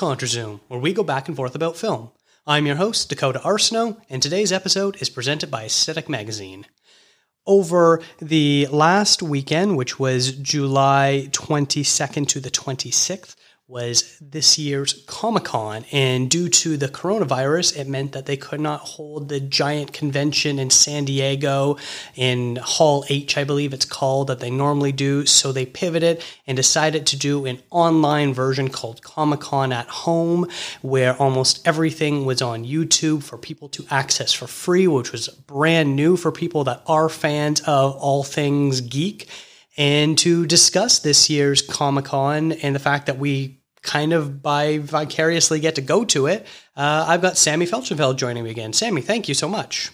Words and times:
ContraZoom, 0.00 0.60
where 0.68 0.80
we 0.80 0.94
go 0.94 1.02
back 1.02 1.28
and 1.28 1.36
forth 1.36 1.54
about 1.54 1.76
film. 1.76 2.10
I'm 2.46 2.64
your 2.64 2.76
host, 2.76 3.10
Dakota 3.10 3.38
Arsenault, 3.40 4.00
and 4.08 4.22
today's 4.22 4.50
episode 4.50 4.96
is 5.02 5.10
presented 5.10 5.50
by 5.50 5.64
Aesthetic 5.64 6.08
Magazine. 6.08 6.64
Over 7.46 8.00
the 8.18 8.66
last 8.68 9.22
weekend, 9.22 9.76
which 9.76 9.98
was 9.98 10.32
July 10.32 11.28
22nd 11.32 12.28
to 12.28 12.40
the 12.40 12.50
26th, 12.50 13.36
was 13.70 14.18
this 14.20 14.58
year's 14.58 15.04
Comic 15.06 15.44
Con. 15.44 15.84
And 15.92 16.28
due 16.28 16.48
to 16.48 16.76
the 16.76 16.88
coronavirus, 16.88 17.78
it 17.78 17.86
meant 17.86 18.12
that 18.12 18.26
they 18.26 18.36
could 18.36 18.60
not 18.60 18.80
hold 18.80 19.28
the 19.28 19.38
giant 19.38 19.92
convention 19.92 20.58
in 20.58 20.70
San 20.70 21.04
Diego 21.04 21.78
in 22.16 22.56
Hall 22.56 23.04
H, 23.08 23.38
I 23.38 23.44
believe 23.44 23.72
it's 23.72 23.84
called, 23.84 24.26
that 24.26 24.40
they 24.40 24.50
normally 24.50 24.90
do. 24.90 25.24
So 25.24 25.52
they 25.52 25.66
pivoted 25.66 26.22
and 26.46 26.56
decided 26.56 27.06
to 27.06 27.16
do 27.16 27.46
an 27.46 27.62
online 27.70 28.34
version 28.34 28.68
called 28.68 29.02
Comic 29.02 29.40
Con 29.40 29.72
at 29.72 29.86
Home, 29.88 30.48
where 30.82 31.14
almost 31.16 31.66
everything 31.66 32.26
was 32.26 32.42
on 32.42 32.64
YouTube 32.64 33.22
for 33.22 33.38
people 33.38 33.68
to 33.70 33.86
access 33.90 34.32
for 34.32 34.48
free, 34.48 34.88
which 34.88 35.12
was 35.12 35.28
brand 35.28 35.94
new 35.94 36.16
for 36.16 36.32
people 36.32 36.64
that 36.64 36.82
are 36.86 37.08
fans 37.08 37.60
of 37.60 37.94
all 37.96 38.24
things 38.24 38.80
geek 38.80 39.28
and 39.76 40.18
to 40.18 40.46
discuss 40.46 40.98
this 40.98 41.30
year's 41.30 41.62
Comic 41.62 42.06
Con 42.06 42.52
and 42.52 42.74
the 42.74 42.80
fact 42.80 43.06
that 43.06 43.18
we 43.18 43.59
kind 43.82 44.12
of 44.12 44.42
by 44.42 44.78
vicariously 44.78 45.60
get 45.60 45.74
to 45.76 45.80
go 45.80 46.04
to 46.06 46.26
it. 46.26 46.46
Uh, 46.76 47.04
I've 47.08 47.22
got 47.22 47.36
Sammy 47.36 47.66
Felchenfeld 47.66 48.16
joining 48.16 48.44
me 48.44 48.50
again. 48.50 48.72
Sammy, 48.72 49.00
thank 49.00 49.28
you 49.28 49.34
so 49.34 49.48
much. 49.48 49.90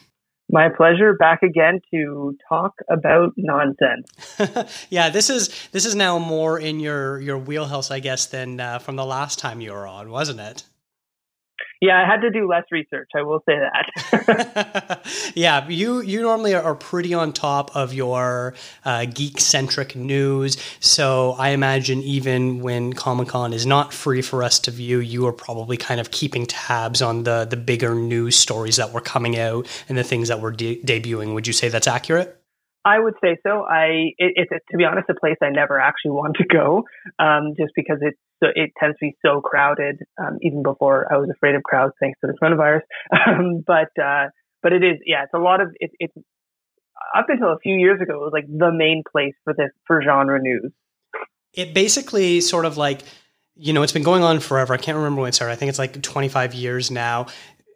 My 0.49 0.69
pleasure. 0.69 1.15
Back 1.15 1.43
again 1.43 1.81
to 1.91 2.37
talk 2.49 2.75
about 2.89 3.33
nonsense. 3.37 4.87
yeah, 4.91 5.11
this 5.11 5.29
is 5.29 5.69
this 5.73 5.85
is 5.85 5.97
now 5.97 6.21
more 6.21 6.59
in 6.59 6.79
your 6.79 7.21
your 7.21 7.39
wheelhouse, 7.39 7.91
I 7.91 7.99
guess, 7.99 8.27
than 8.27 8.61
uh, 8.61 8.79
from 8.79 8.95
the 8.95 9.05
last 9.05 9.41
time 9.41 9.61
you 9.61 9.73
were 9.73 9.89
on, 9.89 10.09
wasn't 10.09 10.39
it? 10.39 10.63
Yeah, 11.87 12.03
I 12.03 12.05
had 12.05 12.21
to 12.23 12.31
do 12.31 12.49
less 12.49 12.65
research. 12.73 13.11
I 13.15 13.23
will 13.23 13.45
say 13.49 13.61
that. 13.61 15.07
yeah, 15.37 15.69
you 15.69 16.01
you 16.01 16.21
normally 16.21 16.53
are 16.53 16.75
pretty 16.75 17.15
on 17.15 17.33
top 17.33 17.77
of 17.77 17.95
your 17.95 18.55
uh, 18.85 19.05
geek 19.05 19.39
centric 19.39 19.95
news. 19.95 20.57
So 20.81 21.37
I 21.39 21.51
imagine 21.51 22.01
even 22.03 22.59
when 22.59 22.93
Comic 22.93 23.29
Con 23.29 23.53
is 23.53 23.67
not 23.67 23.93
free 23.93 24.21
for 24.21 24.43
us 24.43 24.59
to 24.61 24.73
view, 24.73 24.99
you 24.99 25.29
are 25.29 25.33
probably 25.33 25.77
kind 25.77 26.01
of 26.01 26.11
keeping 26.11 26.45
tabs 26.45 27.03
on 27.03 27.23
the 27.23 27.45
the 27.45 27.57
bigger 27.57 27.95
news 27.95 28.35
stories 28.35 28.77
that 28.77 28.93
were 28.93 29.01
coming 29.01 29.39
out 29.39 29.69
and 29.89 29.97
the 29.97 30.03
things 30.03 30.27
that 30.27 30.41
were 30.41 30.51
de- 30.51 30.83
debuting. 30.83 31.35
Would 31.35 31.47
you 31.47 31.53
say 31.53 31.69
that's 31.69 31.87
accurate? 31.87 32.37
I 32.87 33.01
would 33.01 33.15
say 33.21 33.37
so. 33.45 33.65
I 33.69 34.13
it, 34.17 34.49
to 34.71 34.77
be 34.77 34.85
honest 34.85 35.11
a 35.11 35.15
place 35.15 35.37
I 35.43 35.51
never 35.51 35.81
actually 35.81 36.13
want 36.13 36.37
to 36.37 36.45
go, 36.45 36.85
um, 37.19 37.55
just 37.59 37.73
because 37.75 37.99
it's 38.01 38.19
it 38.41 38.71
tends 38.79 38.97
to 38.99 39.07
be 39.07 39.17
so 39.27 39.41
crowded. 39.41 40.03
Um, 40.17 40.39
even 40.43 40.63
before 40.63 41.13
I 41.13 41.17
was 41.17 41.29
afraid 41.29 41.57
of 41.57 41.65
crowds 41.65 41.95
thanks 41.99 42.21
to 42.21 42.29
the 42.29 42.39
coronavirus, 42.41 42.83
um, 43.27 43.65
but 43.67 43.91
uh, 44.01 44.29
but 44.63 44.73
it 44.73 44.85
is 44.85 45.01
yeah, 45.05 45.25
it's 45.25 45.35
a 45.35 45.39
lot 45.39 45.61
of 45.61 45.75
it, 45.81 45.91
it's 45.99 46.15
up 47.17 47.27
until 47.29 47.49
a 47.49 47.59
few 47.59 47.75
years 47.75 48.01
ago 48.01 48.15
it 48.15 48.21
was 48.21 48.33
like 48.33 48.47
the 48.47 48.71
main 48.71 49.03
place 49.11 49.35
for 49.43 49.53
this 49.53 49.71
for 49.85 50.01
genre 50.01 50.41
news. 50.41 50.71
It 51.55 51.75
basically 51.75 52.41
sort 52.41 52.67
of 52.67 52.77
like 52.77 53.03
you 53.57 53.73
know 53.73 53.83
it's 53.83 53.93
been 53.93 54.05
going 54.05 54.23
on 54.23 54.39
forever. 54.39 54.75
I 54.75 54.79
can't 54.79 54.97
remember 54.97 55.23
when 55.23 55.31
it 55.31 55.35
started. 55.35 55.55
I 55.55 55.57
think 55.57 55.71
it's 55.71 55.81
like 55.81 56.01
25 56.01 56.55
years 56.55 56.93
now. 56.93 57.27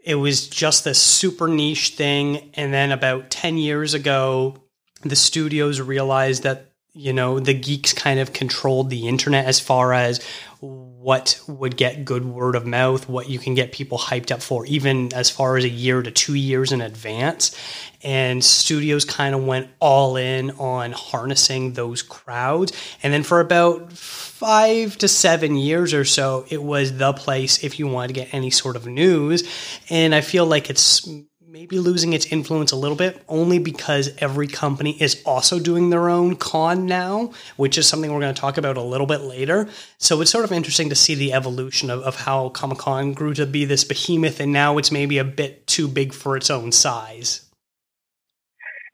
It 0.04 0.15
was 0.15 0.48
just 0.48 0.84
this 0.84 1.03
super 1.03 1.48
niche 1.48 1.97
thing, 1.97 2.53
and 2.54 2.72
then 2.72 2.92
about 2.92 3.28
10 3.28 3.59
years 3.59 3.92
ago, 3.92 4.56
the 5.03 5.16
studios 5.16 5.81
realized 5.81 6.43
that 6.43 6.66
you 6.93 7.12
know 7.12 7.38
the 7.38 7.55
geeks 7.55 7.93
kind 7.93 8.19
of 8.19 8.33
controlled 8.33 8.91
the 8.91 9.06
internet 9.06 9.47
as 9.47 9.61
far 9.61 9.93
as 9.93 10.21
what 10.61 11.41
would 11.47 11.77
get 11.77 12.05
good 12.05 12.27
word 12.27 12.55
of 12.55 12.66
mouth 12.66 13.09
what 13.09 13.31
you 13.31 13.39
can 13.39 13.55
get 13.55 13.72
people 13.72 13.97
hyped 13.97 14.31
up 14.31 14.43
for 14.43 14.66
even 14.66 15.12
as 15.15 15.31
far 15.31 15.56
as 15.56 15.65
a 15.65 15.69
year 15.69 16.03
to 16.03 16.10
two 16.10 16.34
years 16.34 16.72
in 16.72 16.83
advance. 16.83 17.56
And 18.03 18.44
studios 18.44 19.05
kind 19.05 19.34
of 19.34 19.44
went 19.44 19.69
all 19.78 20.16
in 20.16 20.50
on 20.53 20.93
harnessing 20.93 21.72
those 21.72 22.03
crowds. 22.03 22.72
And 23.03 23.12
then 23.12 23.22
for 23.22 23.41
about 23.41 23.93
five 23.93 24.97
to 24.99 25.09
seven 25.09 25.56
years 25.56 25.94
or 25.94 26.05
so 26.05 26.44
it 26.50 26.62
was 26.62 26.99
the 26.99 27.15
place 27.15 27.65
if 27.65 27.78
you 27.78 27.87
wanted 27.87 28.09
to 28.09 28.15
get 28.15 28.34
any 28.34 28.50
sort 28.50 28.77
of 28.77 28.87
news. 28.87 29.49
And 29.89 30.15
i 30.15 30.21
feel 30.21 30.44
like 30.44 30.69
it's 30.69 31.09
maybe 31.53 31.81
losing 31.81 32.12
its 32.12 32.27
influence 32.27 32.71
a 32.71 32.77
little 32.77 32.97
bit 32.97 33.21
only 33.27 33.59
because 33.59 34.09
every 34.19 34.47
company 34.47 34.93
is 35.03 35.21
also 35.27 35.59
doing 35.59 35.91
their 35.91 36.09
own 36.09 36.37
con 36.37 36.87
now, 36.87 37.33
which 37.56 37.77
is 37.77 37.88
something 37.88 38.12
we're 38.12 38.21
going 38.21 38.33
to 38.33 38.41
talk 38.41 38.56
about 38.56 38.77
a 38.77 38.83
little 38.83 39.06
bit 39.06 39.22
later. 39.22 39.69
So 39.99 40.21
it's 40.21 40.31
sort 40.31 40.44
of 40.44 40.53
interesting 40.53 40.91
to 40.91 40.94
see 40.94 41.16
the 41.16 41.33
evolution 41.33 41.91
of, 41.91 42.03
of 42.03 42.15
how 42.15 42.50
Comic 42.50 42.78
Con 42.78 43.15
grew 43.15 43.34
to 43.34 43.47
be 43.47 43.65
this 43.65 43.83
behemoth 43.83 44.39
and 44.39 44.53
now 44.53 44.78
it's 44.78 44.93
maybe 44.93 45.19
a 45.19 45.25
bit 45.25 45.66
too 45.66 45.89
big 45.89 46.12
for 46.12 46.37
its 46.37 46.50
own 46.50 46.71
size. 46.71 47.50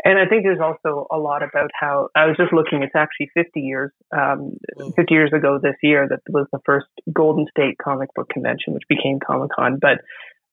And 0.03 0.19
I 0.19 0.25
think 0.25 0.45
there's 0.45 0.61
also 0.61 1.07
a 1.11 1.19
lot 1.19 1.43
about 1.43 1.71
how 1.79 2.09
I 2.15 2.25
was 2.25 2.39
just 2.39 2.55
looking. 2.55 2.83
It's 2.83 2.97
actually 2.97 3.29
50 3.35 3.61
years, 3.61 3.91
um, 4.17 4.57
50 4.97 5.13
years 5.13 5.33
ago 5.35 5.59
this 5.63 5.77
year 5.83 6.09
that 6.09 6.21
was 6.31 6.47
the 6.53 6.61
first 6.65 6.87
Golden 7.13 7.47
State 7.51 7.77
Comic 7.77 8.15
Book 8.15 8.31
Convention, 8.31 8.73
which 8.73 8.85
became 8.89 9.19
Comic 9.21 9.51
Con. 9.55 9.79
But 9.79 10.01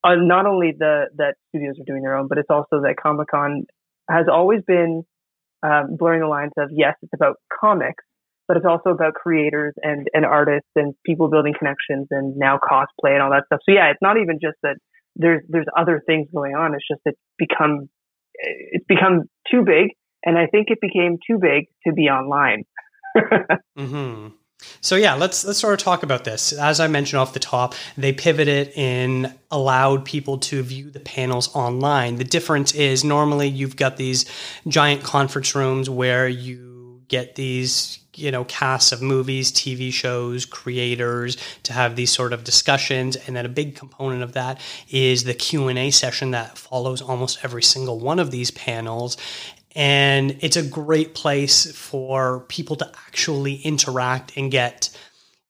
uh, 0.03 0.15
not 0.15 0.45
only 0.45 0.73
the 0.77 1.05
that 1.17 1.35
studios 1.49 1.75
are 1.79 1.85
doing 1.85 2.01
their 2.03 2.15
own, 2.15 2.27
but 2.27 2.37
it's 2.37 2.49
also 2.49 2.81
that 2.81 2.95
Comic 3.01 3.27
Con 3.29 3.65
has 4.09 4.25
always 4.31 4.61
been 4.67 5.03
um, 5.63 5.95
blurring 5.97 6.21
the 6.21 6.27
lines 6.27 6.51
of 6.57 6.69
yes, 6.71 6.95
it's 7.01 7.13
about 7.13 7.37
comics, 7.59 8.03
but 8.47 8.57
it's 8.57 8.65
also 8.65 8.89
about 8.89 9.13
creators 9.13 9.73
and 9.81 10.07
and 10.13 10.25
artists 10.25 10.69
and 10.75 10.93
people 11.05 11.29
building 11.29 11.53
connections 11.57 12.07
and 12.11 12.35
now 12.35 12.57
cosplay 12.57 13.13
and 13.13 13.21
all 13.21 13.31
that 13.31 13.43
stuff. 13.45 13.61
So 13.67 13.73
yeah, 13.73 13.89
it's 13.89 14.01
not 14.01 14.17
even 14.17 14.39
just 14.41 14.57
that 14.63 14.75
there's 15.15 15.41
there's 15.47 15.67
other 15.77 16.01
things 16.05 16.27
going 16.33 16.55
on. 16.55 16.73
It's 16.75 16.87
just 16.87 17.01
it's 17.05 17.19
become 17.37 17.89
it's 18.35 18.85
become 18.87 19.23
too 19.49 19.63
big, 19.65 19.91
and 20.25 20.37
I 20.37 20.47
think 20.47 20.67
it 20.69 20.79
became 20.81 21.17
too 21.25 21.37
big 21.39 21.65
to 21.87 21.93
be 21.93 22.03
online. 22.03 22.63
mm-hmm. 23.77 24.27
So 24.81 24.95
yeah, 24.95 25.13
let's 25.13 25.45
let's 25.45 25.59
sort 25.59 25.73
of 25.73 25.79
talk 25.79 26.03
about 26.03 26.23
this. 26.23 26.53
As 26.53 26.79
I 26.79 26.87
mentioned 26.87 27.19
off 27.19 27.33
the 27.33 27.39
top, 27.39 27.73
they 27.97 28.13
pivoted 28.13 28.71
and 28.75 29.33
allowed 29.51 30.05
people 30.05 30.37
to 30.39 30.61
view 30.63 30.89
the 30.89 30.99
panels 30.99 31.53
online. 31.55 32.17
The 32.17 32.23
difference 32.23 32.73
is 32.73 33.03
normally 33.03 33.47
you've 33.47 33.75
got 33.75 33.97
these 33.97 34.25
giant 34.67 35.03
conference 35.03 35.55
rooms 35.55 35.89
where 35.89 36.27
you 36.27 37.01
get 37.07 37.35
these 37.35 37.99
you 38.15 38.31
know 38.31 38.43
casts 38.45 38.91
of 38.91 39.01
movies 39.01 39.51
tv 39.51 39.91
shows 39.91 40.45
creators 40.45 41.37
to 41.63 41.73
have 41.73 41.95
these 41.95 42.11
sort 42.11 42.31
of 42.31 42.43
discussions 42.43 43.15
and 43.15 43.35
then 43.35 43.45
a 43.45 43.49
big 43.49 43.75
component 43.75 44.21
of 44.21 44.33
that 44.33 44.59
is 44.89 45.23
the 45.23 45.33
q&a 45.33 45.91
session 45.91 46.31
that 46.31 46.57
follows 46.57 47.01
almost 47.01 47.39
every 47.43 47.63
single 47.63 47.99
one 47.99 48.19
of 48.19 48.31
these 48.31 48.51
panels 48.51 49.17
and 49.75 50.37
it's 50.41 50.57
a 50.57 50.63
great 50.63 51.15
place 51.15 51.71
for 51.75 52.41
people 52.41 52.75
to 52.77 52.91
actually 53.07 53.55
interact 53.55 54.37
and 54.37 54.51
get 54.51 54.95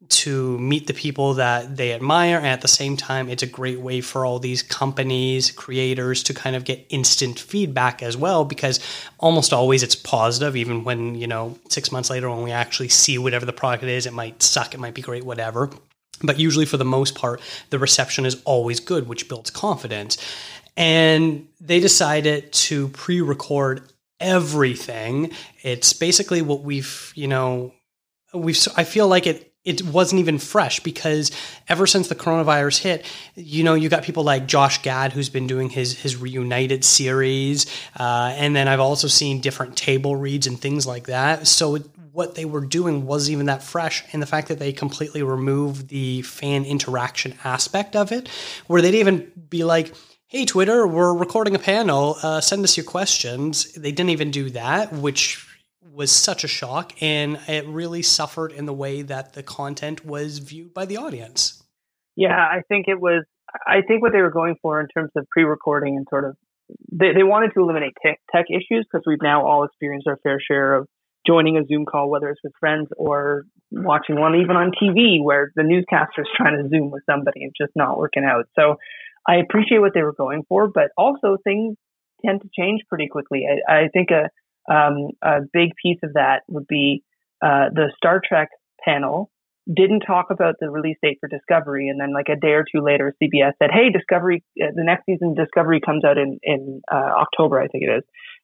to 0.10 0.58
meet 0.60 0.88
the 0.88 0.94
people 0.94 1.36
that 1.36 1.78
they 1.78 1.94
admire. 1.94 2.38
And 2.38 2.48
at 2.48 2.62
the 2.62 2.68
same 2.68 2.98
time 2.98 3.30
it's 3.30 3.44
a 3.44 3.48
great 3.48 3.80
way 3.80 4.02
for 4.02 4.26
all 4.26 4.40
these 4.40 4.62
companies 4.62 5.52
creators 5.52 6.24
to 6.24 6.34
kind 6.34 6.56
of 6.56 6.66
get 6.66 6.86
instant 6.90 7.40
feedback 7.40 8.04
as 8.04 8.16
well 8.18 8.46
because 8.46 8.80
almost 9.20 9.54
always 9.54 9.82
it's 9.82 9.96
positive 9.96 10.56
even 10.56 10.84
when 10.84 11.16
you 11.16 11.28
know 11.28 11.58
6 11.70 11.92
months 11.92 12.10
later 12.10 12.30
when 12.30 12.44
we 12.44 12.52
actually 12.52 12.90
see 12.90 13.18
whatever 13.18 13.46
the 13.46 13.54
product 13.54 13.84
is 13.84 14.06
it 14.06 14.14
might 14.14 14.44
suck 14.44 14.74
it 14.74 14.80
might 14.80 14.94
be 14.94 15.02
great 15.02 15.24
whatever. 15.24 15.70
But 16.22 16.40
usually 16.40 16.66
for 16.66 16.78
the 16.78 16.86
most 16.86 17.16
part 17.16 17.42
the 17.70 17.80
reception 17.80 18.26
is 18.26 18.42
always 18.46 18.80
good 18.80 19.08
which 19.08 19.28
builds 19.28 19.50
confidence. 19.50 20.18
And 20.76 21.48
they 21.62 21.80
decided 21.80 22.52
to 22.54 22.88
pre-record 22.90 23.93
everything. 24.24 25.32
It's 25.62 25.94
basically 25.94 26.42
what 26.42 26.62
we've, 26.62 27.12
you 27.14 27.28
know, 27.28 27.74
we've, 28.34 28.58
I 28.76 28.86
feel 28.86 29.08
like 29.08 29.28
it, 29.28 29.54
it 29.64 29.82
wasn't 29.84 30.20
even 30.20 30.40
fresh 30.40 30.80
because 30.82 31.32
ever 31.68 31.88
since 31.88 32.08
the 32.08 32.16
coronavirus 32.16 32.80
hit, 32.80 33.06
you 33.36 33.64
know, 33.64 33.76
you 33.76 33.90
got 33.90 34.04
people 34.04 34.24
like 34.24 34.46
Josh 34.48 34.82
Gad 34.82 35.14
who's 35.14 35.30
been 35.30 35.48
doing 35.48 35.70
his 35.70 35.98
his 35.98 36.18
reunited 36.18 36.84
series, 36.84 37.66
uh, 37.98 38.34
and 38.36 38.54
then 38.54 38.68
I've 38.68 38.82
also 38.82 39.08
seen 39.08 39.40
different 39.40 39.78
table 39.78 40.18
reads 40.18 40.48
and 40.48 40.60
things 40.60 40.86
like 40.86 41.06
that. 41.06 41.48
So 41.48 41.76
it, 41.76 41.84
what 42.12 42.36
they 42.36 42.46
were 42.46 42.66
doing 42.66 43.06
wasn't 43.06 43.34
even 43.34 43.46
that 43.46 43.64
fresh, 43.64 44.04
and 44.12 44.22
the 44.22 44.26
fact 44.26 44.50
that 44.50 44.60
they 44.60 44.74
completely 44.74 45.24
removed 45.24 45.88
the 45.88 46.24
fan 46.24 46.66
interaction 46.66 47.34
aspect 47.46 47.96
of 47.96 48.12
it, 48.12 48.28
where 48.68 48.82
they'd 48.82 48.96
even 48.96 49.32
be 49.50 49.64
like 49.64 49.94
hey, 50.34 50.46
Twitter, 50.46 50.88
we're 50.88 51.14
recording 51.14 51.54
a 51.54 51.60
panel. 51.60 52.18
Uh, 52.24 52.42
send 52.42 52.64
us 52.64 52.76
your 52.76 52.84
questions. 52.84 53.72
They 53.74 53.92
didn't 53.92 54.10
even 54.10 54.32
do 54.32 54.50
that, 54.50 54.92
which 54.92 55.48
was 55.94 56.12
such 56.12 56.44
a 56.44 56.48
shock. 56.48 56.92
And 57.02 57.40
it 57.48 57.68
really 57.68 58.02
suffered 58.02 58.52
in 58.52 58.66
the 58.66 58.74
way 58.74 59.04
that 59.04 59.34
the 59.34 59.44
content 59.44 60.04
was 60.04 60.40
viewed 60.40 60.74
by 60.74 60.86
the 60.86 60.98
audience. 60.98 61.62
Yeah, 62.16 62.36
I 62.36 62.64
think 62.68 62.88
it 62.88 63.00
was, 63.00 63.26
I 63.68 63.82
think 63.88 64.02
what 64.02 64.12
they 64.12 64.22
were 64.22 64.32
going 64.32 64.56
for 64.60 64.82
in 64.82 64.88
terms 64.88 65.12
of 65.16 65.28
pre 65.30 65.44
recording 65.44 65.98
and 65.98 66.08
sort 66.10 66.26
of, 66.26 66.36
they, 66.92 67.14
they 67.14 67.22
wanted 67.22 67.52
to 67.54 67.60
eliminate 67.62 67.94
tech, 68.04 68.20
tech 68.36 68.46
issues 68.50 68.88
because 68.92 69.04
we've 69.06 69.22
now 69.22 69.46
all 69.46 69.66
experienced 69.66 70.08
our 70.08 70.18
fair 70.24 70.40
share 70.40 70.74
of 70.74 70.88
joining 71.28 71.58
a 71.58 71.66
Zoom 71.68 71.86
call, 71.86 72.10
whether 72.10 72.30
it's 72.30 72.42
with 72.44 72.54
friends 72.60 72.88
or 72.98 73.44
watching 73.70 74.20
one 74.20 74.34
even 74.34 74.56
on 74.56 74.72
TV 74.72 75.24
where 75.24 75.52
the 75.56 75.64
newscaster 75.64 76.24
is 76.24 76.28
trying 76.36 76.58
to 76.58 76.68
Zoom 76.70 76.90
with 76.90 77.04
somebody 77.08 77.44
and 77.44 77.54
just 77.56 77.72
not 77.76 78.00
working 78.00 78.24
out. 78.24 78.46
So 78.56 78.78
I 79.28 79.38
appreciate 79.38 79.80
what 79.80 79.94
they 79.94 80.04
were 80.04 80.14
going 80.14 80.44
for, 80.48 80.68
but 80.68 80.90
also 80.98 81.38
things 81.44 81.78
tend 82.26 82.42
to 82.42 82.50
change 82.58 82.82
pretty 82.90 83.08
quickly. 83.08 83.46
I, 83.48 83.74
I 83.74 83.88
think 83.90 84.10
a, 84.12 84.30
um, 84.74 85.10
a 85.22 85.42
big 85.52 85.72
piece 85.82 86.00
of 86.04 86.14
that 86.14 86.44
would 86.48 86.68
be 86.68 87.04
uh, 87.42 87.70
the 87.74 87.92
Star 87.98 88.22
Trek 88.26 88.50
panel 88.84 89.30
didn't 89.72 90.02
talk 90.02 90.28
about 90.30 90.56
the 90.60 90.70
release 90.70 90.98
date 91.02 91.18
for 91.22 91.30
Discovery, 91.30 91.88
and 91.88 92.00
then 92.00 92.14
like 92.14 92.28
a 92.30 92.36
day 92.36 92.52
or 92.52 92.66
two 92.70 92.82
later, 92.82 93.16
CBS 93.22 93.54
said, 93.60 93.70
"Hey, 93.72 93.90
Discovery, 93.90 94.44
uh, 94.62 94.72
the 94.76 94.84
next 94.84 95.06
season 95.06 95.36
Discovery 95.36 95.80
comes 95.80 96.04
out 96.04 96.18
in 96.18 96.38
in 96.44 96.82
uh, 96.92 97.12
October, 97.22 97.62
I 97.62 97.68
think 97.68 97.86
it 97.86 97.98
is, 97.98 98.04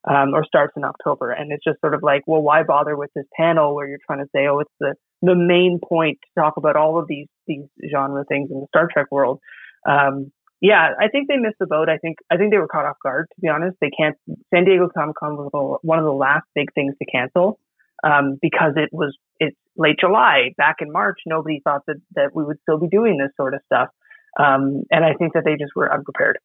um, 0.10 0.34
or 0.34 0.46
starts 0.46 0.74
in 0.78 0.84
October." 0.86 1.31
And 1.31 1.52
it's 1.52 1.64
just 1.64 1.81
sort 1.81 1.94
of 1.94 2.04
like, 2.04 2.24
well, 2.26 2.42
why 2.42 2.64
bother 2.64 2.96
with 2.96 3.12
this 3.16 3.26
panel 3.36 3.76
where 3.76 3.88
you're 3.88 4.00
trying 4.06 4.20
to 4.20 4.30
say, 4.34 4.48
oh, 4.48 4.60
it's 4.60 4.72
the 4.80 4.96
the 5.22 5.36
main 5.36 5.80
point 5.84 6.20
to 6.24 6.42
talk 6.42 6.56
about 6.56 6.78
all 6.78 6.98
of 6.98 7.08
these 7.08 7.28
these 7.48 7.66
genre 7.92 8.24
things 8.24 8.50
in 8.52 8.62
the 8.62 8.68
Star 8.68 8.88
Trek 8.92 9.08
world. 9.12 9.40
Um, 9.88 10.31
yeah, 10.61 10.89
I 11.00 11.07
think 11.07 11.27
they 11.27 11.38
missed 11.38 11.57
the 11.59 11.67
boat. 11.67 11.89
I 11.89 11.97
think 11.97 12.17
I 12.29 12.38
think 12.38 12.51
they 12.51 12.57
were 12.57 12.67
caught 12.67 12.85
off 12.85 12.97
guard. 13.01 13.27
To 13.35 13.41
be 13.41 13.47
honest, 13.47 13.77
they 13.79 13.89
can't. 13.89 14.17
San 14.53 14.65
Diego 14.65 14.89
Comic 14.89 15.15
Con 15.15 15.38
was 15.38 15.79
one 15.83 16.00
of 16.00 16.06
the 16.06 16.11
last 16.11 16.45
big 16.53 16.73
things 16.73 16.95
to 17.00 17.06
cancel 17.06 17.59
um, 18.03 18.38
because 18.41 18.73
it 18.75 18.89
was 18.91 19.17
it's 19.39 19.56
late 19.77 19.97
July. 20.00 20.53
Back 20.57 20.77
in 20.81 20.91
March, 20.91 21.19
nobody 21.25 21.61
thought 21.63 21.83
that 21.88 21.97
that 22.15 22.31
we 22.33 22.44
would 22.44 22.57
still 22.63 22.77
be 22.77 22.88
doing 22.88 23.17
this 23.17 23.31
sort 23.38 23.53
of 23.53 23.61
stuff, 23.65 23.89
um, 24.38 24.83
and 24.91 25.06
I 25.06 25.13
think 25.13 25.33
that 25.33 25.44
they 25.45 25.56
just 25.56 25.75
were 25.75 25.91
unprepared. 25.91 26.39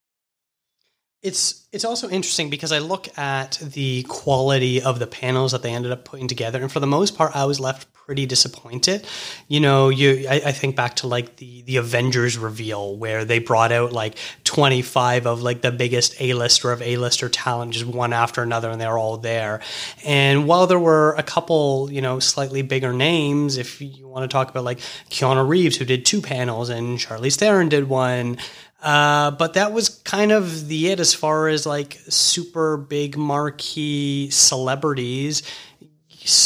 It's 1.21 1.67
it's 1.71 1.85
also 1.85 2.07
interesting 2.07 2.49
because 2.49 2.71
I 2.71 2.79
look 2.79 3.17
at 3.17 3.59
the 3.61 4.03
quality 4.03 4.81
of 4.81 4.99
the 4.99 5.07
panels 5.07 5.51
that 5.51 5.63
they 5.63 5.71
ended 5.71 5.91
up 5.91 6.05
putting 6.05 6.27
together, 6.27 6.61
and 6.61 6.71
for 6.71 6.79
the 6.79 6.87
most 6.87 7.17
part, 7.17 7.35
I 7.35 7.45
was 7.45 7.59
left 7.59 7.87
pretty 8.05 8.25
disappointed. 8.25 9.05
You 9.47 9.59
know, 9.59 9.89
you 9.89 10.27
I, 10.29 10.35
I, 10.35 10.51
think 10.51 10.75
back 10.75 10.97
to 10.97 11.07
like 11.07 11.37
the 11.37 11.63
the 11.63 11.77
Avengers 11.77 12.37
reveal 12.37 12.95
where 12.95 13.25
they 13.25 13.39
brought 13.39 13.71
out 13.71 13.91
like 13.91 14.15
twenty 14.43 14.81
five 14.81 15.25
of 15.25 15.41
like 15.41 15.61
the 15.61 15.71
biggest 15.71 16.19
A 16.21 16.33
lister 16.33 16.71
of 16.71 16.81
A 16.81 16.97
lister 16.97 17.29
talent, 17.29 17.73
just 17.73 17.85
one 17.85 18.13
after 18.13 18.43
another, 18.43 18.69
and 18.69 18.79
they're 18.79 18.97
all 18.97 19.17
there. 19.17 19.61
And 20.05 20.47
while 20.47 20.67
there 20.67 20.79
were 20.79 21.15
a 21.17 21.23
couple, 21.23 21.91
you 21.91 22.01
know, 22.01 22.19
slightly 22.19 22.61
bigger 22.61 22.93
names, 22.93 23.57
if 23.57 23.81
you 23.81 24.07
want 24.07 24.29
to 24.29 24.33
talk 24.33 24.49
about 24.49 24.63
like 24.63 24.79
Keanu 25.09 25.47
Reeves 25.47 25.77
who 25.77 25.85
did 25.85 26.05
two 26.05 26.21
panels 26.21 26.69
and 26.69 26.99
Charlize 26.99 27.37
Theron 27.37 27.69
did 27.69 27.89
one. 27.89 28.37
Uh, 28.83 29.31
but 29.31 29.55
that 29.55 29.73
was 29.73 29.89
kind 29.89 30.31
of 30.31 30.67
the 30.67 30.91
it 30.91 30.99
as 30.99 31.11
far 31.11 31.47
as 31.47 31.65
like 31.65 31.97
super 32.07 32.77
big 32.77 33.17
marquee 33.17 34.29
celebrities. 34.29 35.41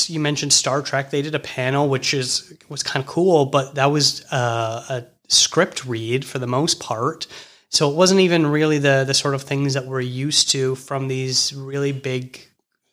You 0.09 0.19
mentioned 0.19 0.51
Star 0.53 0.81
Trek. 0.81 1.09
They 1.09 1.21
did 1.21 1.35
a 1.35 1.39
panel, 1.39 1.89
which 1.89 2.13
is 2.13 2.53
was 2.67 2.83
kind 2.83 3.03
of 3.03 3.07
cool, 3.09 3.45
but 3.45 3.75
that 3.75 3.87
was 3.87 4.25
uh, 4.31 4.83
a 4.89 5.05
script 5.27 5.85
read 5.85 6.25
for 6.25 6.39
the 6.39 6.47
most 6.47 6.79
part. 6.79 7.27
So 7.69 7.89
it 7.89 7.95
wasn't 7.95 8.19
even 8.21 8.47
really 8.47 8.77
the 8.77 9.03
the 9.05 9.13
sort 9.13 9.35
of 9.35 9.43
things 9.43 9.73
that 9.75 9.85
we're 9.85 10.01
used 10.01 10.51
to 10.51 10.75
from 10.75 11.07
these 11.07 11.53
really 11.53 11.91
big 11.91 12.45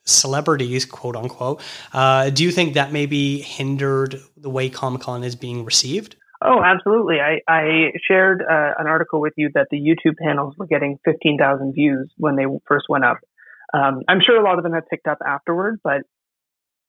celebrities, 0.05 0.85
quote 0.85 1.17
unquote. 1.17 1.61
Uh, 1.93 2.31
do 2.31 2.45
you 2.45 2.53
think 2.53 2.75
that 2.75 2.93
maybe 2.93 3.41
hindered 3.41 4.21
the 4.37 4.51
way 4.51 4.69
Comic 4.69 5.03
Con 5.03 5.25
is 5.25 5.35
being 5.35 5.65
received? 5.65 6.17
Oh, 6.43 6.63
absolutely. 6.63 7.17
I, 7.19 7.41
I 7.49 7.93
shared 8.07 8.43
uh, 8.43 8.75
an 8.79 8.87
article 8.87 9.21
with 9.21 9.33
you 9.37 9.51
that 9.55 9.69
the 9.71 9.79
YouTube 9.79 10.17
panels 10.19 10.55
were 10.59 10.67
getting 10.67 10.99
15,000 11.05 11.73
views 11.73 12.13
when 12.19 12.37
they 12.37 12.45
first 12.67 12.87
went 12.89 13.05
up. 13.05 13.19
Um, 13.73 14.03
I'm 14.07 14.21
sure 14.25 14.39
a 14.39 14.45
lot 14.45 14.59
of 14.59 14.63
them 14.63 14.75
have 14.75 14.87
picked 14.89 15.07
up 15.07 15.19
afterward, 15.27 15.81
but 15.83 16.03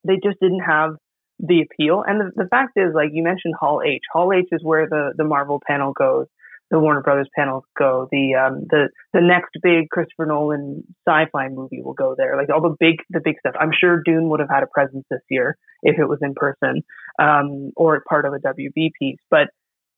they 0.04 0.16
just 0.16 0.40
didn't 0.42 0.62
have 0.62 0.92
the 1.40 1.62
appeal. 1.62 2.04
And 2.06 2.20
the, 2.20 2.44
the 2.44 2.50
fact 2.50 2.74
is, 2.76 2.94
like 2.94 3.10
you 3.14 3.24
mentioned, 3.24 3.54
Hall 3.60 3.82
H. 3.86 4.02
Hall 4.12 4.32
H 4.34 4.48
is 4.52 4.62
where 4.64 4.88
the, 4.90 5.14
the 5.16 5.24
Marvel 5.24 5.62
panel 5.66 5.94
goes 5.94 6.28
the 6.70 6.80
Warner 6.80 7.02
Brothers 7.02 7.30
panels 7.36 7.64
go. 7.78 8.08
The 8.12 8.36
um 8.36 8.66
the 8.70 8.90
the 9.14 9.22
next 9.22 9.52
big 9.62 9.90
Christopher 9.90 10.26
Nolan 10.26 10.84
sci-fi 11.08 11.50
movie 11.50 11.82
will 11.82 11.94
go 11.94 12.16
there. 12.18 12.36
Like 12.36 12.50
all 12.50 12.62
the 12.62 12.76
big 12.80 12.98
the 13.10 13.22
big 13.24 13.36
stuff. 13.40 13.56
I'm 13.60 13.72
sure 13.78 14.02
Dune 14.04 14.30
would 14.30 14.40
have 14.40 14.50
had 14.50 14.64
a 14.64 14.68
presence 14.68 15.06
this 15.10 15.22
year 15.30 15.58
if 15.84 15.98
it 16.00 16.06
was 16.06 16.20
in 16.22 16.34
person 16.36 16.84
um, 17.20 17.72
or 17.76 18.04
part 18.08 18.26
of 18.26 18.34
a 18.34 18.40
WB 18.40 18.92
piece. 19.00 19.20
But 19.30 19.50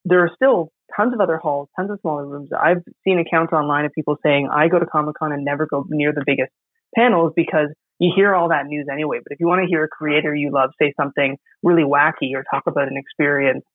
there 0.05 0.19
are 0.19 0.31
still 0.35 0.69
tons 0.95 1.13
of 1.13 1.19
other 1.19 1.37
halls, 1.37 1.69
tons 1.75 1.91
of 1.91 1.99
smaller 2.01 2.25
rooms. 2.25 2.49
I've 2.57 2.83
seen 3.03 3.19
accounts 3.19 3.53
online 3.53 3.85
of 3.85 3.91
people 3.93 4.17
saying 4.23 4.49
I 4.51 4.67
go 4.67 4.79
to 4.79 4.85
Comic 4.85 5.15
Con 5.17 5.31
and 5.31 5.43
never 5.43 5.65
go 5.65 5.85
near 5.89 6.13
the 6.13 6.23
biggest 6.25 6.51
panels 6.95 7.33
because 7.35 7.69
you 7.99 8.11
hear 8.15 8.33
all 8.33 8.49
that 8.49 8.65
news 8.65 8.87
anyway. 8.91 9.19
But 9.23 9.33
if 9.33 9.39
you 9.39 9.47
want 9.47 9.61
to 9.61 9.67
hear 9.67 9.83
a 9.83 9.87
creator 9.87 10.33
you 10.33 10.51
love 10.51 10.71
say 10.81 10.93
something 10.99 11.37
really 11.63 11.83
wacky 11.83 12.33
or 12.35 12.43
talk 12.51 12.63
about 12.67 12.87
an 12.87 12.97
experience 12.97 13.65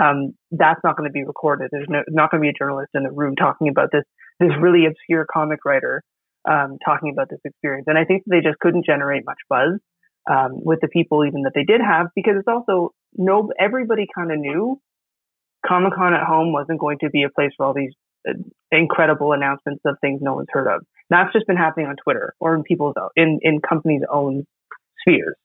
um, 0.00 0.34
that's 0.50 0.80
not 0.82 0.96
going 0.96 1.08
to 1.08 1.12
be 1.12 1.24
recorded. 1.24 1.68
There's 1.70 1.86
no, 1.88 2.02
not 2.08 2.30
going 2.30 2.42
to 2.42 2.44
be 2.44 2.50
a 2.50 2.58
journalist 2.58 2.90
in 2.94 3.04
the 3.04 3.10
room 3.10 3.36
talking 3.36 3.68
about 3.68 3.90
this, 3.92 4.02
this 4.40 4.50
really 4.60 4.86
obscure 4.86 5.26
comic 5.32 5.64
writer, 5.64 6.02
um, 6.48 6.78
talking 6.84 7.10
about 7.12 7.30
this 7.30 7.40
experience. 7.44 7.86
And 7.86 7.98
I 7.98 8.04
think 8.04 8.24
they 8.28 8.40
just 8.40 8.58
couldn't 8.58 8.86
generate 8.86 9.24
much 9.24 9.38
buzz, 9.48 9.78
um, 10.28 10.64
with 10.64 10.80
the 10.80 10.88
people 10.88 11.24
even 11.24 11.42
that 11.42 11.52
they 11.54 11.64
did 11.64 11.80
have 11.80 12.06
because 12.14 12.34
it's 12.38 12.48
also 12.48 12.92
no, 13.14 13.50
everybody 13.58 14.06
kind 14.12 14.32
of 14.32 14.38
knew 14.38 14.80
Comic 15.66 15.94
Con 15.94 16.14
at 16.14 16.24
home 16.26 16.52
wasn't 16.52 16.80
going 16.80 16.98
to 17.00 17.10
be 17.10 17.22
a 17.22 17.30
place 17.30 17.52
for 17.56 17.66
all 17.66 17.74
these 17.74 17.92
uh, 18.28 18.32
incredible 18.72 19.32
announcements 19.32 19.82
of 19.84 19.96
things 20.00 20.20
no 20.22 20.34
one's 20.34 20.48
heard 20.50 20.66
of. 20.66 20.82
That's 21.10 21.32
just 21.32 21.46
been 21.46 21.56
happening 21.56 21.86
on 21.86 21.96
Twitter 22.02 22.34
or 22.40 22.54
in 22.54 22.62
people's, 22.62 22.94
own, 23.00 23.10
in, 23.16 23.38
in 23.42 23.60
companies' 23.60 24.02
own 24.10 24.46
spheres. 25.00 25.36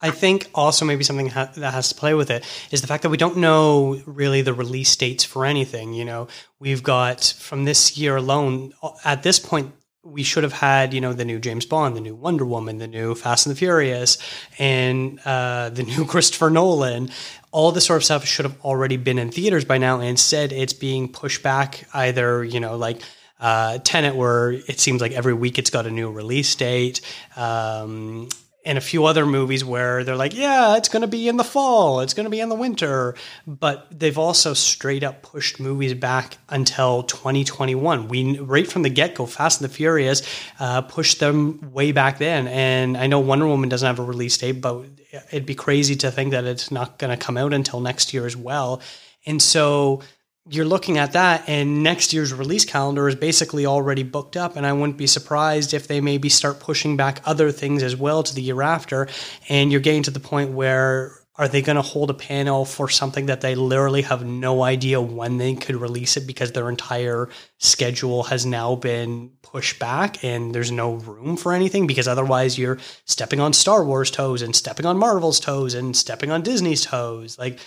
I 0.00 0.10
think 0.10 0.48
also 0.54 0.84
maybe 0.84 1.02
something 1.02 1.28
ha- 1.28 1.50
that 1.56 1.74
has 1.74 1.88
to 1.88 1.94
play 1.94 2.14
with 2.14 2.30
it 2.30 2.44
is 2.70 2.82
the 2.82 2.86
fact 2.86 3.02
that 3.02 3.08
we 3.08 3.16
don't 3.16 3.38
know 3.38 4.00
really 4.06 4.42
the 4.42 4.54
release 4.54 4.94
dates 4.94 5.24
for 5.24 5.44
anything. 5.44 5.92
You 5.92 6.04
know, 6.04 6.28
we've 6.60 6.82
got 6.82 7.24
from 7.38 7.64
this 7.64 7.98
year 7.98 8.16
alone, 8.16 8.72
at 9.04 9.24
this 9.24 9.40
point, 9.40 9.72
we 10.04 10.22
should 10.22 10.44
have 10.44 10.52
had, 10.52 10.94
you 10.94 11.00
know, 11.00 11.12
the 11.12 11.24
new 11.24 11.38
James 11.38 11.66
Bond, 11.66 11.96
the 11.96 12.00
new 12.00 12.14
Wonder 12.14 12.46
Woman, 12.46 12.78
the 12.78 12.86
new 12.86 13.14
Fast 13.14 13.46
and 13.46 13.54
the 13.54 13.58
Furious, 13.58 14.18
and 14.58 15.20
uh, 15.24 15.70
the 15.70 15.82
new 15.82 16.04
Christopher 16.06 16.50
Nolan. 16.50 17.10
All 17.50 17.72
this 17.72 17.86
sort 17.86 17.98
of 17.98 18.04
stuff 18.04 18.24
should 18.24 18.44
have 18.44 18.58
already 18.64 18.96
been 18.96 19.18
in 19.18 19.30
theaters 19.30 19.64
by 19.64 19.78
now. 19.78 20.00
Instead, 20.00 20.52
it's 20.52 20.72
being 20.72 21.12
pushed 21.12 21.42
back 21.42 21.86
either, 21.92 22.44
you 22.44 22.60
know, 22.60 22.76
like 22.76 23.02
uh, 23.40 23.78
Tenet, 23.78 24.16
where 24.16 24.52
it 24.52 24.80
seems 24.80 25.00
like 25.00 25.12
every 25.12 25.34
week 25.34 25.58
it's 25.58 25.70
got 25.70 25.86
a 25.86 25.90
new 25.90 26.10
release 26.10 26.54
date. 26.54 27.00
Um, 27.36 28.28
and 28.64 28.76
a 28.76 28.82
few 28.82 29.06
other 29.06 29.24
movies 29.24 29.64
where 29.64 30.04
they're 30.04 30.14
like, 30.14 30.34
yeah, 30.34 30.76
it's 30.76 30.90
going 30.90 31.00
to 31.00 31.08
be 31.08 31.26
in 31.26 31.38
the 31.38 31.44
fall, 31.44 32.00
it's 32.00 32.12
going 32.12 32.24
to 32.24 32.30
be 32.30 32.40
in 32.40 32.50
the 32.50 32.54
winter, 32.54 33.14
but 33.46 33.86
they've 33.98 34.18
also 34.18 34.52
straight 34.52 35.02
up 35.02 35.22
pushed 35.22 35.58
movies 35.58 35.94
back 35.94 36.36
until 36.50 37.02
2021. 37.04 38.08
We 38.08 38.38
right 38.38 38.70
from 38.70 38.82
the 38.82 38.90
get 38.90 39.14
go, 39.14 39.24
Fast 39.24 39.62
and 39.62 39.70
the 39.70 39.74
Furious 39.74 40.22
uh, 40.60 40.82
pushed 40.82 41.18
them 41.18 41.72
way 41.72 41.92
back 41.92 42.18
then, 42.18 42.46
and 42.48 42.98
I 42.98 43.06
know 43.06 43.20
Wonder 43.20 43.46
Woman 43.46 43.70
doesn't 43.70 43.86
have 43.86 44.00
a 44.00 44.02
release 44.02 44.36
date, 44.36 44.60
but 44.60 44.84
it'd 45.30 45.46
be 45.46 45.54
crazy 45.54 45.96
to 45.96 46.10
think 46.10 46.32
that 46.32 46.44
it's 46.44 46.70
not 46.70 46.98
going 46.98 47.16
to 47.16 47.24
come 47.24 47.38
out 47.38 47.54
until 47.54 47.80
next 47.80 48.12
year 48.12 48.26
as 48.26 48.36
well. 48.36 48.82
And 49.24 49.40
so 49.40 50.02
you're 50.50 50.64
looking 50.64 50.98
at 50.98 51.12
that 51.12 51.48
and 51.48 51.82
next 51.82 52.12
year's 52.12 52.32
release 52.32 52.64
calendar 52.64 53.08
is 53.08 53.14
basically 53.14 53.66
already 53.66 54.02
booked 54.02 54.36
up 54.36 54.56
and 54.56 54.66
i 54.66 54.72
wouldn't 54.72 54.96
be 54.96 55.06
surprised 55.06 55.74
if 55.74 55.86
they 55.88 56.00
maybe 56.00 56.28
start 56.28 56.60
pushing 56.60 56.96
back 56.96 57.20
other 57.24 57.50
things 57.50 57.82
as 57.82 57.94
well 57.96 58.22
to 58.22 58.34
the 58.34 58.42
year 58.42 58.62
after 58.62 59.08
and 59.48 59.70
you're 59.70 59.80
getting 59.80 60.02
to 60.02 60.10
the 60.10 60.20
point 60.20 60.50
where 60.50 61.18
are 61.38 61.46
they 61.46 61.62
going 61.62 61.76
to 61.76 61.82
hold 61.82 62.10
a 62.10 62.14
panel 62.14 62.64
for 62.64 62.88
something 62.88 63.26
that 63.26 63.40
they 63.40 63.54
literally 63.54 64.02
have 64.02 64.26
no 64.26 64.64
idea 64.64 65.00
when 65.00 65.38
they 65.38 65.54
could 65.54 65.76
release 65.76 66.16
it 66.16 66.26
because 66.26 66.50
their 66.50 66.68
entire 66.68 67.28
schedule 67.58 68.24
has 68.24 68.44
now 68.44 68.74
been 68.74 69.30
pushed 69.40 69.78
back 69.78 70.24
and 70.24 70.52
there's 70.52 70.72
no 70.72 70.94
room 70.94 71.36
for 71.36 71.52
anything? 71.52 71.86
Because 71.86 72.08
otherwise 72.08 72.58
you're 72.58 72.78
stepping 73.04 73.38
on 73.38 73.52
Star 73.52 73.84
Wars 73.84 74.10
toes 74.10 74.42
and 74.42 74.54
stepping 74.54 74.84
on 74.84 74.98
Marvel's 74.98 75.38
toes 75.38 75.74
and 75.74 75.96
stepping 75.96 76.32
on 76.32 76.42
Disney's 76.42 76.84
toes 76.84 77.38
like 77.38 77.60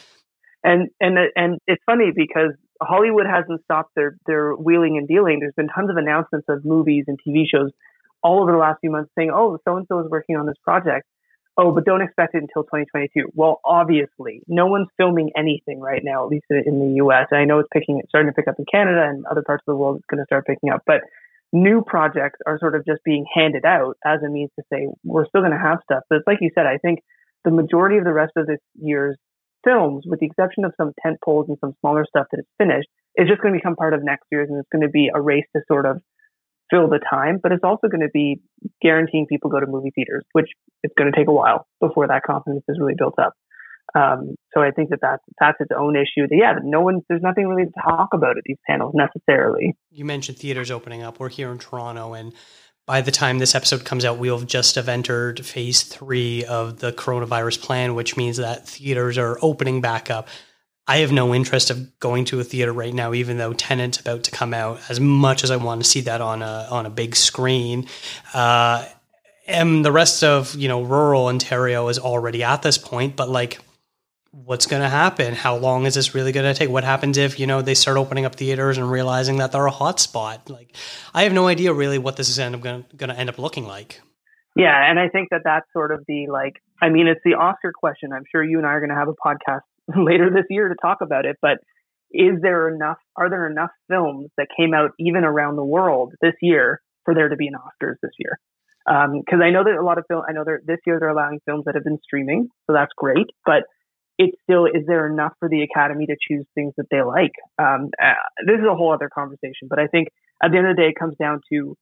and 0.64 0.90
and 1.00 1.18
uh, 1.18 1.22
and 1.36 1.60
it's 1.68 1.82
funny 1.86 2.12
because 2.16 2.52
Hollywood 2.82 3.26
hasn't 3.26 3.64
stopped 3.64 3.92
their 3.96 4.18
their 4.26 4.54
wheeling 4.54 4.98
and 4.98 5.08
dealing. 5.08 5.40
There's 5.40 5.56
been 5.56 5.68
tons 5.68 5.90
of 5.90 5.98
announcements 5.98 6.48
of 6.50 6.66
movies 6.66 7.06
and 7.08 7.20
TV 7.26 7.44
shows 7.52 7.72
all 8.24 8.42
over 8.42 8.52
the 8.52 8.58
last 8.58 8.80
few 8.82 8.92
months 8.92 9.12
saying, 9.18 9.32
"Oh, 9.34 9.58
so 9.66 9.78
and 9.78 9.86
so 9.88 10.00
is 10.00 10.10
working 10.10 10.38
on 10.38 10.46
this 10.46 10.58
project." 10.64 11.08
Oh, 11.58 11.74
but 11.74 11.84
don't 11.84 12.02
expect 12.02 12.34
it 12.34 12.42
until 12.42 12.64
2022. 12.64 13.32
Well, 13.36 13.60
obviously, 13.66 14.42
no 14.48 14.68
one's 14.68 14.88
filming 14.96 15.32
anything 15.36 15.82
right 15.82 16.02
now, 16.02 16.24
at 16.24 16.30
least 16.30 16.46
in 16.50 16.80
the 16.80 16.96
U.S. 17.04 17.28
And 17.30 17.42
I 17.42 17.46
know 17.46 17.60
it's 17.60 17.68
picking, 17.74 18.00
it's 18.00 18.08
starting 18.08 18.32
to 18.32 18.34
pick 18.34 18.48
up 18.48 18.56
in 18.58 18.66
Canada 18.72 19.06
and 19.06 19.26
other 19.26 19.44
parts 19.44 19.62
of 19.68 19.74
the 19.74 19.76
world. 19.76 19.98
It's 19.98 20.06
going 20.10 20.20
to 20.20 20.26
start 20.26 20.48
picking 20.48 20.70
up, 20.70 20.82
but 20.88 21.02
new 21.52 21.84
projects 21.86 22.40
are 22.48 22.58
sort 22.60 22.76
of 22.76 22.86
just 22.86 23.04
being 23.04 23.26
handed 23.34 23.66
out 23.66 23.98
as 24.06 24.22
a 24.26 24.30
means 24.30 24.50
to 24.58 24.64
say 24.72 24.88
we're 25.04 25.28
still 25.28 25.42
going 25.42 25.52
to 25.52 25.60
have 25.60 25.80
stuff. 25.84 26.04
But 26.10 26.20
it's 26.20 26.28
like 26.28 26.38
you 26.40 26.52
said, 26.56 26.66
I 26.66 26.78
think 26.78 27.00
the 27.44 27.52
majority 27.52 27.98
of 27.98 28.06
the 28.06 28.14
rest 28.14 28.34
of 28.38 28.48
this 28.48 28.60
year's 28.82 29.18
films, 29.64 30.06
with 30.08 30.20
the 30.20 30.26
exception 30.26 30.66
of 30.66 30.74
some 30.78 30.92
tent 31.04 31.18
poles 31.24 31.46
and 31.50 31.58
some 31.62 31.74
smaller 31.82 32.06
stuff 32.08 32.28
that 32.32 32.40
is 32.40 32.46
finished, 32.58 32.88
is 33.16 33.28
just 33.28 33.42
going 33.42 33.54
to 33.54 33.58
become 33.60 33.76
part 33.76 33.94
of 33.94 34.04
next 34.04 34.26
year's, 34.32 34.50
and 34.50 34.60
it's 34.60 34.70
going 34.72 34.86
to 34.86 34.90
be 34.90 35.10
a 35.14 35.22
race 35.22 35.46
to 35.56 35.62
sort 35.68 35.86
of 35.86 36.02
fill 36.70 36.88
the 36.88 37.00
time, 37.00 37.40
but 37.42 37.52
it's 37.52 37.64
also 37.64 37.88
going 37.88 38.02
to 38.02 38.10
be 38.14 38.42
guaranteeing 38.82 39.28
people 39.28 39.50
go 39.50 39.60
to 39.60 39.68
movie 39.68 39.92
theaters, 39.94 40.24
which 40.32 40.48
it's 40.84 40.94
going 40.98 41.12
to 41.12 41.18
take 41.18 41.28
a 41.28 41.34
while 41.34 41.68
before 41.82 42.08
that 42.08 42.24
confidence 42.24 42.64
is 42.70 42.78
really 42.80 42.96
built 42.98 43.16
up. 43.20 43.34
Um, 43.94 44.36
so 44.54 44.62
I 44.62 44.72
think 44.72 44.90
that 44.92 45.00
that's, 45.02 45.24
that's 45.38 45.58
its 45.60 45.72
own 45.78 45.98
issue. 45.98 46.26
That, 46.30 46.38
yeah, 46.40 46.54
no 46.64 46.80
one, 46.80 47.02
there's 47.10 47.22
nothing 47.22 47.46
really 47.46 47.66
to 47.66 47.82
talk 47.84 48.10
about 48.14 48.38
at 48.38 48.44
these 48.46 48.56
panels 48.66 48.94
necessarily. 48.96 49.76
You 49.90 50.06
mentioned 50.06 50.38
theaters 50.38 50.72
opening 50.72 51.04
up. 51.04 51.20
We're 51.20 51.28
here 51.28 51.52
in 51.52 51.58
Toronto, 51.58 52.14
and 52.14 52.32
by 52.86 53.02
the 53.02 53.12
time 53.12 53.40
this 53.40 53.56
episode 53.56 53.86
comes 53.86 54.06
out, 54.06 54.18
we'll 54.18 54.42
just 54.42 54.76
have 54.76 54.90
entered 54.90 55.46
phase 55.46 55.84
three 55.84 56.44
of 56.46 56.80
the 56.80 56.92
coronavirus 56.92 57.62
plan, 57.62 57.96
which 57.96 58.18
means 58.18 58.38
that 58.38 58.68
theaters 58.68 59.18
are 59.18 59.38
opening 59.42 59.82
back 59.82 60.10
up. 60.10 60.28
I 60.88 60.98
have 60.98 61.12
no 61.12 61.34
interest 61.34 61.70
of 61.70 62.00
going 62.00 62.26
to 62.26 62.40
a 62.40 62.44
theater 62.44 62.74
right 62.74 62.94
now, 62.94 63.14
even 63.14 63.38
though 63.38 63.54
Tenet's 63.54 64.00
about 64.00 64.24
to 64.24 64.32
come 64.32 64.54
out. 64.54 64.82
As 64.90 65.00
much 65.00 65.44
as 65.44 65.52
I 65.52 65.58
want 65.58 65.84
to 65.84 65.90
see 65.90 66.02
that 66.02 66.22
on 66.22 66.42
a 66.42 66.68
on 66.70 66.86
a 66.86 66.90
big 66.90 67.16
screen, 67.16 67.88
uh, 68.34 68.86
and 69.48 69.86
the 69.86 69.92
rest 69.92 70.24
of 70.24 70.56
you 70.56 70.68
know 70.68 70.82
rural 70.82 71.28
Ontario 71.28 71.88
is 71.88 72.00
already 72.00 72.44
at 72.44 72.64
this 72.64 72.78
point. 72.78 73.16
But 73.16 73.30
like, 73.30 73.60
what's 74.32 74.66
going 74.66 74.82
to 74.82 74.90
happen? 74.90 75.34
How 75.34 75.56
long 75.56 75.86
is 75.86 75.96
this 75.96 76.16
really 76.16 76.32
going 76.32 76.46
to 76.46 76.58
take? 76.58 76.70
What 76.70 76.84
happens 76.84 77.18
if 77.18 77.40
you 77.40 77.48
know 77.48 77.62
they 77.62 77.74
start 77.74 77.98
opening 77.98 78.26
up 78.26 78.36
theaters 78.36 78.78
and 78.78 78.90
realizing 78.90 79.38
that 79.38 79.52
they're 79.52 79.68
a 79.68 79.72
hotspot? 79.72 80.50
Like, 80.50 80.76
I 81.14 81.24
have 81.24 81.34
no 81.34 81.48
idea 81.48 81.74
really 81.74 81.98
what 81.98 82.18
this 82.18 82.30
is 82.30 82.40
end 82.40 82.56
up 82.56 82.62
going 82.62 82.86
to 82.98 83.18
end 83.18 83.30
up 83.30 83.38
looking 83.38 83.66
like. 83.66 84.02
Yeah, 84.56 84.90
and 84.90 85.00
I 85.00 85.08
think 85.08 85.30
that 85.32 85.42
that's 85.44 85.66
sort 85.74 85.92
of 85.92 86.04
the 86.08 86.28
like. 86.28 86.62
I 86.82 86.90
mean, 86.90 87.08
it's 87.08 87.22
the 87.24 87.36
Oscar 87.36 87.72
question. 87.72 88.12
I'm 88.12 88.24
sure 88.32 88.44
you 88.44 88.58
and 88.58 88.68
I 88.68 88.72
are 88.72 88.80
going 88.80 88.90
to 88.90 88.96
have 88.96 89.08
a 89.08 89.14
podcast 89.14 89.62
later 89.96 90.30
this 90.30 90.46
year 90.50 90.70
to 90.70 90.76
talk 90.82 91.00
about 91.02 91.26
it. 91.26 91.38
But 91.42 91.60
is 92.12 92.42
there 92.42 92.74
enough? 92.74 92.98
Are 93.16 93.30
there 93.30 93.50
enough 93.50 93.72
films 93.90 94.30
that 94.38 94.48
came 94.58 94.74
out 94.74 94.92
even 95.00 95.24
around 95.24 95.56
the 95.56 95.64
world 95.64 96.14
this 96.22 96.34
year 96.42 96.82
for 97.06 97.14
there 97.14 97.30
to 97.30 97.36
be 97.36 97.48
an 97.48 97.54
Oscars 97.54 97.96
this 98.02 98.12
year? 98.18 98.40
Because 98.86 99.40
um, 99.40 99.42
I 99.42 99.52
know 99.52 99.64
that 99.64 99.78
a 99.80 99.84
lot 99.84 99.98
of 99.98 100.06
film. 100.08 100.24
I 100.28 100.34
know 100.34 100.44
that 100.44 100.60
this 100.66 100.80
year 100.86 101.00
they're 101.00 101.10
allowing 101.10 101.40
films 101.46 101.66
that 101.66 101.76
have 101.76 101.84
been 101.84 102.00
streaming, 102.04 102.50
so 102.68 102.74
that's 102.74 102.92
great. 102.98 103.28
But 103.46 103.64
it's 104.22 104.38
still 104.44 104.66
is 104.66 104.86
there 104.88 105.08
enough 105.08 105.34
for 105.40 105.50
the 105.50 105.64
Academy 105.64 106.06
to 106.06 106.16
choose 106.20 106.46
things 106.56 106.74
that 106.78 106.88
they 106.92 107.02
like? 107.02 107.34
Um, 107.58 107.90
uh, 108.02 108.14
this 108.46 108.60
is 108.60 108.66
a 108.70 108.76
whole 108.76 108.94
other 108.94 109.10
conversation. 109.10 109.68
But 109.70 109.80
I 109.80 109.88
think 109.88 110.10
at 110.44 110.52
the 110.52 110.58
end 110.58 110.68
of 110.68 110.76
the 110.76 110.82
day, 110.82 110.90
it 110.90 111.00
comes 111.00 111.16
down 111.18 111.42
to 111.52 111.76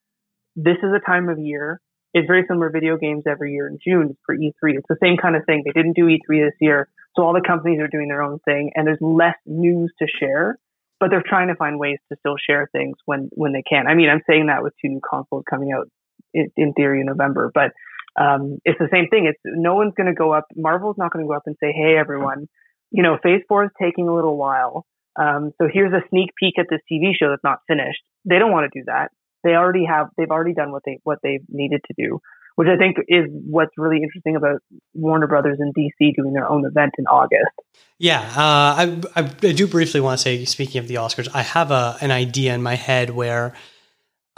this 0.56 0.78
is 0.82 0.92
a 0.96 1.06
time 1.06 1.30
of 1.30 1.40
year 1.40 1.80
it's 2.14 2.28
very 2.28 2.44
similar 2.48 2.70
video 2.70 2.98
games 2.98 3.24
every 3.28 3.54
year 3.54 3.68
in 3.68 3.78
June 3.84 4.18
for 4.26 4.36
E3. 4.36 4.78
It's 4.78 4.88
the 4.90 4.98
same 5.02 5.18
kind 5.18 5.36
of 5.36 5.46
thing. 5.46 5.64
They 5.66 5.72
didn't 5.72 5.96
do 5.96 6.06
E3 6.06 6.46
this 6.46 6.56
year, 6.60 6.90
so 7.16 7.24
all 7.24 7.34
the 7.34 7.46
companies 7.46 7.80
are 7.80 7.88
doing 7.88 8.08
their 8.08 8.24
own 8.24 8.40
thing, 8.40 8.72
and 8.76 8.88
there's 8.88 9.02
less 9.02 9.36
news 9.46 9.92
to 10.00 10.08
share. 10.20 10.58
But 11.00 11.12
they're 11.12 11.24
trying 11.26 11.48
to 11.48 11.56
find 11.56 11.80
ways 11.80 12.00
to 12.12 12.18
still 12.20 12.36
share 12.38 12.68
things 12.72 12.98
when 13.06 13.30
when 13.34 13.54
they 13.54 13.62
can. 13.62 13.88
I 13.88 13.94
mean, 13.94 14.10
I'm 14.10 14.22
saying 14.28 14.48
that 14.48 14.64
with 14.64 14.74
two 14.82 14.90
new 14.90 15.02
consoles 15.08 15.44
coming 15.50 15.72
out 15.72 15.88
in, 16.34 16.52
in 16.58 16.74
theory 16.74 17.00
in 17.02 17.06
November, 17.06 17.52
but 17.54 17.72
um, 18.20 18.60
it's 18.66 18.78
the 18.80 18.90
same 18.92 19.08
thing. 19.10 19.26
It's 19.26 19.40
no 19.46 19.76
one's 19.76 19.94
going 19.96 20.08
to 20.08 20.14
go 20.14 20.34
up. 20.34 20.46
Marvel's 20.56 20.98
not 20.98 21.12
going 21.12 21.26
to 21.26 21.28
go 21.28 21.36
up 21.36 21.44
and 21.46 21.56
say, 21.62 21.72
"Hey, 21.72 21.96
everyone, 21.98 22.48
you 22.92 23.02
know, 23.02 23.18
Phase 23.24 23.42
Four 23.48 23.66
is 23.66 23.72
taking 23.82 24.08
a 24.08 24.16
little 24.16 24.38
while." 24.38 24.86
Um, 25.20 25.52
so 25.60 25.68
here's 25.72 25.92
a 25.92 26.08
sneak 26.10 26.30
peek 26.40 26.58
at 26.58 26.68
this 26.70 26.80
TV 26.92 27.12
show 27.20 27.30
that's 27.30 27.44
not 27.44 27.60
finished. 27.68 28.02
They 28.26 28.40
don't 28.40 28.52
want 28.52 28.72
to 28.72 28.80
do 28.80 28.86
that. 28.86 29.10
They 29.44 29.52
already 29.52 29.86
have, 29.86 30.08
they've 30.18 30.30
already 30.30 30.54
done 30.54 30.72
what 30.72 30.84
they, 30.86 31.00
what 31.04 31.20
they've 31.24 31.44
needed 31.50 31.82
to 31.88 31.94
do, 31.98 32.20
which 32.56 32.68
I 32.68 32.78
think 32.78 32.98
is 33.08 33.26
what's 33.30 33.72
really 33.78 34.02
interesting 34.04 34.36
about 34.36 34.62
Warner 34.94 35.28
Brothers 35.28 35.58
and 35.60 35.74
DC 35.74 36.16
doing 36.16 36.34
their 36.34 36.50
own 36.50 36.66
event 36.66 36.94
in 36.98 37.06
August. 37.08 37.56
Yeah. 37.98 38.22
Uh, 38.22 38.32
I, 38.36 39.02
I, 39.16 39.22
I 39.24 39.52
do 39.52 39.68
briefly 39.68 40.02
want 40.02 40.20
to 40.20 40.22
say, 40.22 40.46
speaking 40.46 40.80
of 40.80 40.88
the 40.88 40.96
Oscars, 40.96 41.28
I 41.34 41.42
have 41.42 41.72
a, 41.72 41.98
an 42.02 42.12
idea 42.12 42.54
in 42.54 42.62
my 42.62 42.76
head 42.76 43.10
where 43.10 43.54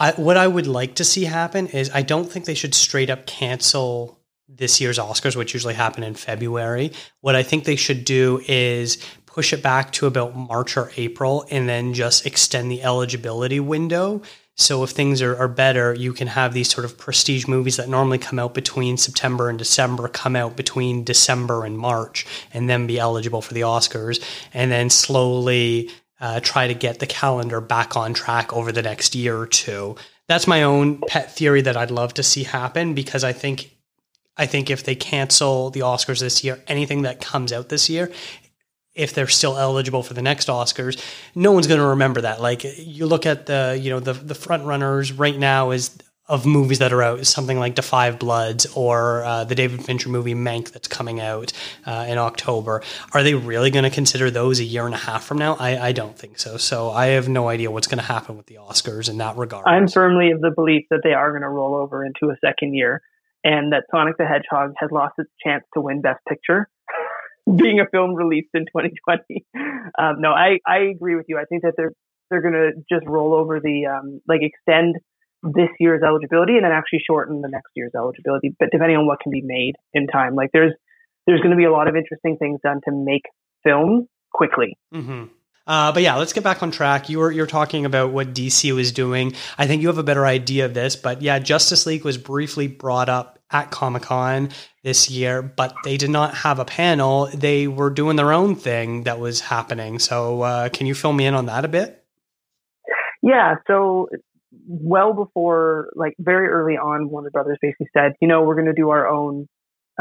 I, 0.01 0.13
what 0.13 0.36
I 0.36 0.48
would 0.48 0.65
like 0.65 0.96
to 0.96 1.03
see 1.03 1.25
happen 1.25 1.67
is 1.67 1.91
I 1.93 2.01
don't 2.01 2.25
think 2.25 2.46
they 2.46 2.55
should 2.55 2.74
straight 2.74 3.12
up 3.12 3.27
cancel 3.27 4.20
this 4.50 4.81
year's 4.81 4.98
Oscars, 4.98 5.36
which 5.36 5.53
usually 5.53 5.75
happen 5.75 6.03
in 6.03 6.15
February. 6.15 6.91
What 7.20 7.36
I 7.36 7.43
think 7.43 7.65
they 7.65 7.75
should 7.75 8.03
do 8.03 8.41
is 8.48 8.98
push 9.27 9.53
it 9.53 9.62
back 9.62 9.91
to 9.93 10.08
about 10.08 10.36
March 10.36 10.75
or 10.75 10.91
April 10.98 11.46
and 11.51 11.70
then 11.70 11.93
just 11.93 12.25
extend 12.25 12.72
the 12.72 12.81
eligibility 12.81 13.60
window 13.60 14.24
so 14.62 14.84
if 14.84 14.91
things 14.91 15.22
are, 15.22 15.36
are 15.38 15.48
better, 15.48 15.93
you 15.93 16.13
can 16.13 16.27
have 16.27 16.53
these 16.53 16.70
sort 16.70 16.86
of 16.86 16.98
prestige 16.98 17.48
movies 17.48 17.77
that 17.77 17.89
normally 17.89 18.17
come 18.17 18.38
out 18.38 18.53
between 18.53 18.98
September 18.98 19.50
and 19.50 19.58
December 19.58 20.08
come 20.08 20.36
out 20.36 20.55
between 20.55 21.03
December 21.03 21.65
and 21.65 21.77
March 21.77 22.27
and 22.53 22.70
then 22.70 22.86
be 22.86 23.00
eligible 23.00 23.41
for 23.41 23.53
the 23.53 23.62
Oscars 23.62 24.24
and 24.53 24.72
then 24.72 24.89
slowly 24.89 25.89
uh, 26.22 26.40
try 26.40 26.68
to 26.68 26.74
get 26.74 27.00
the 27.00 27.08
calendar 27.08 27.60
back 27.60 27.98
on 27.98 28.13
track 28.13 28.54
over 28.54 28.72
the 28.72 28.84
next 28.84 29.16
year 29.16 29.38
or 29.38 29.48
two. 29.48 29.96
That's 30.28 30.48
my 30.48 30.63
own 30.63 31.01
pet 31.08 31.36
theory 31.36 31.62
that 31.62 31.75
I'd 31.75 31.92
love 31.92 32.13
to 32.13 32.24
see 32.24 32.44
happen 32.44 32.94
because 32.94 33.24
I 33.24 33.34
think 33.34 33.72
I 34.38 34.46
think 34.46 34.70
if 34.70 34.84
they 34.84 34.96
cancel 34.96 35.72
the 35.72 35.82
Oscars 35.82 36.22
this 36.22 36.44
year, 36.44 36.63
anything 36.68 37.01
that 37.01 37.20
comes 37.20 37.51
out 37.51 37.68
this 37.70 37.90
year, 37.90 38.12
if 38.94 39.13
they're 39.13 39.28
still 39.28 39.58
eligible 39.58 40.04
for 40.04 40.13
the 40.13 40.22
next 40.22 40.48
Oscars, 40.48 41.01
no 41.36 41.51
one's 41.51 41.68
going 41.68 41.80
to 41.80 41.88
remember 41.88 42.22
that. 42.22 42.40
Like 42.40 42.63
you 42.78 43.08
look 43.08 43.25
at 43.25 43.48
the, 43.48 43.78
you 43.82 43.90
know, 43.90 44.00
the 44.00 44.13
the 44.13 44.36
front 44.36 44.63
runners 44.63 45.12
right 45.12 45.38
now 45.38 45.72
is 45.72 45.98
of 46.32 46.46
movies 46.46 46.80
that 46.80 46.94
are 46.94 47.04
out, 47.04 47.26
something 47.28 47.60
like 47.60 47.76
Da 47.76 47.82
5 47.82 48.18
Bloods 48.18 48.66
or 48.74 49.26
uh, 49.26 49.44
the 49.44 49.54
David 49.54 49.84
Fincher 49.84 50.08
movie 50.08 50.34
Mank 50.34 50.72
that's 50.72 50.88
coming 50.88 51.20
out 51.20 51.52
uh, 51.86 52.06
in 52.08 52.18
October. 52.18 52.82
Are 53.14 53.22
they 53.22 53.36
really 53.36 53.70
going 53.70 53.84
to 53.84 53.90
consider 53.90 54.32
those 54.32 54.62
a 54.62 54.64
year 54.64 54.86
and 54.86 54.96
a 54.96 54.98
half 54.98 55.26
from 55.26 55.38
now? 55.38 55.58
I, 55.60 55.88
I 55.88 55.92
don't 55.92 56.18
think 56.18 56.40
so. 56.40 56.56
So 56.56 56.90
I 56.90 57.08
have 57.08 57.28
no 57.28 57.50
idea 57.50 57.70
what's 57.70 57.88
going 57.88 57.98
to 57.98 58.06
happen 58.06 58.38
with 58.38 58.46
the 58.46 58.56
Oscars 58.56 59.10
in 59.10 59.18
that 59.18 59.36
regard. 59.36 59.68
I'm 59.68 59.90
firmly 59.90 60.32
of 60.32 60.40
the 60.40 60.52
belief 60.52 60.86
that 60.90 61.02
they 61.04 61.14
are 61.14 61.32
going 61.32 61.42
to 61.42 61.50
roll 61.50 61.76
over 61.76 62.06
into 62.06 62.30
a 62.32 62.38
second 62.40 62.76
year 62.76 63.02
and 63.44 63.74
that 63.74 63.84
Sonic 63.92 64.18
the 64.18 64.26
Hedgehog 64.26 64.74
has 64.78 64.90
lost 64.90 65.16
its 65.18 65.32
chance 65.46 65.66
to 65.74 65.82
win 65.82 66.02
Best 66.02 66.22
Picture 66.30 66.70
being 67.56 67.82
a 67.82 67.90
film 67.92 68.16
released 68.16 68.52
in 68.54 68.62
2020. 68.62 69.46
Um, 70.00 70.22
no, 70.22 70.32
I, 70.32 70.60
I 70.66 70.78
agree 70.96 71.16
with 71.16 71.26
you. 71.28 71.38
I 71.38 71.44
think 71.44 71.64
that 71.64 71.74
they're 71.76 71.92
they're 72.30 72.42
going 72.42 72.54
to 72.54 72.72
just 72.90 73.06
roll 73.06 73.34
over 73.34 73.60
the 73.60 73.88
um, 73.88 74.22
like 74.26 74.40
extend 74.42 74.96
this 75.44 75.70
year's 75.80 76.04
eligibility 76.04 76.56
and 76.56 76.66
then 76.66 76.72
actually 76.72 77.02
shorten 77.06 77.42
the 77.42 77.50
next 77.50 77.72
year's 77.76 77.92
eligibility, 77.96 78.56
but 78.60 78.70
depending 78.72 78.98
on 78.98 79.08
what 79.08 79.20
can 79.20 79.32
be 79.32 79.42
made 79.42 79.74
in 79.94 80.08
time. 80.08 80.36
Like 80.36 80.52
there's 80.54 80.74
there's 81.28 81.40
going 81.40 81.52
to 81.52 81.58
be 81.58 81.66
a 81.66 81.72
lot 81.72 81.88
of 81.88 81.96
interesting 81.96 82.38
things 82.38 82.60
done 82.64 82.82
to 82.86 82.92
make 82.92 83.24
films 83.64 84.08
quickly. 84.32 84.78
Mm-hmm. 84.94 85.26
Uh, 85.68 85.92
but 85.92 86.02
yeah, 86.02 86.16
let's 86.16 86.34
get 86.34 86.44
back 86.44 86.64
on 86.64 86.72
track. 86.72 87.10
You 87.10 87.20
were 87.20 87.32
you're 87.32 87.48
talking 87.48 87.86
about 87.86 88.12
what 88.12 88.34
DC 88.34 88.74
was 88.76 88.92
doing. 88.92 89.34
I 89.58 89.68
think 89.68 89.82
you 89.82 89.88
have 89.88 89.98
a 89.98 90.04
better 90.04 90.26
idea 90.26 90.66
of 90.66 90.74
this, 90.74 90.96
but 90.96 91.22
yeah, 91.22 91.40
Justice 91.40 91.86
League 91.86 92.04
was 92.04 92.18
briefly 92.18 92.68
brought 92.68 93.10
up 93.10 93.40
at 93.52 93.70
Comic 93.70 94.04
Con 94.04 94.50
this 94.84 95.10
year, 95.10 95.42
but 95.42 95.76
they 95.84 95.98
did 95.98 96.10
not 96.10 96.34
have 96.34 96.60
a 96.60 96.66
panel. 96.66 97.28
They 97.34 97.68
were 97.68 97.90
doing 97.90 98.16
their 98.16 98.32
own 98.32 98.56
thing 98.56 99.04
that 99.04 99.20
was 99.20 99.42
happening. 99.42 100.00
So, 100.00 100.42
uh, 100.42 100.70
can 100.70 100.88
you 100.88 100.96
fill 100.96 101.14
me 101.14 101.26
in 101.26 101.34
on 101.34 101.46
that 101.46 101.66
a 101.66 101.68
bit? 101.68 102.04
Yeah. 103.22 103.56
So, 103.68 104.10
well 104.67 105.13
before, 105.13 105.89
like 105.96 106.13
very 106.20 106.48
early 106.48 106.77
on, 106.77 107.10
Warner 107.10 107.29
Brothers 107.29 107.58
basically 107.62 107.88
said, 107.96 108.13
you 108.22 108.27
know, 108.27 108.43
we're 108.43 108.55
going 108.55 108.67
to 108.67 108.74
do 108.74 108.89
our 108.89 109.08
own, 109.08 109.48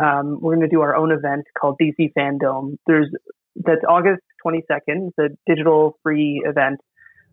um, 0.01 0.41
we're 0.41 0.57
going 0.57 0.69
to 0.69 0.75
do 0.75 0.81
our 0.83 0.97
own 0.97 1.13
event 1.13 1.47
called 1.59 1.79
DC 1.81 2.13
Fandom. 2.17 2.77
There's 2.87 3.09
that's 3.57 3.83
August 3.89 4.23
22nd. 4.47 5.09
It's 5.09 5.19
a 5.19 5.29
digital 5.47 5.99
free 6.03 6.43
event 6.45 6.81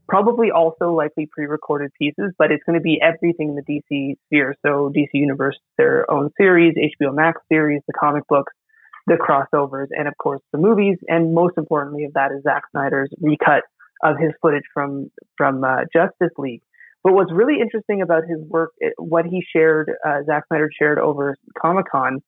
probably 0.07 0.51
also 0.51 0.91
likely 0.91 1.27
pre-recorded 1.31 1.91
pieces, 2.00 2.31
but 2.38 2.51
it's 2.51 2.63
going 2.65 2.77
to 2.77 2.83
be 2.83 3.00
everything 3.01 3.50
in 3.50 3.55
the 3.55 3.62
DC 3.62 4.15
sphere. 4.25 4.55
So 4.65 4.91
DC 4.95 5.09
Universe, 5.13 5.57
their 5.77 6.09
own 6.09 6.29
series, 6.38 6.75
HBO 6.75 7.13
Max 7.13 7.41
series, 7.51 7.81
the 7.88 7.93
comic 7.93 8.24
books, 8.27 8.53
the 9.05 9.15
crossovers, 9.15 9.88
and 9.91 10.07
of 10.07 10.17
course 10.17 10.41
the 10.51 10.57
movies. 10.57 10.97
And 11.07 11.33
most 11.33 11.57
importantly 11.57 12.05
of 12.05 12.13
that 12.13 12.31
is 12.31 12.43
Zack 12.43 12.63
Snyder's 12.71 13.09
recut 13.21 13.63
of 14.03 14.17
his 14.17 14.31
footage 14.41 14.65
from 14.74 15.12
from 15.38 15.63
uh, 15.63 15.81
Justice 15.93 16.33
League. 16.38 16.62
But 17.08 17.14
what's 17.14 17.32
really 17.32 17.62
interesting 17.62 18.02
about 18.02 18.24
his 18.28 18.40
work, 18.50 18.72
what 18.98 19.24
he 19.24 19.42
shared, 19.56 19.90
uh, 20.06 20.24
Zack 20.26 20.44
Snyder 20.50 20.70
shared 20.78 21.00
over 21.00 21.38
Comic 21.58 21.86
Con, 21.90 22.20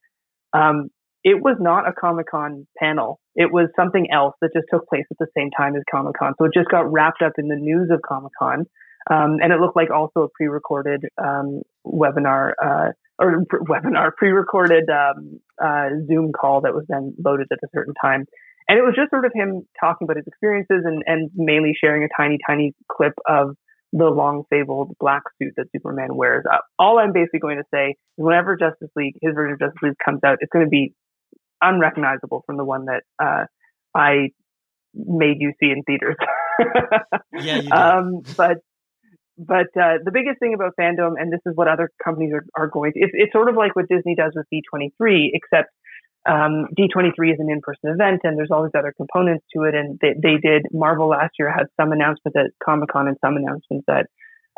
um, 0.54 0.88
it 1.22 1.44
was 1.44 1.58
not 1.60 1.86
a 1.86 1.92
Comic 1.92 2.28
Con 2.32 2.66
panel. 2.82 3.20
It 3.36 3.52
was 3.52 3.68
something 3.76 4.08
else 4.10 4.36
that 4.40 4.52
just 4.56 4.68
took 4.72 4.88
place 4.88 5.04
at 5.12 5.18
the 5.20 5.28
same 5.38 5.50
time 5.52 5.76
as 5.76 5.82
Comic 5.92 6.14
Con. 6.18 6.32
So 6.40 6.46
it 6.46 6.52
just 6.54 6.70
got 6.70 6.90
wrapped 6.90 7.22
up 7.22 7.34
in 7.38 7.50
the 7.50 7.58
news 7.58 7.90
of 7.92 8.00
Comic 8.08 8.32
Con. 8.40 8.68
Um, 9.12 9.40
and 9.42 9.52
it 9.52 9.60
looked 9.60 9.76
like 9.76 9.92
also 9.92 10.22
a 10.22 10.30
pre-recorded 10.30 11.04
um, 11.22 11.62
webinar 11.86 12.54
uh, 12.64 12.92
or 13.22 13.44
pre- 13.50 13.60
webinar, 13.60 14.12
pre-recorded 14.16 14.86
um, 14.90 15.42
uh, 15.62 15.90
Zoom 16.08 16.32
call 16.32 16.62
that 16.62 16.74
was 16.74 16.86
then 16.88 17.14
loaded 17.22 17.48
at 17.52 17.60
a 17.62 17.68
certain 17.76 17.96
time. 18.02 18.24
And 18.70 18.80
it 18.80 18.84
was 18.84 18.94
just 18.96 19.10
sort 19.10 19.26
of 19.26 19.34
him 19.36 19.68
talking 19.78 20.06
about 20.06 20.16
his 20.16 20.28
experiences 20.28 20.84
and, 20.86 21.04
and 21.06 21.30
mainly 21.36 21.74
sharing 21.78 22.06
a 22.06 22.08
tiny, 22.16 22.38
tiny 22.48 22.72
clip 22.90 23.16
of 23.28 23.58
the 23.92 24.06
long 24.06 24.44
fabled 24.50 24.96
black 25.00 25.24
suit 25.42 25.54
that 25.58 25.66
Superman 25.76 26.16
wears. 26.16 26.46
All 26.78 27.00
I'm 27.00 27.12
basically 27.12 27.40
going 27.40 27.58
to 27.58 27.64
say 27.74 27.90
is 27.90 27.96
whenever 28.18 28.56
Justice 28.56 28.90
League, 28.96 29.16
his 29.22 29.34
version 29.34 29.54
of 29.54 29.60
Justice 29.60 29.82
League 29.82 29.98
comes 30.04 30.20
out, 30.24 30.38
it's 30.42 30.52
going 30.52 30.66
to 30.66 30.70
be 30.70 30.94
unrecognizable 31.62 32.44
from 32.46 32.58
the 32.58 32.66
one 32.66 32.86
that 32.86 33.04
uh, 33.22 33.46
I 33.96 34.30
made 34.94 35.38
you 35.40 35.54
see 35.60 35.72
in 35.72 35.84
theaters. 35.84 36.16
yeah, 37.34 37.62
um, 37.72 38.22
but 38.38 38.58
but 39.40 39.68
uh, 39.80 40.04
the 40.04 40.12
biggest 40.14 40.40
thing 40.40 40.54
about 40.54 40.74
fandom, 40.80 41.14
and 41.18 41.32
this 41.32 41.40
is 41.46 41.54
what 41.56 41.70
other 41.70 41.90
companies 42.04 42.34
are, 42.34 42.46
are 42.58 42.68
going 42.68 42.92
to, 42.94 43.00
it's, 43.00 43.14
it's 43.14 43.32
sort 43.32 43.48
of 43.48 43.56
like 43.56 43.74
what 43.74 43.88
Disney 43.88 44.14
does 44.14 44.34
with 44.36 44.46
D23, 44.54 45.30
except 45.34 45.70
um, 46.30 46.68
D23 46.78 47.34
is 47.34 47.40
an 47.40 47.50
in-person 47.50 47.90
event 47.90 48.22
and 48.24 48.38
there's 48.38 48.52
all 48.52 48.64
these 48.64 48.78
other 48.78 48.94
components 48.96 49.46
to 49.56 49.64
it. 49.64 49.74
And 49.74 49.98
they, 50.00 50.14
they 50.14 50.38
did, 50.38 50.68
Marvel 50.72 51.10
last 51.10 51.34
year 51.40 51.52
had 51.52 51.66
some 51.80 51.92
announcements 51.92 52.38
at 52.38 52.52
Comic 52.64 52.90
Con 52.90 53.08
and 53.08 53.18
some 53.20 53.36
announcements 53.36 53.86
at, 53.90 54.06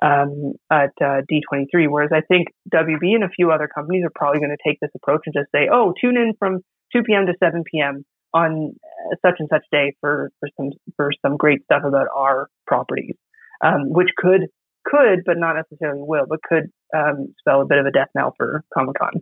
um, 0.03 0.53
at 0.69 0.91
uh, 0.99 1.23
D23. 1.31 1.87
Whereas 1.87 2.11
I 2.13 2.21
think 2.27 2.49
WB 2.73 3.15
and 3.15 3.23
a 3.23 3.29
few 3.29 3.51
other 3.51 3.69
companies 3.73 4.03
are 4.03 4.11
probably 4.13 4.41
going 4.41 4.55
to 4.55 4.69
take 4.69 4.79
this 4.81 4.91
approach 4.95 5.21
and 5.25 5.33
just 5.33 5.49
say, 5.55 5.69
oh, 5.71 5.93
tune 5.99 6.17
in 6.17 6.33
from 6.37 6.59
2 6.93 7.03
p.m. 7.03 7.25
to 7.27 7.33
7 7.41 7.63
p.m. 7.71 8.03
on 8.33 8.73
uh, 8.83 9.15
such 9.25 9.35
and 9.39 9.47
such 9.49 9.63
day 9.71 9.95
for, 10.01 10.29
for 10.41 10.49
some, 10.57 10.71
for 10.97 11.11
some 11.25 11.37
great 11.37 11.63
stuff 11.63 11.83
about 11.85 12.07
our 12.13 12.49
properties, 12.67 13.15
um, 13.63 13.87
which 13.87 14.09
could, 14.17 14.47
could, 14.83 15.23
but 15.25 15.37
not 15.37 15.55
necessarily 15.55 16.01
will, 16.03 16.25
but 16.27 16.43
could 16.43 16.69
um, 16.93 17.33
spell 17.39 17.61
a 17.61 17.65
bit 17.65 17.77
of 17.77 17.85
a 17.85 17.91
death 17.91 18.09
knell 18.13 18.33
for 18.37 18.65
Comic 18.75 18.97
Con. 18.99 19.21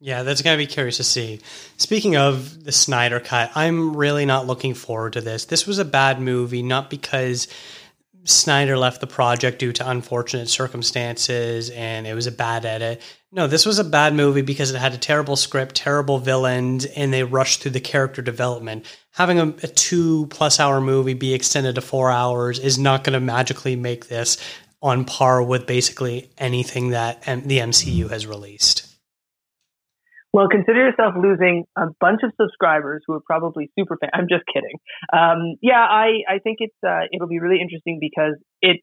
Yeah, 0.00 0.22
that's 0.22 0.42
going 0.42 0.58
to 0.58 0.62
be 0.62 0.70
curious 0.70 0.98
to 0.98 1.04
see. 1.04 1.40
Speaking 1.76 2.16
of 2.16 2.64
the 2.64 2.72
Snyder 2.72 3.20
Cut, 3.20 3.50
I'm 3.54 3.96
really 3.96 4.26
not 4.26 4.46
looking 4.46 4.74
forward 4.74 5.14
to 5.14 5.20
this. 5.20 5.46
This 5.46 5.66
was 5.66 5.78
a 5.78 5.84
bad 5.84 6.20
movie, 6.20 6.62
not 6.62 6.90
because 6.90 7.48
Snyder 8.24 8.76
left 8.76 9.00
the 9.00 9.06
project 9.06 9.58
due 9.58 9.72
to 9.72 9.88
unfortunate 9.88 10.48
circumstances 10.48 11.70
and 11.70 12.06
it 12.06 12.14
was 12.14 12.26
a 12.26 12.32
bad 12.32 12.64
edit. 12.64 13.02
No, 13.30 13.46
this 13.46 13.66
was 13.66 13.78
a 13.78 13.84
bad 13.84 14.14
movie 14.14 14.42
because 14.42 14.70
it 14.70 14.78
had 14.78 14.94
a 14.94 14.98
terrible 14.98 15.36
script, 15.36 15.74
terrible 15.74 16.18
villains, 16.18 16.84
and 16.84 17.12
they 17.12 17.22
rushed 17.22 17.62
through 17.62 17.72
the 17.72 17.80
character 17.80 18.22
development. 18.22 18.86
Having 19.12 19.40
a, 19.40 19.48
a 19.62 19.68
two 19.68 20.26
plus 20.28 20.58
hour 20.58 20.80
movie 20.80 21.14
be 21.14 21.34
extended 21.34 21.74
to 21.74 21.80
four 21.80 22.10
hours 22.10 22.58
is 22.58 22.78
not 22.78 23.04
going 23.04 23.14
to 23.14 23.20
magically 23.20 23.76
make 23.76 24.08
this 24.08 24.38
on 24.80 25.04
par 25.04 25.42
with 25.42 25.66
basically 25.66 26.30
anything 26.38 26.90
that 26.90 27.22
the 27.22 27.58
MCU 27.58 28.08
has 28.10 28.26
released. 28.26 28.83
Well, 30.34 30.48
consider 30.48 30.90
yourself 30.90 31.14
losing 31.16 31.62
a 31.78 31.86
bunch 32.00 32.22
of 32.24 32.32
subscribers 32.40 33.04
who 33.06 33.14
are 33.14 33.20
probably 33.24 33.70
super 33.78 33.96
fans. 33.96 34.10
I'm 34.12 34.26
just 34.28 34.42
kidding. 34.52 34.78
Um, 35.12 35.54
yeah, 35.62 35.78
I, 35.78 36.26
I 36.28 36.38
think 36.42 36.56
it's 36.58 36.74
uh, 36.84 37.06
it'll 37.12 37.28
be 37.28 37.38
really 37.38 37.60
interesting 37.62 37.98
because 38.00 38.34
it. 38.60 38.80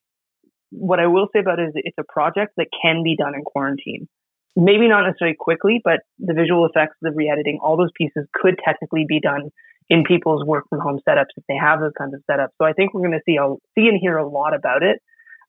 What 0.70 1.01
I 1.01 1.08
will 1.08 1.27
say 1.36 1.41
about 1.41 1.60
it 1.60 1.63
is 1.63 1.72
it's 1.75 1.98
a 2.00 2.08
project 2.08 2.53
that 2.55 2.67
can 2.81 3.03
be 3.03 3.17
done 3.17 3.36
in 3.36 3.41
quarantine. 3.43 4.08
Maybe 4.55 4.88
not 4.88 5.03
necessarily 5.03 5.36
quickly, 5.38 5.81
but 5.84 6.00
the 6.20 6.34
visual 6.34 6.65
effects, 6.65 6.96
the 7.01 7.12
re-editing, 7.12 7.60
all 7.62 7.75
those 7.75 7.91
pieces 7.98 8.25
could 8.34 8.55
technically 8.63 9.03
be 9.05 9.20
done 9.20 9.50
in 9.89 10.05
people's 10.05 10.46
work 10.46 10.63
from 10.70 10.79
home 10.79 11.01
setups 11.05 11.36
if 11.36 11.43
they 11.50 11.58
have 11.60 11.81
those 11.81 11.91
kinds 11.98 12.13
of 12.13 12.22
setups. 12.31 12.55
So 12.62 12.65
I 12.65 12.72
think 12.72 12.93
we're 12.93 13.01
going 13.01 13.20
to 13.20 13.25
see 13.27 13.36
a, 13.36 13.51
see 13.75 13.89
and 13.89 14.00
hear 14.00 14.15
a 14.15 14.25
lot 14.25 14.55
about 14.55 14.84
it. 14.84 15.01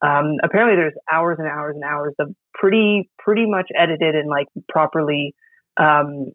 Um, 0.05 0.39
apparently, 0.43 0.75
there's 0.75 0.99
hours 1.13 1.37
and 1.39 1.47
hours 1.47 1.77
and 1.77 1.85
hours 1.85 2.15
of 2.19 2.35
pretty 2.55 3.09
pretty 3.21 3.47
much 3.47 3.69
edited 3.79 4.17
and 4.17 4.29
like 4.29 4.49
properly 4.69 5.37
um, 5.79 6.33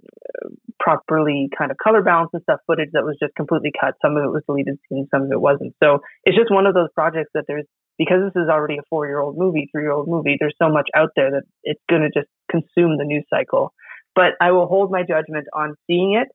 properly 0.79 1.49
kind 1.57 1.71
of 1.71 1.77
color 1.77 2.01
balance 2.01 2.29
and 2.33 2.41
stuff 2.43 2.59
footage 2.65 2.89
that 2.93 3.03
was 3.03 3.17
just 3.21 3.35
completely 3.35 3.71
cut. 3.79 3.95
Some 4.01 4.17
of 4.17 4.23
it 4.23 4.31
was 4.31 4.43
deleted 4.47 4.79
scenes, 4.89 5.07
some 5.13 5.23
of 5.23 5.31
it 5.31 5.39
wasn't. 5.39 5.73
So 5.83 5.99
it's 6.23 6.37
just 6.37 6.51
one 6.51 6.65
of 6.65 6.73
those 6.73 6.89
projects 6.95 7.31
that 7.33 7.45
there's 7.47 7.65
because 7.97 8.17
this 8.23 8.41
is 8.41 8.49
already 8.49 8.77
a 8.77 8.85
four 8.89 9.07
year 9.07 9.19
old 9.19 9.37
movie, 9.37 9.69
three 9.71 9.83
year 9.83 9.91
old 9.91 10.07
movie. 10.07 10.37
There's 10.39 10.55
so 10.61 10.69
much 10.69 10.87
out 10.95 11.09
there 11.15 11.31
that 11.31 11.43
it's 11.63 11.81
going 11.89 12.01
to 12.01 12.09
just 12.09 12.29
consume 12.49 12.97
the 12.97 13.05
news 13.05 13.25
cycle. 13.29 13.73
But 14.15 14.33
I 14.41 14.51
will 14.51 14.67
hold 14.67 14.91
my 14.91 15.01
judgment 15.01 15.45
on 15.53 15.75
seeing 15.85 16.13
it, 16.13 16.27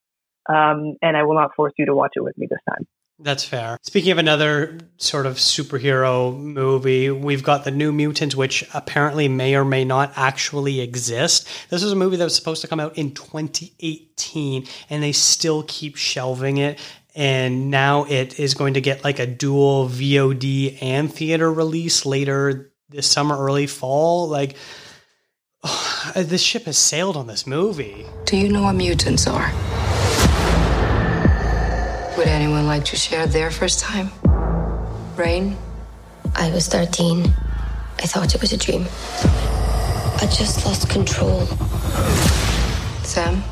um, 0.52 0.94
and 1.02 1.16
I 1.16 1.24
will 1.24 1.34
not 1.34 1.50
force 1.56 1.72
you 1.78 1.86
to 1.86 1.94
watch 1.94 2.12
it 2.14 2.22
with 2.22 2.36
me 2.38 2.46
this 2.48 2.60
time. 2.68 2.86
That's 3.22 3.44
fair. 3.44 3.78
Speaking 3.82 4.10
of 4.10 4.18
another 4.18 4.78
sort 4.96 5.26
of 5.26 5.36
superhero 5.36 6.36
movie, 6.36 7.10
we've 7.10 7.44
got 7.44 7.64
the 7.64 7.70
New 7.70 7.92
Mutants, 7.92 8.34
which 8.34 8.68
apparently 8.74 9.28
may 9.28 9.54
or 9.54 9.64
may 9.64 9.84
not 9.84 10.12
actually 10.16 10.80
exist. 10.80 11.46
This 11.70 11.82
was 11.82 11.92
a 11.92 11.96
movie 11.96 12.16
that 12.16 12.24
was 12.24 12.34
supposed 12.34 12.62
to 12.62 12.68
come 12.68 12.80
out 12.80 12.98
in 12.98 13.14
2018, 13.14 14.66
and 14.90 15.02
they 15.02 15.12
still 15.12 15.64
keep 15.68 15.96
shelving 15.96 16.56
it. 16.56 16.80
And 17.14 17.70
now 17.70 18.04
it 18.04 18.40
is 18.40 18.54
going 18.54 18.74
to 18.74 18.80
get 18.80 19.04
like 19.04 19.18
a 19.18 19.26
dual 19.26 19.88
VOD 19.88 20.78
and 20.82 21.12
theater 21.12 21.52
release 21.52 22.04
later 22.04 22.72
this 22.88 23.06
summer, 23.06 23.38
early 23.38 23.68
fall. 23.68 24.28
Like, 24.28 24.56
oh, 25.62 26.12
this 26.16 26.42
ship 26.42 26.64
has 26.64 26.78
sailed 26.78 27.16
on 27.16 27.28
this 27.28 27.46
movie. 27.46 28.04
Do 28.24 28.36
you 28.36 28.48
know 28.48 28.62
what 28.62 28.74
mutants 28.74 29.26
are? 29.28 29.52
Would 32.16 32.28
anyone 32.28 32.66
like 32.66 32.84
to 32.86 32.96
share 32.96 33.26
their 33.26 33.50
first 33.50 33.80
time? 33.80 34.10
Rahne? 35.16 35.56
I 36.34 36.50
was 36.50 36.68
13. 36.68 37.24
I 37.24 38.06
thought 38.06 38.34
it 38.34 38.40
was 38.40 38.52
a 38.52 38.58
dream. 38.58 38.86
I 40.20 40.26
just 40.30 40.66
lost 40.66 40.90
control. 40.90 41.46
Sam? 43.02 43.42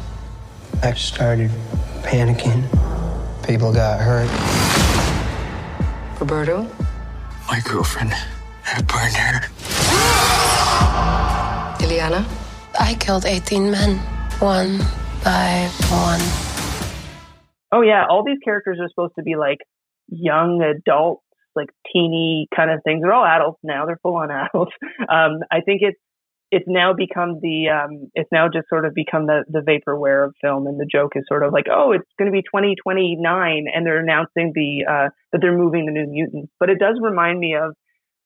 I 0.82 0.92
started 0.92 1.50
panicking. 2.02 2.62
People 3.46 3.72
got 3.72 3.98
hurt. 4.00 4.28
Roberto? 6.20 6.68
My 7.48 7.60
girlfriend 7.64 8.12
had 8.62 8.86
burned 8.86 9.16
her. 9.16 9.40
Illyana? 11.80 12.26
I 12.78 12.94
killed 12.94 13.24
18 13.24 13.70
men, 13.70 13.96
one 14.38 14.78
by 15.24 15.70
one. 15.88 16.49
Oh 17.72 17.82
yeah, 17.82 18.06
all 18.08 18.24
these 18.24 18.38
characters 18.44 18.78
are 18.80 18.88
supposed 18.88 19.14
to 19.16 19.22
be 19.22 19.36
like 19.36 19.58
young 20.08 20.62
adults, 20.62 21.22
like 21.54 21.68
teeny 21.92 22.48
kind 22.54 22.70
of 22.70 22.80
things. 22.84 23.02
They're 23.02 23.12
all 23.12 23.24
adults 23.24 23.60
now. 23.62 23.86
They're 23.86 24.00
full 24.02 24.16
on 24.16 24.30
adults. 24.54 24.72
Um, 25.08 25.40
I 25.50 25.60
think 25.60 25.82
it's 25.82 25.98
it's 26.50 26.64
now 26.66 26.92
become 26.92 27.38
the 27.40 27.68
um, 27.68 28.10
it's 28.14 28.30
now 28.32 28.48
just 28.48 28.68
sort 28.68 28.84
of 28.84 28.94
become 28.94 29.26
the 29.26 29.44
the 29.48 29.60
vaporware 29.60 30.26
of 30.26 30.34
film, 30.40 30.66
and 30.66 30.80
the 30.80 30.86
joke 30.90 31.12
is 31.14 31.24
sort 31.28 31.44
of 31.44 31.52
like, 31.52 31.66
oh, 31.70 31.92
it's 31.92 32.08
going 32.18 32.26
to 32.26 32.32
be 32.32 32.42
2029, 32.42 33.66
and 33.72 33.86
they're 33.86 34.00
announcing 34.00 34.52
the 34.54 34.84
uh, 34.88 35.08
that 35.32 35.40
they're 35.40 35.56
moving 35.56 35.86
the 35.86 35.92
New 35.92 36.06
Mutants. 36.08 36.52
But 36.58 36.70
it 36.70 36.78
does 36.78 36.98
remind 37.00 37.38
me 37.38 37.54
of 37.54 37.76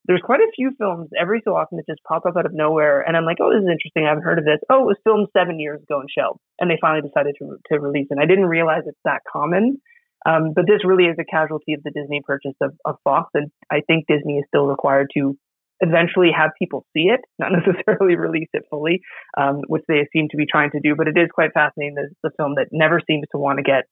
there's 0.06 0.20
quite 0.22 0.40
a 0.40 0.52
few 0.54 0.72
films 0.76 1.08
every 1.18 1.40
so 1.44 1.56
often 1.56 1.76
that 1.76 1.86
just 1.86 2.02
pop 2.04 2.26
up 2.26 2.36
out 2.36 2.46
of 2.46 2.52
nowhere, 2.52 3.00
and 3.00 3.16
I'm 3.16 3.24
like, 3.24 3.38
oh, 3.40 3.50
this 3.50 3.62
is 3.62 3.70
interesting. 3.70 4.04
I 4.04 4.10
haven't 4.10 4.24
heard 4.24 4.38
of 4.38 4.44
this. 4.44 4.60
Oh, 4.68 4.82
it 4.82 4.86
was 4.86 4.98
filmed 5.04 5.28
seven 5.36 5.58
years 5.58 5.82
ago 5.82 6.00
and 6.00 6.08
shelved, 6.10 6.40
and 6.60 6.70
they 6.70 6.78
finally 6.80 7.06
decided 7.06 7.36
to 7.38 7.56
to 7.72 7.80
release 7.80 8.08
it. 8.10 8.18
And 8.18 8.20
I 8.20 8.26
didn't 8.26 8.46
realize 8.46 8.82
it's 8.86 8.98
that 9.04 9.22
common, 9.30 9.80
um, 10.26 10.52
but 10.54 10.66
this 10.66 10.84
really 10.84 11.04
is 11.04 11.16
a 11.18 11.24
casualty 11.24 11.74
of 11.74 11.82
the 11.82 11.90
Disney 11.90 12.22
purchase 12.24 12.56
of, 12.60 12.74
of 12.84 12.96
Fox, 13.04 13.30
and 13.34 13.50
I 13.70 13.80
think 13.86 14.06
Disney 14.06 14.38
is 14.38 14.44
still 14.48 14.66
required 14.66 15.10
to 15.14 15.36
eventually 15.80 16.30
have 16.36 16.50
people 16.58 16.86
see 16.94 17.08
it, 17.08 17.20
not 17.38 17.52
necessarily 17.66 18.16
release 18.16 18.48
it 18.52 18.64
fully, 18.70 19.00
um, 19.36 19.60
which 19.68 19.82
they 19.88 20.06
seem 20.12 20.28
to 20.30 20.36
be 20.36 20.46
trying 20.50 20.70
to 20.70 20.80
do. 20.80 20.94
But 20.96 21.08
it 21.08 21.16
is 21.16 21.28
quite 21.32 21.52
fascinating. 21.52 21.94
This 21.94 22.12
the 22.22 22.30
film 22.36 22.56
that 22.56 22.68
never 22.72 23.00
seems 23.06 23.24
to 23.32 23.38
want 23.38 23.58
to 23.58 23.62
get 23.62 23.84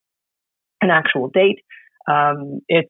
an 0.81 0.89
actual 0.89 1.29
date. 1.29 1.59
Um, 2.07 2.59
it's 2.67 2.89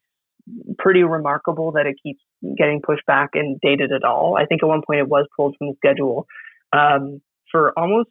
pretty 0.78 1.04
remarkable 1.04 1.74
that 1.74 1.86
it 1.86 1.96
keeps 2.02 2.22
getting 2.58 2.82
pushed 2.82 3.06
back 3.06 3.32
and 3.34 3.60
dated 3.62 3.92
at 3.92 4.04
all. 4.04 4.36
I 4.38 4.46
think 4.46 4.64
at 4.64 4.68
one 4.68 4.82
point 4.86 5.00
it 5.00 5.08
was 5.08 5.28
pulled 5.36 5.56
from 5.58 5.68
the 5.68 5.76
schedule 5.78 6.28
um, 6.72 7.22
for 7.52 7.78
almost 7.78 8.10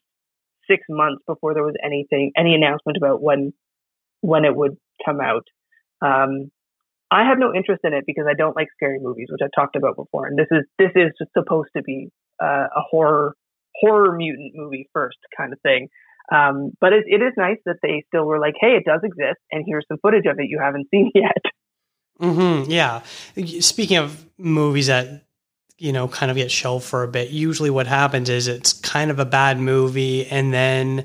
six 0.70 0.82
months 0.88 1.22
before 1.26 1.54
there 1.54 1.64
was 1.64 1.74
anything, 1.84 2.32
any 2.36 2.54
announcement 2.54 2.96
about 2.96 3.22
when 3.22 3.52
when 4.20 4.44
it 4.44 4.54
would 4.54 4.76
come 5.04 5.20
out. 5.20 5.44
Um, 6.00 6.50
I 7.10 7.28
have 7.28 7.38
no 7.38 7.52
interest 7.54 7.82
in 7.84 7.92
it 7.92 8.04
because 8.06 8.24
I 8.28 8.34
don't 8.34 8.56
like 8.56 8.68
scary 8.74 8.98
movies, 8.98 9.28
which 9.30 9.40
I've 9.44 9.50
talked 9.54 9.76
about 9.76 9.96
before. 9.96 10.26
And 10.26 10.38
this 10.38 10.46
is 10.50 10.64
this 10.78 10.92
is 10.94 11.10
supposed 11.36 11.68
to 11.76 11.82
be 11.82 12.08
uh, 12.42 12.66
a 12.74 12.80
horror 12.90 13.34
horror 13.76 14.16
mutant 14.16 14.52
movie 14.54 14.88
first 14.92 15.18
kind 15.36 15.52
of 15.52 15.60
thing. 15.60 15.88
Um, 16.32 16.72
but 16.80 16.92
it, 16.92 17.04
it 17.06 17.20
is 17.20 17.32
nice 17.36 17.58
that 17.66 17.76
they 17.82 18.04
still 18.06 18.24
were 18.24 18.38
like, 18.38 18.54
hey, 18.60 18.76
it 18.78 18.84
does 18.86 19.00
exist, 19.02 19.40
and 19.50 19.64
here's 19.66 19.84
some 19.88 19.98
footage 20.00 20.24
of 20.26 20.38
it 20.38 20.46
you 20.48 20.58
haven't 20.62 20.88
seen 20.90 21.10
yet. 21.14 21.42
Mm-hmm, 22.20 22.70
yeah. 22.70 23.02
Speaking 23.60 23.96
of 23.96 24.24
movies 24.38 24.86
that 24.86 25.24
you 25.78 25.92
know 25.92 26.06
kind 26.08 26.30
of 26.30 26.36
get 26.36 26.50
shelved 26.50 26.84
for 26.84 27.02
a 27.02 27.08
bit, 27.08 27.30
usually 27.30 27.70
what 27.70 27.86
happens 27.86 28.28
is 28.28 28.48
it's 28.48 28.72
kind 28.72 29.10
of 29.10 29.18
a 29.18 29.24
bad 29.24 29.58
movie, 29.58 30.26
and 30.26 30.52
then 30.52 31.04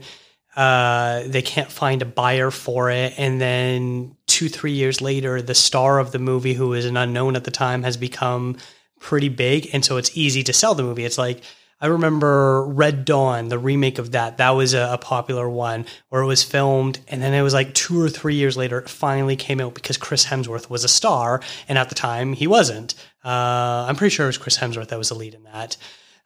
uh, 0.55 1.23
they 1.25 1.41
can't 1.41 1.71
find 1.71 2.01
a 2.01 2.05
buyer 2.05 2.51
for 2.51 2.91
it, 2.91 3.13
and 3.17 3.41
then 3.41 4.15
two 4.27 4.49
three 4.49 4.73
years 4.73 5.01
later, 5.01 5.41
the 5.41 5.55
star 5.55 5.99
of 5.99 6.11
the 6.11 6.19
movie, 6.19 6.53
who 6.53 6.73
is 6.73 6.85
an 6.85 6.97
unknown 6.97 7.35
at 7.35 7.43
the 7.43 7.51
time, 7.51 7.83
has 7.83 7.97
become 7.97 8.57
pretty 8.99 9.29
big, 9.29 9.69
and 9.73 9.83
so 9.85 9.97
it's 9.97 10.15
easy 10.17 10.43
to 10.43 10.53
sell 10.53 10.75
the 10.75 10.83
movie. 10.83 11.05
It's 11.05 11.17
like 11.17 11.41
I 11.79 11.87
remember 11.87 12.63
Red 12.65 13.05
Dawn, 13.05 13.49
the 13.49 13.59
remake 13.59 13.99
of 13.99 14.11
that. 14.11 14.37
That 14.37 14.51
was 14.51 14.73
a, 14.73 14.93
a, 14.93 14.97
popular 14.97 15.47
one 15.47 15.85
where 16.09 16.23
it 16.23 16.25
was 16.25 16.41
filmed, 16.43 16.99
and 17.07 17.21
then 17.21 17.35
it 17.35 17.43
was 17.43 17.53
like 17.53 17.73
two 17.75 18.01
or 18.01 18.09
three 18.09 18.33
years 18.33 18.57
later, 18.57 18.79
it 18.79 18.89
finally 18.89 19.35
came 19.35 19.61
out 19.61 19.75
because 19.75 19.95
Chris 19.95 20.25
Hemsworth 20.25 20.71
was 20.71 20.83
a 20.83 20.87
star, 20.87 21.39
and 21.69 21.77
at 21.77 21.89
the 21.89 21.95
time 21.95 22.33
he 22.33 22.47
wasn't. 22.47 22.95
Uh, 23.23 23.85
I'm 23.87 23.95
pretty 23.95 24.15
sure 24.15 24.25
it 24.25 24.29
was 24.29 24.39
Chris 24.39 24.57
Hemsworth 24.57 24.87
that 24.87 24.97
was 24.97 25.09
the 25.09 25.15
lead 25.15 25.35
in 25.35 25.43
that. 25.43 25.77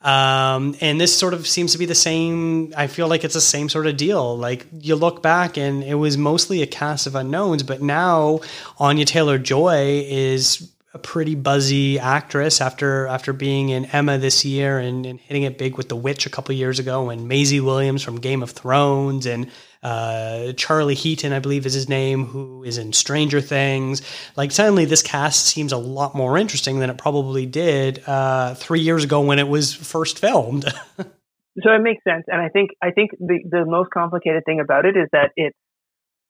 Um, 0.01 0.75
and 0.81 0.99
this 0.99 1.15
sort 1.15 1.33
of 1.33 1.45
seems 1.47 1.73
to 1.73 1.77
be 1.77 1.85
the 1.85 1.95
same. 1.95 2.73
I 2.75 2.87
feel 2.87 3.07
like 3.07 3.23
it's 3.23 3.33
the 3.33 3.41
same 3.41 3.67
sort 3.67 3.87
of 3.87 3.97
deal. 3.97 4.37
Like 4.37 4.65
you 4.79 4.95
look 4.95 5.21
back, 5.21 5.57
and 5.57 5.83
it 5.83 5.95
was 5.95 6.17
mostly 6.17 6.61
a 6.61 6.67
cast 6.67 7.07
of 7.07 7.15
unknowns, 7.15 7.63
but 7.63 7.81
now 7.81 8.39
Anya 8.79 9.05
Taylor 9.05 9.37
Joy 9.37 10.05
is 10.07 10.71
a 10.93 10.99
pretty 10.99 11.35
buzzy 11.35 11.99
actress 11.99 12.59
after 12.59 13.07
after 13.07 13.31
being 13.31 13.69
in 13.69 13.85
Emma 13.85 14.17
this 14.17 14.43
year 14.43 14.77
and, 14.77 15.05
and 15.05 15.19
hitting 15.21 15.43
it 15.43 15.57
big 15.57 15.77
with 15.77 15.87
The 15.87 15.95
Witch 15.95 16.25
a 16.25 16.29
couple 16.29 16.53
years 16.53 16.79
ago, 16.79 17.09
and 17.09 17.27
Maisie 17.27 17.61
Williams 17.61 18.03
from 18.03 18.19
Game 18.19 18.43
of 18.43 18.51
Thrones, 18.51 19.25
and 19.25 19.49
uh, 19.83 20.51
Charlie 20.53 20.95
Heaton, 20.95 21.31
I 21.31 21.39
believe 21.39 21.65
is 21.65 21.73
his 21.73 21.87
name, 21.87 22.25
who 22.25 22.63
is 22.63 22.77
in 22.77 22.91
Stranger 22.91 23.39
Things. 23.39 24.01
Like 24.35 24.51
suddenly, 24.51 24.83
this 24.83 25.01
cast 25.01 25.45
seems 25.45 25.71
a 25.71 25.77
lot 25.77 26.13
more 26.13 26.37
interesting 26.37 26.79
than 26.79 26.89
it 26.89 26.97
probably 26.97 27.45
did 27.45 28.03
uh, 28.05 28.55
three 28.55 28.81
years 28.81 29.05
ago 29.05 29.21
when 29.21 29.39
it 29.39 29.47
was 29.47 29.73
first 29.73 30.19
filmed. 30.19 30.65
so 30.97 31.71
it 31.71 31.81
makes 31.81 32.03
sense, 32.03 32.25
and 32.27 32.41
I 32.41 32.49
think 32.49 32.71
I 32.81 32.91
think 32.91 33.11
the 33.11 33.39
the 33.49 33.65
most 33.65 33.91
complicated 33.91 34.43
thing 34.45 34.59
about 34.59 34.85
it 34.85 34.97
is 34.97 35.07
that 35.13 35.31
it's 35.37 35.55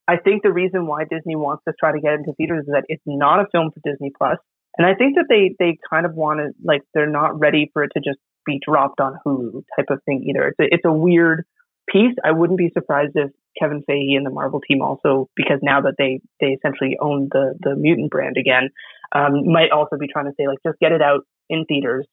I 0.08 0.18
think 0.18 0.44
the 0.44 0.52
reason 0.52 0.88
why 0.88 1.06
Disney 1.06 1.36
wants 1.36 1.64
to 1.68 1.74
try 1.80 1.94
to 1.94 2.00
get 2.00 2.14
into 2.14 2.34
theaters 2.34 2.66
is 2.68 2.74
that 2.74 2.84
it's 2.90 3.04
not 3.06 3.40
a 3.40 3.46
film 3.52 3.72
for 3.72 3.80
Disney 3.90 4.12
Plus. 4.16 4.38
And 4.78 4.88
I 4.88 4.96
think 4.96 5.16
that 5.16 5.26
they, 5.30 5.56
they 5.60 5.78
kind 5.90 6.06
of 6.06 6.14
want 6.14 6.40
to, 6.40 6.52
like, 6.64 6.82
they're 6.94 7.10
not 7.10 7.40
ready 7.40 7.70
for 7.74 7.84
it 7.84 7.92
to 7.96 8.00
just 8.00 8.20
be 8.46 8.60
dropped 8.66 9.00
on 9.00 9.18
Hulu 9.26 9.64
type 9.76 9.88
of 9.90 10.02
thing 10.06 10.26
either. 10.30 10.48
It's 10.48 10.60
a, 10.60 10.74
it's 10.74 10.86
a 10.86 10.94
weird 10.94 11.46
piece. 11.90 12.16
I 12.24 12.32
wouldn't 12.32 12.58
be 12.58 12.72
surprised 12.74 13.12
if 13.16 13.32
Kevin 13.60 13.84
Feige 13.90 14.16
and 14.16 14.26
the 14.26 14.32
Marvel 14.32 14.62
team 14.62 14.82
also, 14.82 15.30
because 15.36 15.60
now 15.62 15.82
that 15.82 15.96
they, 15.98 16.22
they 16.40 16.58
essentially 16.58 16.98
own 17.02 17.28
the, 17.32 17.54
the 17.60 17.76
mutant 17.76 18.12
brand 18.12 18.38
again, 18.38 18.70
um, 19.14 19.52
might 19.52 19.72
also 19.72 19.98
be 20.00 20.08
trying 20.08 20.26
to 20.26 20.34
say, 20.40 20.48
like, 20.48 20.60
just 20.66 20.80
get 20.80 20.94
it 20.94 21.02
out 21.02 21.26
in 21.50 21.66
theaters 21.66 22.08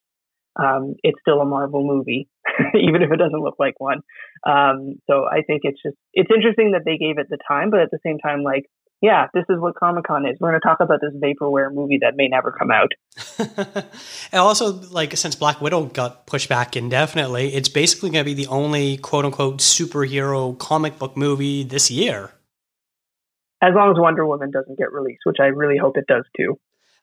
um, 0.58 0.94
it's 1.02 1.18
still 1.20 1.40
a 1.40 1.44
Marvel 1.44 1.86
movie, 1.86 2.28
even 2.74 3.02
if 3.02 3.10
it 3.12 3.16
doesn't 3.16 3.40
look 3.40 3.56
like 3.58 3.78
one. 3.78 4.00
Um, 4.46 4.96
so 5.08 5.24
I 5.30 5.42
think 5.46 5.62
it's 5.62 5.80
just 5.82 5.96
it's 6.12 6.30
interesting 6.34 6.72
that 6.72 6.82
they 6.84 6.98
gave 6.98 7.18
it 7.18 7.28
the 7.30 7.38
time, 7.46 7.70
but 7.70 7.80
at 7.80 7.90
the 7.90 8.00
same 8.04 8.18
time, 8.18 8.42
like, 8.42 8.64
yeah, 9.00 9.28
this 9.32 9.44
is 9.48 9.60
what 9.60 9.76
Comic 9.76 10.04
Con 10.04 10.26
is. 10.26 10.36
We're 10.40 10.50
going 10.50 10.60
to 10.60 10.66
talk 10.66 10.80
about 10.80 11.00
this 11.00 11.14
vaporware 11.14 11.72
movie 11.72 11.98
that 12.02 12.16
may 12.16 12.26
never 12.26 12.50
come 12.50 12.70
out. 12.70 12.92
and 14.32 14.40
also, 14.40 14.72
like, 14.90 15.16
since 15.16 15.36
Black 15.36 15.60
Widow 15.60 15.84
got 15.84 16.26
pushed 16.26 16.48
back 16.48 16.76
indefinitely, 16.76 17.54
it's 17.54 17.68
basically 17.68 18.10
going 18.10 18.24
to 18.24 18.28
be 18.28 18.34
the 18.34 18.48
only 18.48 18.96
quote 18.96 19.24
unquote 19.24 19.58
superhero 19.58 20.58
comic 20.58 20.98
book 20.98 21.16
movie 21.16 21.62
this 21.62 21.90
year. 21.90 22.32
As 23.62 23.74
long 23.74 23.90
as 23.90 23.96
Wonder 23.98 24.26
Woman 24.26 24.50
doesn't 24.50 24.78
get 24.78 24.92
released, 24.92 25.20
which 25.24 25.38
I 25.40 25.46
really 25.46 25.78
hope 25.78 25.96
it 25.96 26.06
does 26.06 26.24
too. 26.36 26.58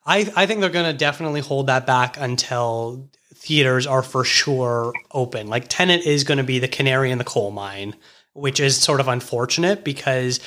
I, 0.05 0.31
I 0.35 0.45
think 0.45 0.59
they're 0.59 0.69
going 0.69 0.91
to 0.91 0.97
definitely 0.97 1.41
hold 1.41 1.67
that 1.67 1.85
back 1.85 2.17
until 2.19 3.09
theaters 3.33 3.87
are 3.87 4.03
for 4.03 4.23
sure 4.23 4.93
open. 5.11 5.47
Like 5.47 5.65
Tenet 5.67 6.05
is 6.05 6.23
going 6.23 6.37
to 6.37 6.43
be 6.43 6.59
the 6.59 6.67
canary 6.67 7.11
in 7.11 7.17
the 7.17 7.23
coal 7.23 7.51
mine, 7.51 7.95
which 8.33 8.59
is 8.59 8.77
sort 8.77 8.99
of 8.99 9.07
unfortunate 9.07 9.83
because 9.83 10.39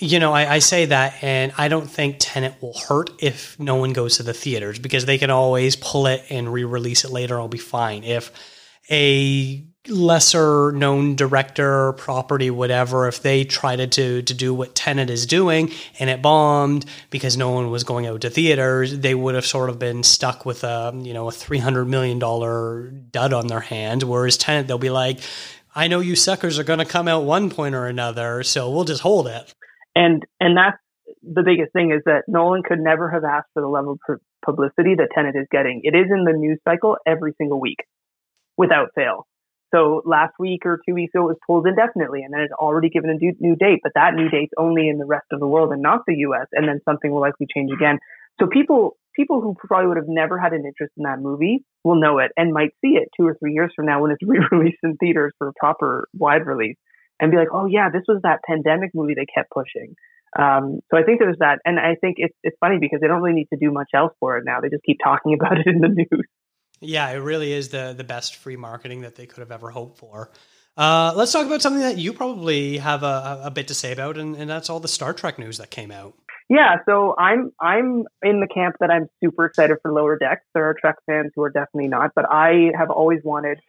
you 0.00 0.18
know, 0.18 0.32
I, 0.32 0.54
I, 0.54 0.58
say 0.60 0.86
that, 0.86 1.22
and 1.22 1.52
I 1.58 1.68
don't 1.68 1.88
think 1.88 2.16
Tenet 2.18 2.60
will 2.60 2.78
hurt 2.88 3.10
if 3.20 3.58
no 3.60 3.76
one 3.76 3.92
goes 3.92 4.16
to 4.16 4.22
the 4.22 4.32
theaters 4.32 4.78
because 4.78 5.04
they 5.04 5.18
can 5.18 5.30
always 5.30 5.76
pull 5.76 6.06
it 6.06 6.24
and 6.30 6.52
re-release 6.52 7.04
it 7.04 7.10
later. 7.10 7.38
I'll 7.38 7.48
be 7.48 7.58
fine. 7.58 8.02
If 8.02 8.32
a 8.90 9.64
lesser 9.88 10.72
known 10.72 11.16
director, 11.16 11.92
property, 11.92 12.50
whatever, 12.50 13.08
if 13.08 13.22
they 13.22 13.44
tried 13.44 13.92
to, 13.92 14.22
to 14.22 14.34
do 14.34 14.54
what 14.54 14.74
Tenet 14.74 15.10
is 15.10 15.26
doing 15.26 15.70
and 15.98 16.10
it 16.10 16.22
bombed 16.22 16.86
because 17.10 17.36
no 17.36 17.50
one 17.50 17.70
was 17.70 17.84
going 17.84 18.06
out 18.06 18.22
to 18.22 18.30
theaters, 18.30 18.98
they 18.98 19.14
would 19.14 19.34
have 19.34 19.46
sort 19.46 19.70
of 19.70 19.78
been 19.78 20.02
stuck 20.02 20.46
with 20.46 20.64
a, 20.64 20.92
you 21.02 21.12
know, 21.14 21.28
a 21.28 21.32
$300 21.32 21.86
million 21.86 22.18
dud 23.10 23.32
on 23.32 23.46
their 23.46 23.60
hands. 23.60 24.04
Whereas 24.04 24.36
Tenet, 24.36 24.66
they'll 24.66 24.78
be 24.78 24.90
like, 24.90 25.20
I 25.74 25.88
know 25.88 26.00
you 26.00 26.16
suckers 26.16 26.58
are 26.58 26.64
going 26.64 26.80
to 26.80 26.84
come 26.84 27.06
out 27.06 27.24
one 27.24 27.50
point 27.50 27.74
or 27.74 27.86
another, 27.86 28.42
so 28.42 28.70
we'll 28.70 28.84
just 28.84 29.02
hold 29.02 29.28
it. 29.28 29.54
And, 29.94 30.24
and 30.38 30.56
that's 30.56 30.78
the 31.22 31.42
biggest 31.42 31.72
thing 31.72 31.92
is 31.92 32.02
that 32.06 32.22
Nolan 32.28 32.62
could 32.62 32.78
never 32.78 33.10
have 33.10 33.24
asked 33.24 33.48
for 33.54 33.62
the 33.62 33.68
level 33.68 33.98
of 34.08 34.18
publicity 34.44 34.94
that 34.96 35.08
Tenet 35.14 35.36
is 35.36 35.46
getting. 35.50 35.80
It 35.84 35.94
is 35.94 36.06
in 36.10 36.24
the 36.24 36.32
news 36.32 36.58
cycle 36.64 36.96
every 37.06 37.32
single 37.38 37.60
week 37.60 37.78
without 38.56 38.90
fail. 38.94 39.26
So 39.72 40.02
last 40.04 40.34
week 40.38 40.66
or 40.66 40.80
two 40.86 40.94
weeks 40.94 41.14
ago, 41.14 41.24
it 41.24 41.34
was 41.34 41.36
pulled 41.46 41.66
indefinitely, 41.66 42.22
and 42.22 42.34
then 42.34 42.40
it's 42.40 42.52
already 42.52 42.88
given 42.88 43.10
a 43.10 43.14
new, 43.14 43.34
new 43.38 43.54
date, 43.54 43.80
but 43.82 43.92
that 43.94 44.14
new 44.14 44.28
date's 44.28 44.52
only 44.58 44.88
in 44.88 44.98
the 44.98 45.06
rest 45.06 45.26
of 45.32 45.38
the 45.38 45.46
world 45.46 45.72
and 45.72 45.80
not 45.80 46.00
the 46.06 46.16
U.S. 46.26 46.46
And 46.52 46.66
then 46.66 46.80
something 46.84 47.10
will 47.10 47.20
likely 47.20 47.46
change 47.54 47.70
again. 47.72 47.98
So 48.40 48.48
people, 48.48 48.96
people 49.14 49.40
who 49.40 49.54
probably 49.56 49.86
would 49.88 49.96
have 49.96 50.08
never 50.08 50.38
had 50.38 50.52
an 50.52 50.64
interest 50.66 50.94
in 50.96 51.04
that 51.04 51.20
movie 51.20 51.64
will 51.84 52.00
know 52.00 52.18
it 52.18 52.32
and 52.36 52.52
might 52.52 52.70
see 52.80 52.98
it 52.98 53.08
two 53.16 53.26
or 53.26 53.36
three 53.38 53.52
years 53.52 53.70
from 53.76 53.86
now 53.86 54.02
when 54.02 54.10
it's 54.10 54.22
re-released 54.26 54.78
in 54.82 54.96
theaters 54.96 55.32
for 55.38 55.48
a 55.48 55.52
proper 55.58 56.08
wide 56.14 56.46
release 56.46 56.76
and 57.20 57.30
be 57.30 57.36
like, 57.36 57.48
oh 57.52 57.66
yeah, 57.66 57.90
this 57.90 58.02
was 58.08 58.20
that 58.22 58.40
pandemic 58.44 58.90
movie 58.94 59.14
they 59.14 59.26
kept 59.26 59.50
pushing. 59.50 59.94
Um, 60.38 60.80
so 60.90 60.98
I 60.98 61.02
think 61.02 61.18
there's 61.18 61.38
that, 61.40 61.58
and 61.64 61.78
I 61.78 61.96
think 62.00 62.16
it's 62.18 62.34
it's 62.42 62.56
funny 62.60 62.78
because 62.80 63.00
they 63.00 63.08
don't 63.08 63.20
really 63.20 63.34
need 63.34 63.48
to 63.52 63.58
do 63.58 63.70
much 63.70 63.90
else 63.94 64.12
for 64.20 64.38
it 64.38 64.44
now. 64.44 64.60
They 64.60 64.68
just 64.68 64.84
keep 64.84 64.98
talking 65.02 65.34
about 65.40 65.58
it 65.58 65.66
in 65.66 65.80
the 65.80 65.88
news. 65.88 66.26
Yeah, 66.80 67.10
it 67.10 67.18
really 67.18 67.52
is 67.52 67.68
the 67.68 67.94
the 67.96 68.04
best 68.04 68.36
free 68.36 68.56
marketing 68.56 69.02
that 69.02 69.16
they 69.16 69.26
could 69.26 69.40
have 69.40 69.52
ever 69.52 69.70
hoped 69.70 69.98
for. 69.98 70.30
Uh, 70.76 71.12
let's 71.14 71.32
talk 71.32 71.46
about 71.46 71.60
something 71.60 71.82
that 71.82 71.98
you 71.98 72.12
probably 72.12 72.78
have 72.78 73.02
a, 73.02 73.42
a 73.44 73.50
bit 73.50 73.68
to 73.68 73.74
say 73.74 73.92
about, 73.92 74.16
and, 74.16 74.36
and 74.36 74.48
that's 74.48 74.70
all 74.70 74.80
the 74.80 74.88
Star 74.88 75.12
Trek 75.12 75.38
news 75.38 75.58
that 75.58 75.70
came 75.70 75.90
out. 75.90 76.14
Yeah, 76.48 76.76
so 76.86 77.14
I'm 77.18 77.52
I'm 77.60 78.04
in 78.22 78.40
the 78.40 78.48
camp 78.52 78.76
that 78.80 78.90
I'm 78.90 79.08
super 79.22 79.44
excited 79.44 79.76
for 79.82 79.92
Lower 79.92 80.16
Decks. 80.16 80.42
There 80.54 80.64
are 80.64 80.74
Trek 80.74 80.96
fans 81.06 81.32
who 81.34 81.42
are 81.42 81.50
definitely 81.50 81.88
not, 81.88 82.12
but 82.14 82.24
I 82.30 82.70
have 82.76 82.90
always 82.90 83.20
wanted 83.24 83.60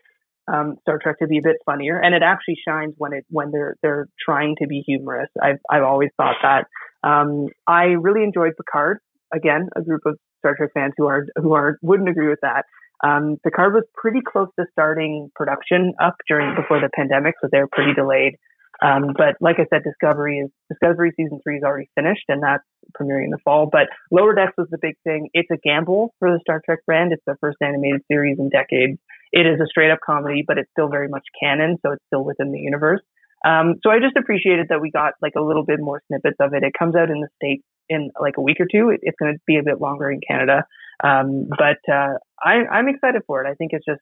um, 0.52 0.76
Star 0.82 1.00
Trek 1.02 1.20
to 1.20 1.28
be 1.28 1.38
a 1.38 1.42
bit 1.42 1.58
funnier, 1.66 2.00
and 2.00 2.14
it 2.14 2.24
actually 2.24 2.58
shines 2.68 2.94
when 2.98 3.14
it 3.14 3.26
when 3.30 3.52
they're 3.52 3.76
they're 3.82 4.08
trying 4.24 4.56
to 4.62 4.68
be 4.68 4.84
humorous. 4.86 5.30
I've 5.42 5.60
I've 5.70 5.84
always 5.84 6.10
thought 6.18 6.36
that. 6.44 6.66
Um, 7.04 7.48
I 7.68 7.96
really 8.00 8.24
enjoyed 8.24 8.54
Picard. 8.58 9.00
Again, 9.34 9.70
a 9.76 9.82
group 9.82 10.02
of 10.06 10.18
Star 10.40 10.56
Trek 10.56 10.72
fans 10.74 10.94
who 10.98 11.08
are 11.08 11.26
who 11.36 11.54
are 11.54 11.78
wouldn't 11.82 12.10
agree 12.10 12.30
with 12.30 12.40
that. 12.42 12.66
Um, 13.04 13.38
Picard 13.44 13.74
was 13.74 13.84
pretty 13.96 14.20
close 14.22 14.50
to 14.60 14.66
starting 14.72 15.32
production 15.36 15.94
up 16.02 16.16
during 16.28 16.56
before 16.56 16.80
the 16.80 16.90
pandemic, 16.96 17.36
so 17.42 17.48
they're 17.52 17.68
pretty 17.68 17.94
delayed. 17.94 18.36
Um, 18.82 19.13
but 19.15 19.36
like 19.39 19.58
I 19.60 19.65
said, 19.70 19.84
Discovery 19.84 20.39
is 20.39 20.50
Discovery 20.70 21.12
season 21.15 21.39
three 21.44 21.58
is 21.58 21.63
already 21.63 21.89
finished, 21.96 22.26
and 22.28 22.41
that's 22.41 22.63
premiering 23.00 23.26
in 23.26 23.30
the 23.30 23.38
fall. 23.44 23.70
But 23.72 23.88
Lower 24.10 24.34
Decks 24.34 24.54
was 24.58 24.67
the 24.72 24.80
big 24.82 24.96
thing. 25.04 25.30
It's 25.34 25.50
a 25.52 25.58
gamble 25.58 26.13
for 26.20 26.32
the 26.32 26.39
Star 26.41 26.62
Trek 26.65 26.80
brand. 26.86 27.13
It's 27.13 27.24
the 27.28 27.36
first 27.39 27.58
animated 27.62 28.02
series 28.12 28.39
in 28.39 28.50
decades. 28.50 28.98
It 29.32 29.46
is 29.46 29.62
a 29.62 29.67
straight 29.67 29.91
up 29.91 30.00
comedy, 30.04 30.44
but 30.46 30.58
it's 30.58 30.70
still 30.72 30.89
very 30.89 31.08
much 31.08 31.24
canon, 31.41 31.78
so 31.86 31.94
it's 31.94 32.04
still 32.08 32.24
within 32.26 32.52
the 32.52 32.60
universe. 32.60 33.02
Um, 33.46 33.76
so 33.84 33.89
I 33.89 34.00
just 34.00 34.17
appreciated 34.17 34.67
that 34.70 34.82
we 34.82 34.91
got 34.91 35.13
like 35.22 35.34
a 35.38 35.41
little 35.41 35.65
bit 35.65 35.80
more 35.80 36.02
snippets 36.08 36.38
of 36.39 36.54
it. 36.54 36.63
It 36.63 36.74
comes 36.78 36.96
out 36.96 37.10
in 37.10 37.22
the 37.22 37.30
states 37.36 37.63
in 37.89 38.10
like 38.20 38.36
a 38.38 38.41
week 38.41 38.58
or 38.60 38.67
two. 38.72 38.89
It, 38.89 39.00
it's 39.04 39.17
going 39.20 39.34
to 39.34 39.39
be 39.48 39.58
a 39.58 39.63
bit 39.63 39.80
longer 39.80 40.12
in 40.12 40.22
Canada, 40.28 40.65
um, 41.04 41.48
but 41.50 41.80
uh, 41.91 42.17
I, 42.44 42.65
I'm 42.72 42.88
excited 42.88 43.22
for 43.28 43.44
it. 43.44 43.50
I 43.50 43.54
think 43.56 43.72
it's 43.74 43.86
just 43.86 44.02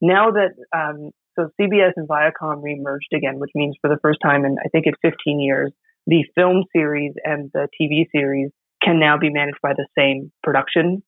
now 0.00 0.30
that 0.32 0.54
um, 0.76 1.10
so 1.40 1.50
CBS 1.60 1.92
and 1.96 2.08
Viacom 2.08 2.62
remerged 2.62 3.16
again, 3.16 3.38
which 3.38 3.50
means 3.54 3.76
for 3.80 3.88
the 3.88 3.98
first 4.02 4.18
time 4.22 4.44
in 4.44 4.56
I 4.64 4.68
think 4.68 4.86
it's 4.86 4.98
15 5.02 5.40
years, 5.40 5.72
the 6.06 6.24
film 6.34 6.64
series 6.74 7.12
and 7.24 7.50
the 7.52 7.68
TV 7.80 8.06
series 8.12 8.50
can 8.82 8.98
now 8.98 9.18
be 9.18 9.30
managed 9.30 9.58
by 9.62 9.72
the 9.74 9.86
same 9.96 10.32
production 10.42 11.02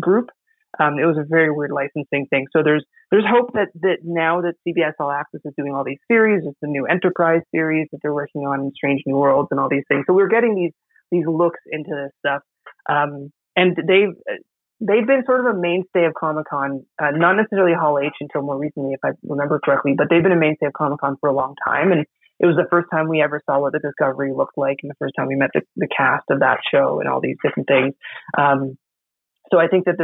group. 0.00 0.30
Um, 0.80 0.98
it 0.98 1.06
was 1.06 1.16
a 1.18 1.24
very 1.28 1.52
weird 1.52 1.70
licensing 1.70 2.26
thing. 2.30 2.46
So 2.52 2.62
there's 2.64 2.84
there's 3.10 3.24
hope 3.28 3.52
that 3.54 3.68
that 3.82 3.98
now 4.02 4.40
that 4.42 4.54
CBS 4.66 4.94
All 4.98 5.10
Access 5.10 5.40
is 5.44 5.52
doing 5.56 5.72
all 5.72 5.84
these 5.84 6.02
series, 6.10 6.42
it's 6.44 6.58
the 6.60 6.68
new 6.68 6.86
Enterprise 6.86 7.42
series 7.54 7.86
that 7.92 7.98
they're 8.02 8.14
working 8.14 8.42
on 8.42 8.60
in 8.60 8.72
Strange 8.74 9.02
New 9.06 9.16
Worlds 9.16 9.48
and 9.50 9.60
all 9.60 9.68
these 9.68 9.84
things. 9.88 10.04
So 10.06 10.14
we're 10.14 10.28
getting 10.28 10.54
these 10.56 10.72
these 11.12 11.26
looks 11.26 11.60
into 11.70 11.90
this 11.90 12.12
stuff. 12.18 12.42
Um, 12.88 13.30
and 13.56 13.76
they've 13.76 14.16
they've 14.86 15.06
been 15.06 15.24
sort 15.24 15.40
of 15.40 15.56
a 15.56 15.58
mainstay 15.58 16.04
of 16.04 16.14
Comic 16.14 16.46
Con, 16.48 16.84
uh, 17.00 17.10
not 17.12 17.34
necessarily 17.34 17.74
Hall 17.74 17.98
H 17.98 18.12
until 18.20 18.42
more 18.42 18.58
recently, 18.58 18.92
if 18.92 19.00
I 19.04 19.10
remember 19.22 19.58
correctly, 19.64 19.94
but 19.96 20.08
they've 20.10 20.22
been 20.22 20.32
a 20.32 20.36
mainstay 20.36 20.66
of 20.66 20.72
Comic 20.74 21.00
Con 21.00 21.16
for 21.20 21.28
a 21.28 21.34
long 21.34 21.54
time. 21.66 21.90
And 21.92 22.06
it 22.40 22.46
was 22.46 22.56
the 22.56 22.68
first 22.70 22.88
time 22.92 23.08
we 23.08 23.22
ever 23.22 23.40
saw 23.46 23.60
what 23.60 23.72
the 23.72 23.78
Discovery 23.78 24.32
looked 24.36 24.58
like, 24.58 24.78
and 24.82 24.90
the 24.90 24.98
first 24.98 25.14
time 25.16 25.28
we 25.28 25.36
met 25.36 25.50
the, 25.54 25.62
the 25.76 25.88
cast 25.88 26.24
of 26.30 26.40
that 26.40 26.58
show 26.70 27.00
and 27.00 27.08
all 27.08 27.20
these 27.20 27.36
different 27.42 27.68
things. 27.68 27.94
Um, 28.36 28.76
so 29.50 29.58
I 29.58 29.68
think 29.68 29.84
that 29.86 29.96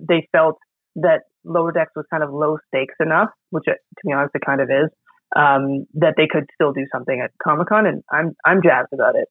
they 0.00 0.28
felt 0.32 0.58
that 0.96 1.22
Lower 1.44 1.72
Decks 1.72 1.92
was 1.96 2.04
kind 2.10 2.22
of 2.22 2.30
low 2.32 2.58
stakes 2.68 2.94
enough, 3.00 3.30
which 3.50 3.64
it, 3.66 3.78
to 3.98 4.06
be 4.06 4.12
honest, 4.12 4.34
it 4.34 4.42
kind 4.44 4.60
of 4.60 4.68
is, 4.68 4.90
um, 5.34 5.86
that 5.94 6.14
they 6.16 6.26
could 6.30 6.44
still 6.54 6.72
do 6.72 6.86
something 6.92 7.20
at 7.22 7.30
Comic 7.42 7.68
Con, 7.68 7.86
and 7.86 8.02
I'm 8.10 8.36
I'm 8.44 8.62
jazzed 8.62 8.92
about 8.92 9.16
it. 9.16 9.28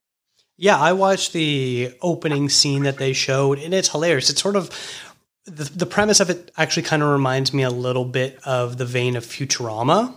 Yeah, 0.58 0.78
I 0.78 0.94
watched 0.94 1.34
the 1.34 1.94
opening 2.02 2.50
scene 2.50 2.84
that 2.84 2.98
they 2.98 3.14
showed, 3.14 3.60
and 3.60 3.74
it's 3.74 3.90
hilarious. 3.90 4.30
It's 4.30 4.42
sort 4.42 4.56
of 4.56 4.72
the, 5.48 5.64
the 5.64 5.86
premise 5.86 6.20
of 6.20 6.30
it 6.30 6.52
actually 6.58 6.84
kind 6.84 7.02
of 7.02 7.10
reminds 7.10 7.54
me 7.54 7.64
a 7.64 7.70
little 7.70 8.06
bit 8.06 8.40
of 8.46 8.78
the 8.78 8.86
vein 8.86 9.16
of 9.16 9.26
Futurama 9.26 10.14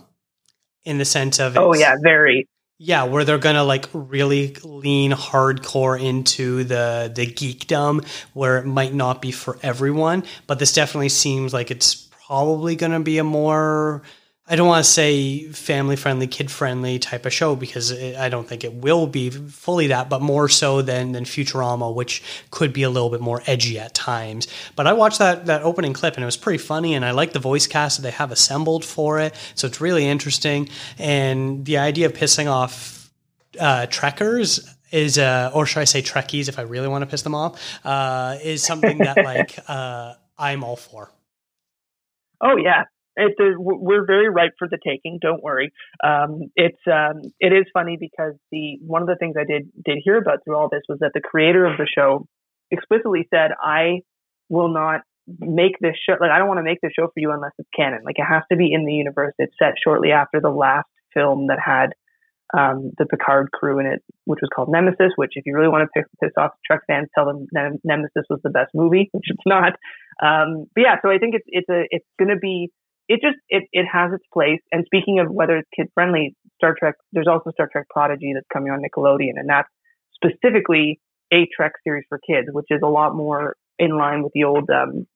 in 0.83 0.97
the 0.97 1.05
sense 1.05 1.39
of 1.39 1.57
oh 1.57 1.73
yeah 1.73 1.95
very 2.01 2.47
yeah 2.77 3.03
where 3.03 3.23
they're 3.23 3.37
gonna 3.37 3.63
like 3.63 3.85
really 3.93 4.55
lean 4.63 5.11
hardcore 5.11 6.01
into 6.01 6.63
the 6.63 7.11
the 7.13 7.25
geekdom 7.27 8.05
where 8.33 8.57
it 8.57 8.65
might 8.65 8.93
not 8.93 9.21
be 9.21 9.31
for 9.31 9.57
everyone 9.61 10.23
but 10.47 10.59
this 10.59 10.73
definitely 10.73 11.09
seems 11.09 11.53
like 11.53 11.69
it's 11.69 12.09
probably 12.25 12.75
gonna 12.75 12.99
be 12.99 13.19
a 13.19 13.23
more 13.23 14.01
I 14.47 14.55
don't 14.55 14.67
want 14.67 14.83
to 14.83 14.91
say 14.91 15.47
family 15.49 15.95
friendly, 15.95 16.27
kid 16.27 16.49
friendly 16.49 16.99
type 16.99 17.25
of 17.25 17.31
show 17.31 17.55
because 17.55 17.91
it, 17.91 18.17
I 18.17 18.27
don't 18.27 18.47
think 18.47 18.63
it 18.63 18.73
will 18.73 19.07
be 19.07 19.29
fully 19.29 19.87
that, 19.87 20.09
but 20.09 20.21
more 20.21 20.49
so 20.49 20.81
than 20.81 21.11
than 21.11 21.25
Futurama, 21.25 21.93
which 21.93 22.23
could 22.49 22.73
be 22.73 22.83
a 22.83 22.89
little 22.89 23.09
bit 23.09 23.21
more 23.21 23.41
edgy 23.45 23.79
at 23.79 23.93
times. 23.93 24.47
But 24.75 24.87
I 24.87 24.93
watched 24.93 25.19
that 25.19 25.45
that 25.45 25.61
opening 25.61 25.93
clip 25.93 26.15
and 26.15 26.23
it 26.23 26.25
was 26.25 26.37
pretty 26.37 26.57
funny, 26.57 26.95
and 26.95 27.05
I 27.05 27.11
like 27.11 27.33
the 27.33 27.39
voice 27.39 27.67
cast 27.67 27.97
that 27.97 28.03
they 28.03 28.11
have 28.11 28.31
assembled 28.31 28.83
for 28.83 29.19
it, 29.19 29.35
so 29.55 29.67
it's 29.67 29.79
really 29.79 30.05
interesting. 30.07 30.69
And 30.97 31.63
the 31.63 31.77
idea 31.77 32.07
of 32.07 32.13
pissing 32.13 32.51
off 32.51 33.11
uh, 33.59 33.85
trekkers 33.85 34.75
is, 34.91 35.17
uh, 35.17 35.51
or 35.53 35.65
should 35.65 35.79
I 35.79 35.85
say 35.85 36.01
Trekkies, 36.01 36.49
if 36.49 36.59
I 36.59 36.63
really 36.63 36.87
want 36.87 37.03
to 37.03 37.05
piss 37.05 37.21
them 37.21 37.35
off, 37.35 37.79
uh, 37.85 38.37
is 38.43 38.63
something 38.63 38.97
that 38.99 39.17
like 39.23 39.57
uh, 39.67 40.13
I'm 40.37 40.63
all 40.63 40.75
for. 40.75 41.11
Oh 42.41 42.57
yeah, 42.57 42.85
we're 43.57 44.05
very 44.05 44.29
ripe 44.29 44.53
for 44.57 44.67
the 44.67 44.77
taking. 44.85 45.19
Don't 45.21 45.43
worry. 45.43 45.71
Um, 46.03 46.51
it's 46.55 46.81
um, 46.87 47.21
it 47.39 47.53
is 47.53 47.65
funny 47.73 47.97
because 47.99 48.33
the 48.51 48.77
one 48.81 49.01
of 49.01 49.07
the 49.07 49.15
things 49.15 49.35
I 49.37 49.45
did 49.45 49.69
did 49.83 49.99
hear 50.03 50.17
about 50.17 50.39
through 50.43 50.55
all 50.55 50.69
this 50.69 50.83
was 50.87 50.99
that 50.99 51.11
the 51.13 51.21
creator 51.21 51.65
of 51.65 51.77
the 51.77 51.87
show 51.87 52.25
explicitly 52.71 53.27
said, 53.33 53.51
"I 53.61 54.01
will 54.49 54.69
not 54.69 55.01
make 55.39 55.79
this 55.79 55.95
show. 56.07 56.15
Like 56.19 56.31
I 56.31 56.37
don't 56.37 56.47
want 56.47 56.59
to 56.59 56.63
make 56.63 56.81
this 56.81 56.91
show 56.97 57.07
for 57.07 57.17
you 57.17 57.31
unless 57.31 57.51
it's 57.57 57.69
canon. 57.75 58.01
Like 58.03 58.19
it 58.19 58.25
has 58.25 58.43
to 58.51 58.57
be 58.57 58.71
in 58.73 58.85
the 58.85 58.93
universe. 58.93 59.33
It's 59.39 59.53
set 59.61 59.73
shortly 59.83 60.11
after 60.11 60.39
the 60.39 60.49
last 60.49 60.87
film 61.13 61.47
that 61.47 61.59
had 61.63 61.93
um, 62.53 62.91
the 62.97 63.05
Picard 63.05 63.51
crew 63.51 63.79
in 63.79 63.85
it, 63.85 64.03
which 64.25 64.39
was 64.41 64.49
called 64.53 64.69
Nemesis. 64.69 65.13
Which, 65.15 65.33
if 65.35 65.45
you 65.45 65.55
really 65.55 65.69
want 65.69 65.87
to 65.87 66.01
piss, 66.01 66.09
piss 66.21 66.33
off 66.37 66.51
Trek 66.65 66.81
fans, 66.87 67.07
tell 67.15 67.25
them 67.25 67.47
Nemesis 67.83 68.25
was 68.29 68.39
the 68.43 68.49
best 68.49 68.71
movie, 68.73 69.09
which 69.13 69.25
it's 69.27 69.45
not. 69.45 69.73
Um, 70.21 70.65
but 70.75 70.81
yeah, 70.81 70.95
so 71.01 71.09
I 71.09 71.17
think 71.17 71.35
it's 71.35 71.47
it's 71.47 71.69
a 71.69 71.83
it's 71.89 72.05
going 72.19 72.29
to 72.29 72.39
be 72.39 72.69
it 73.07 73.19
just 73.21 73.37
it 73.49 73.63
it 73.71 73.85
has 73.91 74.11
its 74.13 74.23
place. 74.33 74.59
And 74.71 74.85
speaking 74.85 75.19
of 75.19 75.27
whether 75.29 75.57
it's 75.57 75.69
kid 75.75 75.87
friendly, 75.93 76.35
Star 76.55 76.75
Trek, 76.77 76.95
there's 77.11 77.27
also 77.27 77.51
Star 77.51 77.69
Trek 77.71 77.85
Prodigy 77.89 78.33
that's 78.33 78.47
coming 78.51 78.71
on 78.71 78.81
Nickelodeon, 78.81 79.35
and 79.35 79.49
that's 79.49 79.69
specifically 80.15 80.99
a 81.33 81.47
Trek 81.55 81.73
series 81.83 82.05
for 82.09 82.19
kids, 82.27 82.47
which 82.51 82.67
is 82.69 82.81
a 82.83 82.87
lot 82.87 83.15
more 83.15 83.55
in 83.79 83.97
line 83.97 84.23
with 84.23 84.31
the 84.33 84.43
old 84.43 84.69
um, 84.69 85.07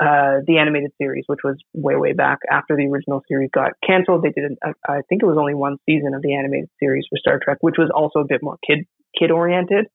uh, 0.00 0.44
the 0.46 0.58
animated 0.58 0.90
series, 1.00 1.24
which 1.26 1.40
was 1.42 1.56
way 1.74 1.96
way 1.96 2.12
back 2.12 2.38
after 2.50 2.76
the 2.76 2.86
original 2.86 3.22
series 3.28 3.50
got 3.54 3.72
canceled. 3.86 4.22
They 4.22 4.30
did, 4.30 4.44
an, 4.50 4.56
I 4.86 5.00
think 5.08 5.22
it 5.22 5.26
was 5.26 5.38
only 5.38 5.54
one 5.54 5.78
season 5.88 6.12
of 6.14 6.22
the 6.22 6.34
animated 6.34 6.68
series 6.78 7.06
for 7.08 7.16
Star 7.18 7.40
Trek, 7.42 7.58
which 7.60 7.76
was 7.78 7.90
also 7.94 8.20
a 8.20 8.26
bit 8.28 8.42
more 8.42 8.58
kid 8.66 8.84
kid 9.18 9.30
oriented. 9.30 9.86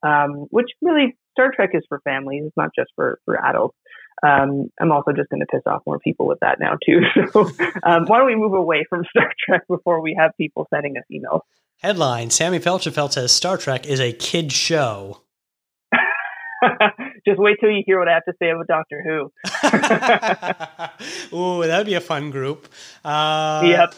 Um, 0.00 0.46
which 0.50 0.68
really 0.80 1.16
Star 1.32 1.50
Trek 1.54 1.70
is 1.72 1.82
for 1.88 2.00
families, 2.04 2.44
it's 2.46 2.56
not 2.56 2.70
just 2.78 2.90
for 2.94 3.18
for 3.24 3.44
adults. 3.44 3.76
Um, 4.26 4.70
I'm 4.80 4.90
also 4.92 5.12
just 5.12 5.28
going 5.30 5.40
to 5.40 5.46
piss 5.46 5.62
off 5.66 5.82
more 5.86 5.98
people 5.98 6.26
with 6.26 6.40
that 6.40 6.58
now 6.60 6.76
too. 6.84 7.02
So 7.32 7.40
um, 7.82 8.06
why 8.06 8.18
don't 8.18 8.26
we 8.26 8.36
move 8.36 8.54
away 8.54 8.84
from 8.88 9.04
Star 9.10 9.32
Trek 9.46 9.62
before 9.68 10.00
we 10.00 10.16
have 10.18 10.32
people 10.36 10.66
sending 10.72 10.96
us 10.96 11.04
emails? 11.12 11.40
Headline: 11.82 12.30
Sammy 12.30 12.58
Felchenfeld 12.58 13.12
says 13.12 13.32
Star 13.32 13.56
Trek 13.56 13.86
is 13.86 14.00
a 14.00 14.12
kid 14.12 14.52
show. 14.52 15.22
Just 17.26 17.38
wait 17.38 17.58
till 17.60 17.70
you 17.70 17.82
hear 17.86 17.98
what 17.98 18.08
I 18.08 18.14
have 18.14 18.24
to 18.24 18.32
say 18.40 18.50
about 18.50 18.66
Doctor 18.66 19.02
Who. 19.02 19.30
Ooh, 21.36 21.66
that'd 21.66 21.86
be 21.86 21.94
a 21.94 22.00
fun 22.00 22.30
group. 22.30 22.68
Uh, 23.04 23.62
yep. 23.64 23.94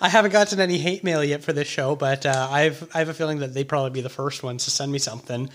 I 0.00 0.08
haven't 0.08 0.30
gotten 0.32 0.60
any 0.60 0.78
hate 0.78 1.02
mail 1.02 1.24
yet 1.24 1.42
for 1.42 1.52
this 1.52 1.66
show, 1.66 1.96
but 1.96 2.24
uh, 2.24 2.48
I've 2.50 2.88
I 2.94 3.00
have 3.00 3.08
a 3.08 3.14
feeling 3.14 3.38
that 3.38 3.54
they'd 3.54 3.68
probably 3.68 3.90
be 3.90 4.00
the 4.00 4.08
first 4.08 4.42
ones 4.42 4.64
to 4.64 4.70
send 4.70 4.92
me 4.92 4.98
something. 4.98 5.50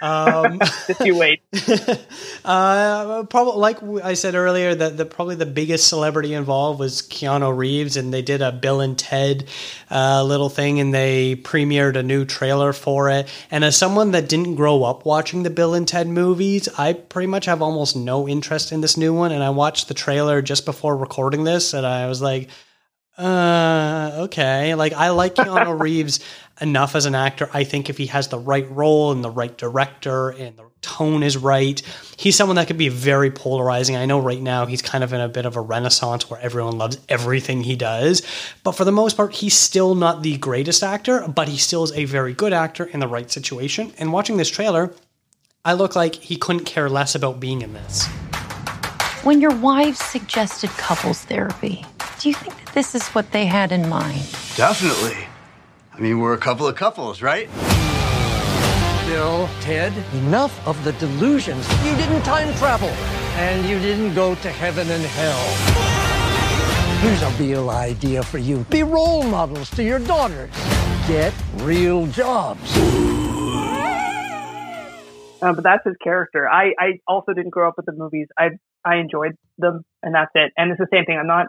Um, 0.00 0.58
Just 0.86 1.04
you 1.04 1.16
wait. 1.16 1.42
uh, 2.44 3.24
probably 3.24 3.60
like 3.60 3.82
I 4.04 4.14
said 4.14 4.34
earlier, 4.34 4.74
that 4.74 4.96
the 4.96 5.04
probably 5.04 5.36
the 5.36 5.46
biggest 5.46 5.88
celebrity 5.88 6.34
involved 6.34 6.80
was 6.80 7.02
Keanu 7.02 7.56
Reeves, 7.56 7.96
and 7.96 8.12
they 8.12 8.22
did 8.22 8.42
a 8.42 8.52
Bill 8.52 8.80
and 8.80 8.98
Ted 8.98 9.48
uh, 9.90 10.22
little 10.24 10.48
thing, 10.48 10.80
and 10.80 10.92
they 10.94 11.36
premiered 11.36 11.96
a 11.96 12.02
new 12.02 12.24
trailer 12.24 12.72
for 12.72 13.10
it. 13.10 13.28
And 13.50 13.64
as 13.64 13.76
someone 13.76 14.12
that 14.12 14.28
didn't 14.28 14.54
grow 14.54 14.84
up 14.84 15.04
watching 15.04 15.42
the 15.42 15.50
Bill 15.50 15.74
and 15.74 15.86
Ted 15.86 16.08
movies, 16.08 16.68
I 16.78 16.94
pretty 16.94 17.26
much 17.26 17.46
have 17.46 17.62
almost 17.62 17.96
no 17.96 18.28
interest 18.28 18.72
in 18.72 18.80
this 18.80 18.96
new 18.96 19.14
one. 19.14 19.32
And 19.32 19.42
I 19.42 19.50
watched 19.50 19.88
the 19.88 19.94
trailer 19.94 20.42
just 20.42 20.64
before 20.64 20.96
recording 20.96 21.44
this, 21.44 21.74
and 21.74 21.86
I 21.86 22.06
was 22.06 22.22
like, 22.22 22.48
uh, 23.20 24.22
okay. 24.24 24.74
Like 24.74 24.92
I 24.94 25.10
like 25.10 25.34
Keanu 25.34 25.78
Reeves 25.80 26.20
enough 26.60 26.94
as 26.94 27.06
an 27.06 27.14
actor. 27.14 27.50
I 27.52 27.64
think 27.64 27.90
if 27.90 27.98
he 27.98 28.06
has 28.06 28.28
the 28.28 28.38
right 28.38 28.68
role 28.70 29.12
and 29.12 29.22
the 29.22 29.30
right 29.30 29.56
director 29.56 30.30
and 30.30 30.56
the 30.56 30.64
tone 30.82 31.22
is 31.22 31.36
right, 31.36 31.80
he's 32.16 32.36
someone 32.36 32.56
that 32.56 32.66
could 32.66 32.78
be 32.78 32.88
very 32.88 33.30
polarizing. 33.30 33.96
I 33.96 34.06
know 34.06 34.20
right 34.20 34.40
now 34.40 34.66
he's 34.66 34.82
kind 34.82 35.04
of 35.04 35.12
in 35.12 35.20
a 35.20 35.28
bit 35.28 35.46
of 35.46 35.56
a 35.56 35.60
renaissance 35.60 36.30
where 36.30 36.40
everyone 36.40 36.78
loves 36.78 36.98
everything 37.08 37.62
he 37.62 37.76
does, 37.76 38.22
but 38.62 38.72
for 38.72 38.84
the 38.84 38.92
most 38.92 39.16
part, 39.16 39.34
he's 39.34 39.56
still 39.56 39.94
not 39.94 40.22
the 40.22 40.36
greatest 40.38 40.82
actor, 40.82 41.26
but 41.28 41.48
he 41.48 41.58
still 41.58 41.84
is 41.84 41.92
a 41.92 42.04
very 42.06 42.32
good 42.32 42.52
actor 42.52 42.84
in 42.84 43.00
the 43.00 43.08
right 43.08 43.30
situation. 43.30 43.92
And 43.98 44.12
watching 44.12 44.36
this 44.36 44.50
trailer, 44.50 44.94
I 45.64 45.74
look 45.74 45.94
like 45.94 46.14
he 46.14 46.36
couldn't 46.36 46.64
care 46.64 46.88
less 46.88 47.14
about 47.14 47.40
being 47.40 47.60
in 47.62 47.74
this. 47.74 48.06
When 49.24 49.42
your 49.42 49.54
wives 49.56 49.98
suggested 49.98 50.70
couples 50.70 51.22
therapy, 51.24 51.84
do 52.18 52.28
you 52.30 52.34
think 52.34 52.56
that 52.56 52.59
this 52.72 52.94
is 52.94 53.08
what 53.08 53.30
they 53.32 53.46
had 53.46 53.72
in 53.72 53.88
mind? 53.88 54.20
Definitely. 54.56 55.26
I 55.92 56.00
mean, 56.00 56.20
we're 56.20 56.34
a 56.34 56.38
couple 56.38 56.66
of 56.66 56.76
couples, 56.76 57.22
right? 57.22 57.48
Bill, 59.06 59.48
Ted, 59.60 59.92
enough 60.14 60.66
of 60.66 60.82
the 60.84 60.92
delusions. 60.92 61.68
You 61.84 61.96
didn't 61.96 62.22
time 62.22 62.54
travel, 62.54 62.88
and 62.88 63.68
you 63.68 63.78
didn't 63.80 64.14
go 64.14 64.34
to 64.36 64.50
heaven 64.50 64.88
and 64.90 65.02
hell. 65.02 65.80
Here's 67.00 67.22
a 67.22 67.30
real 67.42 67.70
idea 67.70 68.22
for 68.22 68.38
you 68.38 68.64
be 68.70 68.82
role 68.82 69.22
models 69.22 69.70
to 69.70 69.82
your 69.82 69.98
daughters, 69.98 70.50
get 71.08 71.32
real 71.56 72.06
jobs. 72.06 72.76
Uh, 75.42 75.54
but 75.54 75.64
that's 75.64 75.84
his 75.86 75.96
character. 76.04 76.48
I, 76.48 76.74
I 76.78 76.98
also 77.08 77.32
didn't 77.32 77.50
grow 77.50 77.68
up 77.68 77.74
with 77.78 77.86
the 77.86 77.92
movies. 77.92 78.28
I 78.38 78.50
I 78.84 78.96
enjoyed 78.96 79.32
them, 79.58 79.82
and 80.02 80.14
that's 80.14 80.30
it. 80.34 80.52
And 80.56 80.70
it's 80.70 80.78
the 80.78 80.88
same 80.92 81.04
thing. 81.04 81.18
I'm 81.18 81.26
not 81.26 81.46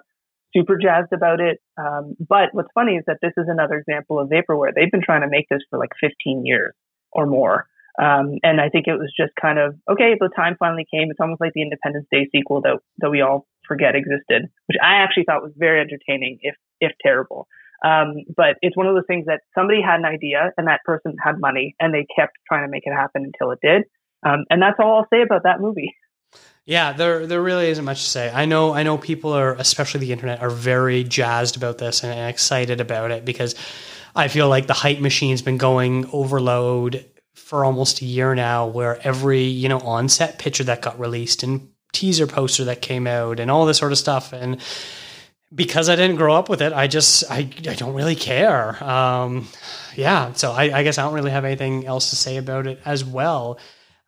super 0.56 0.78
jazzed 0.78 1.14
about 1.14 1.40
it. 1.40 1.60
Um, 1.78 2.16
but 2.20 2.50
what's 2.54 2.72
funny 2.74 2.96
is 2.96 3.04
that 3.08 3.18
this 3.22 3.34
is 3.38 3.46
another 3.48 3.76
example 3.76 4.20
of 4.20 4.30
vaporware. 4.30 4.72
They've 4.76 4.92
been 4.92 5.04
trying 5.04 5.22
to 5.22 5.30
make 5.30 5.48
this 5.50 5.62
for 5.70 5.80
like 5.80 5.92
15 6.00 6.46
years 6.46 6.74
or 7.12 7.26
more. 7.26 7.68
Um, 8.02 8.40
and 8.44 8.62
I 8.62 8.70
think 8.70 8.88
it 8.88 8.98
was 8.98 9.14
just 9.16 9.34
kind 9.40 9.60
of 9.60 9.76
okay. 9.92 10.16
The 10.18 10.30
time 10.34 10.56
finally 10.58 10.86
came. 10.90 11.12
It's 11.12 11.20
almost 11.20 11.42
like 11.42 11.52
the 11.54 11.62
Independence 11.62 12.08
Day 12.12 12.28
sequel 12.32 12.62
that 12.62 12.80
that 13.00 13.10
we 13.10 13.22
all 13.22 13.48
forget 13.68 13.96
existed, 13.96 14.48
which 14.68 14.78
I 14.82 15.04
actually 15.04 15.26
thought 15.26 15.44
was 15.44 15.52
very 15.58 15.82
entertaining, 15.82 16.40
if 16.42 16.56
if 16.80 16.94
terrible. 17.04 17.48
Um, 17.84 18.24
but 18.36 18.58
it's 18.62 18.78
one 18.78 18.88
of 18.88 18.96
those 18.96 19.08
things 19.08 19.26
that 19.26 19.42
somebody 19.58 19.82
had 19.82 20.00
an 20.00 20.06
idea 20.06 20.52
and 20.58 20.68
that 20.68 20.82
person 20.86 21.16
had 21.24 21.40
money 21.40 21.76
and 21.80 21.94
they 21.94 22.06
kept 22.16 22.34
trying 22.48 22.66
to 22.66 22.72
make 22.72 22.84
it 22.86 22.94
happen 22.94 23.26
until 23.26 23.52
it 23.52 23.60
did. 23.62 23.84
Um, 24.24 24.46
and 24.50 24.62
that's 24.62 24.78
all 24.80 24.98
I'll 24.98 25.08
say 25.12 25.24
about 25.24 25.44
that 25.44 25.60
movie. 25.60 25.92
Yeah, 26.66 26.94
there 26.94 27.26
there 27.26 27.42
really 27.42 27.70
isn't 27.70 27.84
much 27.84 28.04
to 28.04 28.10
say. 28.10 28.32
I 28.34 28.46
know 28.46 28.74
I 28.74 28.84
know 28.84 28.98
people 28.98 29.34
are, 29.34 29.54
especially 29.56 30.02
the 30.02 30.12
internet, 30.12 30.42
are 30.42 30.50
very 30.50 31.04
jazzed 31.04 31.58
about 31.58 31.80
this 31.80 32.04
and, 32.04 32.30
excited 32.30 32.80
about 32.80 33.12
it 33.12 33.26
because 33.26 33.56
I 34.16 34.28
feel 34.28 34.48
like 34.48 34.68
the 34.68 34.74
hype 34.74 35.00
machine's 35.00 35.42
been 35.42 35.58
going 35.58 36.08
overload 36.14 37.06
for 37.34 37.66
almost 37.66 38.02
a 38.02 38.06
year 38.06 38.36
now, 38.36 38.68
where 38.68 39.00
every 39.06 39.44
you 39.44 39.70
know 39.70 39.80
on 39.80 40.08
set 40.08 40.38
picture 40.38 40.64
that 40.66 40.82
got 40.82 41.00
released 41.00 41.44
and 41.44 41.68
teaser 41.94 42.28
poster 42.28 42.66
that 42.66 42.82
came 42.82 43.08
out 43.08 43.40
and 43.40 43.52
all 43.52 43.66
this 43.66 43.78
sort 43.78 43.92
of 43.92 43.98
stuff 43.98 44.32
and 44.32 44.62
because 45.54 45.90
I 45.90 45.96
didn't 45.96 46.16
grow 46.16 46.34
up 46.34 46.48
with 46.48 46.62
it, 46.62 46.72
I 46.74 46.88
just 46.88 47.30
I, 47.30 47.40
I 47.40 47.76
don't 47.76 47.94
really 47.94 48.16
care. 48.16 48.82
Um, 48.84 49.48
yeah, 49.96 50.32
so 50.34 50.52
I, 50.52 50.80
I, 50.80 50.84
guess 50.84 50.98
I 50.98 51.04
don't 51.04 51.14
really 51.14 51.32
have 51.32 51.46
anything 51.46 51.86
else 51.86 52.10
to 52.12 52.16
say 52.16 52.38
about 52.38 52.68
it 52.68 52.80
as 52.86 53.04
well. 53.04 53.60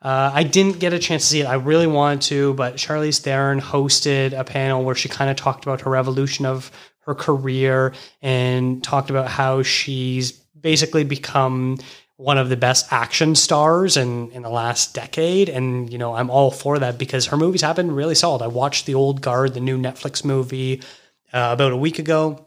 Uh, 0.04 0.32
I 0.34 0.44
didn't 0.44 0.80
get 0.80 0.92
a 0.92 1.00
chance 1.00 1.24
to 1.24 1.28
see 1.30 1.42
it. 1.42 1.46
I 1.46 1.54
really 1.54 1.88
wanted 1.88 2.24
to, 2.24 2.54
but 2.56 2.76
Charlize 2.76 3.22
Theron 3.22 3.62
hosted 3.62 4.38
a 4.38 4.44
panel 4.44 4.84
where 4.84 4.96
she 4.96 5.08
kind 5.08 5.32
of 5.32 5.38
talked 5.38 5.64
about 5.64 5.82
her 5.82 5.96
evolution 5.96 6.46
of 6.46 6.72
her 7.06 7.16
career 7.16 7.94
and 8.22 8.84
talked 8.84 9.10
about 9.10 9.30
how 9.30 9.64
she's 9.64 10.34
basically 10.34 11.06
become 11.06 11.78
one 12.18 12.38
of 12.38 12.50
the 12.50 12.58
best 12.58 12.92
action 12.92 13.34
stars 13.34 13.98
in, 13.98 14.30
in 14.32 14.42
the 14.44 14.50
last 14.50 14.94
decade. 14.94 15.48
And, 15.50 15.92
you 15.92 15.98
know, 15.98 16.14
I'm 16.14 16.30
all 16.30 16.52
for 16.52 16.80
that 16.80 16.98
because 16.98 17.28
her 17.28 17.38
movies 17.38 17.62
have 17.62 17.78
been 17.78 17.92
really 17.92 18.16
solid. 18.16 18.42
I 18.42 18.48
watched 18.48 18.86
The 18.86 18.96
Old 18.96 19.22
Guard, 19.22 19.54
the 19.54 19.60
new 19.60 19.78
Netflix 19.78 20.24
movie 20.24 20.82
uh, 21.32 21.50
about 21.54 21.72
a 21.72 21.78
week 21.78 21.98
ago. 21.98 22.46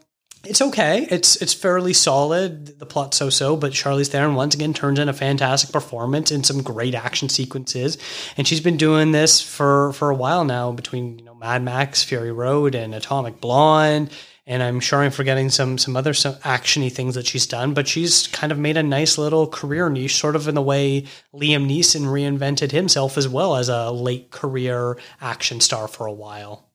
It's 0.49 0.61
okay. 0.61 1.05
It's 1.09 1.35
it's 1.41 1.53
fairly 1.53 1.93
solid. 1.93 2.79
The 2.79 2.85
plot 2.85 3.13
so 3.13 3.29
so, 3.29 3.57
but 3.57 3.73
Charlize 3.73 4.07
Theron 4.07 4.35
once 4.35 4.55
again 4.55 4.73
turns 4.73 4.97
in 4.97 5.09
a 5.09 5.13
fantastic 5.13 5.71
performance 5.71 6.31
and 6.31 6.45
some 6.45 6.63
great 6.63 6.95
action 6.95 7.27
sequences. 7.27 7.97
And 8.37 8.47
she's 8.47 8.61
been 8.61 8.77
doing 8.77 9.11
this 9.11 9.41
for 9.41 9.91
for 9.93 10.09
a 10.09 10.15
while 10.15 10.45
now, 10.45 10.71
between 10.71 11.19
you 11.19 11.25
know 11.25 11.35
Mad 11.35 11.63
Max, 11.63 12.03
Fury 12.03 12.31
Road, 12.31 12.75
and 12.75 12.95
Atomic 12.95 13.41
Blonde. 13.41 14.09
And 14.45 14.63
I'm 14.63 14.79
sure 14.79 14.99
I'm 14.99 15.11
forgetting 15.11 15.49
some 15.49 15.77
some 15.77 15.97
other 15.97 16.13
some 16.13 16.35
actiony 16.35 16.89
things 16.89 17.15
that 17.15 17.27
she's 17.27 17.45
done, 17.45 17.73
but 17.73 17.87
she's 17.87 18.27
kind 18.27 18.53
of 18.53 18.57
made 18.57 18.77
a 18.77 18.83
nice 18.83 19.17
little 19.17 19.47
career 19.47 19.89
niche, 19.89 20.15
sort 20.15 20.37
of 20.37 20.47
in 20.47 20.55
the 20.55 20.61
way 20.61 21.01
Liam 21.35 21.67
Neeson 21.69 22.05
reinvented 22.05 22.71
himself 22.71 23.17
as 23.17 23.27
well 23.27 23.57
as 23.57 23.67
a 23.67 23.91
late 23.91 24.31
career 24.31 24.97
action 25.19 25.59
star 25.59 25.89
for 25.89 26.05
a 26.05 26.13
while. 26.13 26.66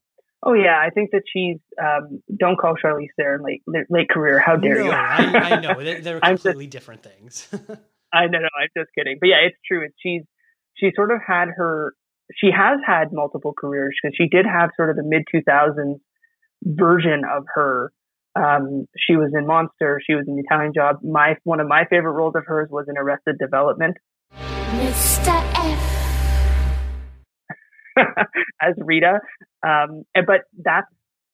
Oh 0.44 0.54
yeah, 0.54 0.78
I 0.80 0.90
think 0.90 1.10
that 1.12 1.22
she's. 1.32 1.58
Um, 1.80 2.22
don't 2.36 2.58
call 2.58 2.74
Charlize 2.74 3.08
Theron 3.16 3.44
late 3.44 3.62
late 3.88 4.08
career. 4.10 4.40
How 4.40 4.56
dare 4.56 4.78
no, 4.78 4.84
you? 4.84 4.90
I, 4.90 5.16
I 5.16 5.60
know 5.60 5.82
they're, 5.82 6.00
they're 6.00 6.20
completely 6.20 6.66
just, 6.66 6.72
different 6.72 7.02
things. 7.02 7.48
I 8.12 8.26
know, 8.26 8.40
no, 8.40 8.48
I'm 8.60 8.68
just 8.76 8.90
kidding. 8.96 9.18
But 9.20 9.28
yeah, 9.28 9.46
it's 9.46 9.56
true. 9.66 9.84
It's, 9.84 9.94
she's 10.02 10.22
she 10.76 10.90
sort 10.96 11.12
of 11.12 11.20
had 11.24 11.48
her. 11.56 11.94
She 12.34 12.50
has 12.50 12.80
had 12.84 13.12
multiple 13.12 13.54
careers 13.58 13.94
because 14.02 14.16
she 14.16 14.28
did 14.28 14.46
have 14.46 14.70
sort 14.76 14.90
of 14.90 14.96
the 14.96 15.04
mid 15.04 15.22
2000s 15.32 16.00
version 16.64 17.22
of 17.30 17.44
her. 17.54 17.92
Um, 18.34 18.86
she 18.96 19.16
was 19.16 19.32
in 19.36 19.46
Monster. 19.46 20.00
She 20.04 20.14
was 20.14 20.24
in 20.26 20.36
The 20.36 20.42
Italian 20.42 20.72
Job. 20.74 20.96
My 21.02 21.36
one 21.44 21.60
of 21.60 21.68
my 21.68 21.84
favorite 21.88 22.12
roles 22.12 22.34
of 22.34 22.44
hers 22.46 22.68
was 22.70 22.86
in 22.88 22.98
Arrested 22.98 23.36
Development. 23.38 23.96
Mr. 24.32 25.28
F. 25.54 25.91
as 28.62 28.74
Rita. 28.78 29.20
Um, 29.66 30.04
but 30.14 30.42
that's 30.62 30.86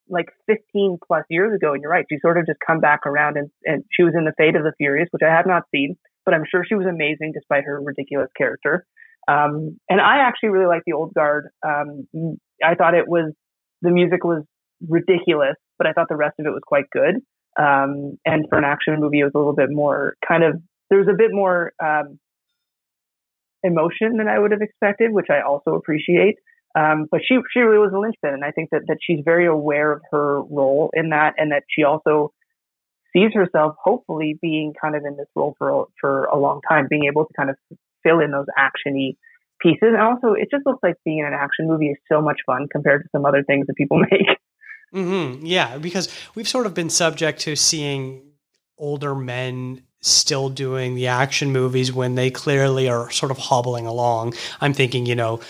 like 0.08 0.26
15 0.46 0.98
plus 1.06 1.24
years 1.28 1.54
ago. 1.54 1.72
And 1.72 1.82
you're 1.82 1.90
right. 1.90 2.06
She 2.10 2.18
sort 2.20 2.38
of 2.38 2.46
just 2.46 2.58
come 2.66 2.80
back 2.80 3.00
around 3.06 3.36
and, 3.36 3.50
and 3.64 3.84
she 3.92 4.02
was 4.02 4.14
in 4.16 4.24
The 4.24 4.32
Fate 4.36 4.56
of 4.56 4.62
the 4.62 4.72
Furious, 4.78 5.08
which 5.10 5.22
I 5.22 5.34
have 5.34 5.46
not 5.46 5.64
seen, 5.74 5.96
but 6.24 6.34
I'm 6.34 6.44
sure 6.50 6.64
she 6.66 6.74
was 6.74 6.86
amazing 6.86 7.32
despite 7.34 7.64
her 7.64 7.80
ridiculous 7.82 8.30
character. 8.36 8.86
Um, 9.28 9.78
and 9.90 10.00
I 10.00 10.18
actually 10.26 10.50
really 10.50 10.66
like 10.66 10.82
the 10.86 10.94
old 10.94 11.12
guard. 11.12 11.48
Um, 11.66 12.06
I 12.64 12.74
thought 12.74 12.94
it 12.94 13.06
was, 13.06 13.32
the 13.82 13.90
music 13.90 14.24
was 14.24 14.42
ridiculous, 14.88 15.56
but 15.76 15.86
I 15.86 15.92
thought 15.92 16.08
the 16.08 16.16
rest 16.16 16.36
of 16.38 16.46
it 16.46 16.50
was 16.50 16.62
quite 16.66 16.88
good. 16.90 17.16
Um, 17.60 18.18
and 18.24 18.46
for 18.48 18.56
an 18.56 18.64
action 18.64 18.94
movie, 18.98 19.20
it 19.20 19.24
was 19.24 19.32
a 19.34 19.38
little 19.38 19.54
bit 19.54 19.68
more 19.70 20.14
kind 20.26 20.44
of, 20.44 20.54
there 20.88 20.98
was 20.98 21.08
a 21.08 21.16
bit 21.16 21.30
more, 21.32 21.72
um, 21.84 22.18
emotion 23.64 24.16
than 24.16 24.28
I 24.28 24.38
would 24.38 24.52
have 24.52 24.62
expected, 24.62 25.12
which 25.12 25.26
I 25.30 25.40
also 25.46 25.74
appreciate. 25.74 26.36
Um, 26.74 27.06
but 27.10 27.20
she 27.26 27.38
she 27.52 27.60
really 27.60 27.78
was 27.78 27.92
a 27.94 27.98
linchpin, 27.98 28.34
and 28.34 28.44
I 28.44 28.50
think 28.50 28.70
that 28.70 28.82
that 28.88 28.98
she's 29.00 29.20
very 29.24 29.46
aware 29.46 29.92
of 29.92 30.02
her 30.10 30.42
role 30.42 30.90
in 30.92 31.10
that, 31.10 31.34
and 31.38 31.52
that 31.52 31.64
she 31.68 31.82
also 31.82 32.32
sees 33.12 33.32
herself 33.34 33.76
hopefully 33.82 34.38
being 34.40 34.74
kind 34.80 34.94
of 34.94 35.04
in 35.04 35.16
this 35.16 35.28
role 35.34 35.54
for 35.58 35.86
for 36.00 36.24
a 36.24 36.38
long 36.38 36.60
time, 36.68 36.86
being 36.88 37.06
able 37.10 37.24
to 37.24 37.32
kind 37.34 37.50
of 37.50 37.56
fill 38.02 38.20
in 38.20 38.30
those 38.30 38.46
actiony 38.58 39.16
pieces. 39.60 39.88
And 39.94 40.00
also, 40.00 40.34
it 40.34 40.48
just 40.50 40.66
looks 40.66 40.80
like 40.82 40.96
being 41.04 41.18
in 41.18 41.26
an 41.26 41.32
action 41.32 41.66
movie 41.66 41.88
is 41.88 41.96
so 42.10 42.20
much 42.20 42.40
fun 42.46 42.68
compared 42.70 43.02
to 43.02 43.08
some 43.12 43.24
other 43.24 43.42
things 43.42 43.66
that 43.66 43.76
people 43.76 43.98
make. 44.10 44.28
Mm-hmm. 44.94 45.44
Yeah, 45.44 45.78
because 45.78 46.08
we've 46.34 46.48
sort 46.48 46.66
of 46.66 46.74
been 46.74 46.90
subject 46.90 47.40
to 47.40 47.56
seeing 47.56 48.22
older 48.78 49.14
men 49.14 49.82
still 50.00 50.48
doing 50.48 50.94
the 50.94 51.08
action 51.08 51.50
movies 51.50 51.92
when 51.92 52.14
they 52.14 52.30
clearly 52.30 52.88
are 52.88 53.10
sort 53.10 53.30
of 53.30 53.38
hobbling 53.38 53.86
along. 53.86 54.32
I'm 54.60 54.72
thinking, 54.72 55.06
you 55.06 55.16
know, 55.16 55.40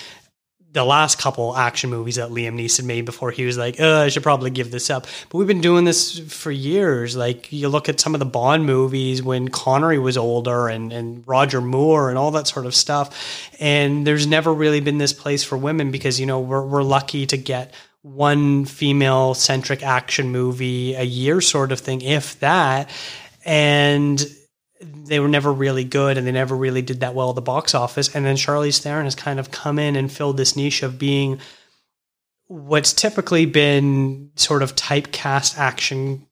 the 0.73 0.85
last 0.85 1.19
couple 1.19 1.57
action 1.57 1.89
movies 1.89 2.17
that 2.17 2.29
Liam 2.29 2.55
Neeson 2.55 2.85
made 2.85 3.07
before 3.07 3.31
he 3.31 3.45
was 3.47 3.57
like, 3.57 3.77
oh, 3.79 4.03
I 4.03 4.09
should 4.09 4.23
probably 4.23 4.51
give 4.51 4.71
this 4.71 4.91
up. 4.91 5.07
But 5.29 5.39
we've 5.39 5.49
been 5.49 5.63
doing 5.63 5.85
this 5.85 6.19
for 6.19 6.51
years. 6.51 7.17
Like 7.17 7.51
you 7.53 7.69
look 7.69 7.89
at 7.89 8.01
some 8.01 8.15
of 8.15 8.19
the 8.19 8.27
Bond 8.27 8.67
movies 8.67 9.23
when 9.23 9.49
Connery 9.49 9.99
was 9.99 10.19
older 10.19 10.69
and, 10.69 10.93
and 10.93 11.27
Roger 11.27 11.63
Moore 11.63 12.11
and 12.11 12.19
all 12.19 12.31
that 12.33 12.49
sort 12.49 12.67
of 12.67 12.75
stuff. 12.75 13.51
And 13.59 14.07
there's 14.07 14.27
never 14.27 14.53
really 14.53 14.81
been 14.81 14.99
this 14.99 15.15
place 15.15 15.43
for 15.43 15.57
women 15.57 15.91
because, 15.91 16.21
you 16.21 16.27
know, 16.27 16.41
we're, 16.41 16.65
we're 16.65 16.83
lucky 16.83 17.27
to 17.27 17.39
get 17.39 17.73
one 18.03 18.65
female 18.67 19.35
centric 19.35 19.83
action 19.83 20.31
movie 20.31 20.95
a 20.95 21.03
year 21.03 21.41
sort 21.41 21.73
of 21.73 21.81
thing, 21.81 22.03
if 22.03 22.39
that. 22.41 22.91
And 23.45 24.25
they 24.81 25.21
were 25.21 25.29
never 25.29 25.53
really 25.53 25.85
good 25.85 26.17
and 26.17 26.27
they 26.27 26.33
never 26.33 26.57
really 26.57 26.83
did 26.83 27.01
that 27.01 27.15
well 27.15 27.31
at 27.31 27.35
the 27.35 27.43
box 27.43 27.75
office. 27.75 28.15
And 28.15 28.25
then 28.25 28.37
Charlize 28.37 28.81
Theron 28.81 29.05
has 29.05 29.15
kind 29.15 29.41
of 29.41 29.51
come 29.51 29.79
in 29.79 29.97
and 29.97 30.11
filled 30.11 30.37
this 30.37 30.57
niche 30.57 30.83
of 30.83 30.99
being 30.99 31.41
what's 32.47 32.93
typically 32.93 33.47
been 33.47 34.31
sort 34.37 34.63
of 34.63 34.75
typecast 34.75 35.59
action 35.59 36.27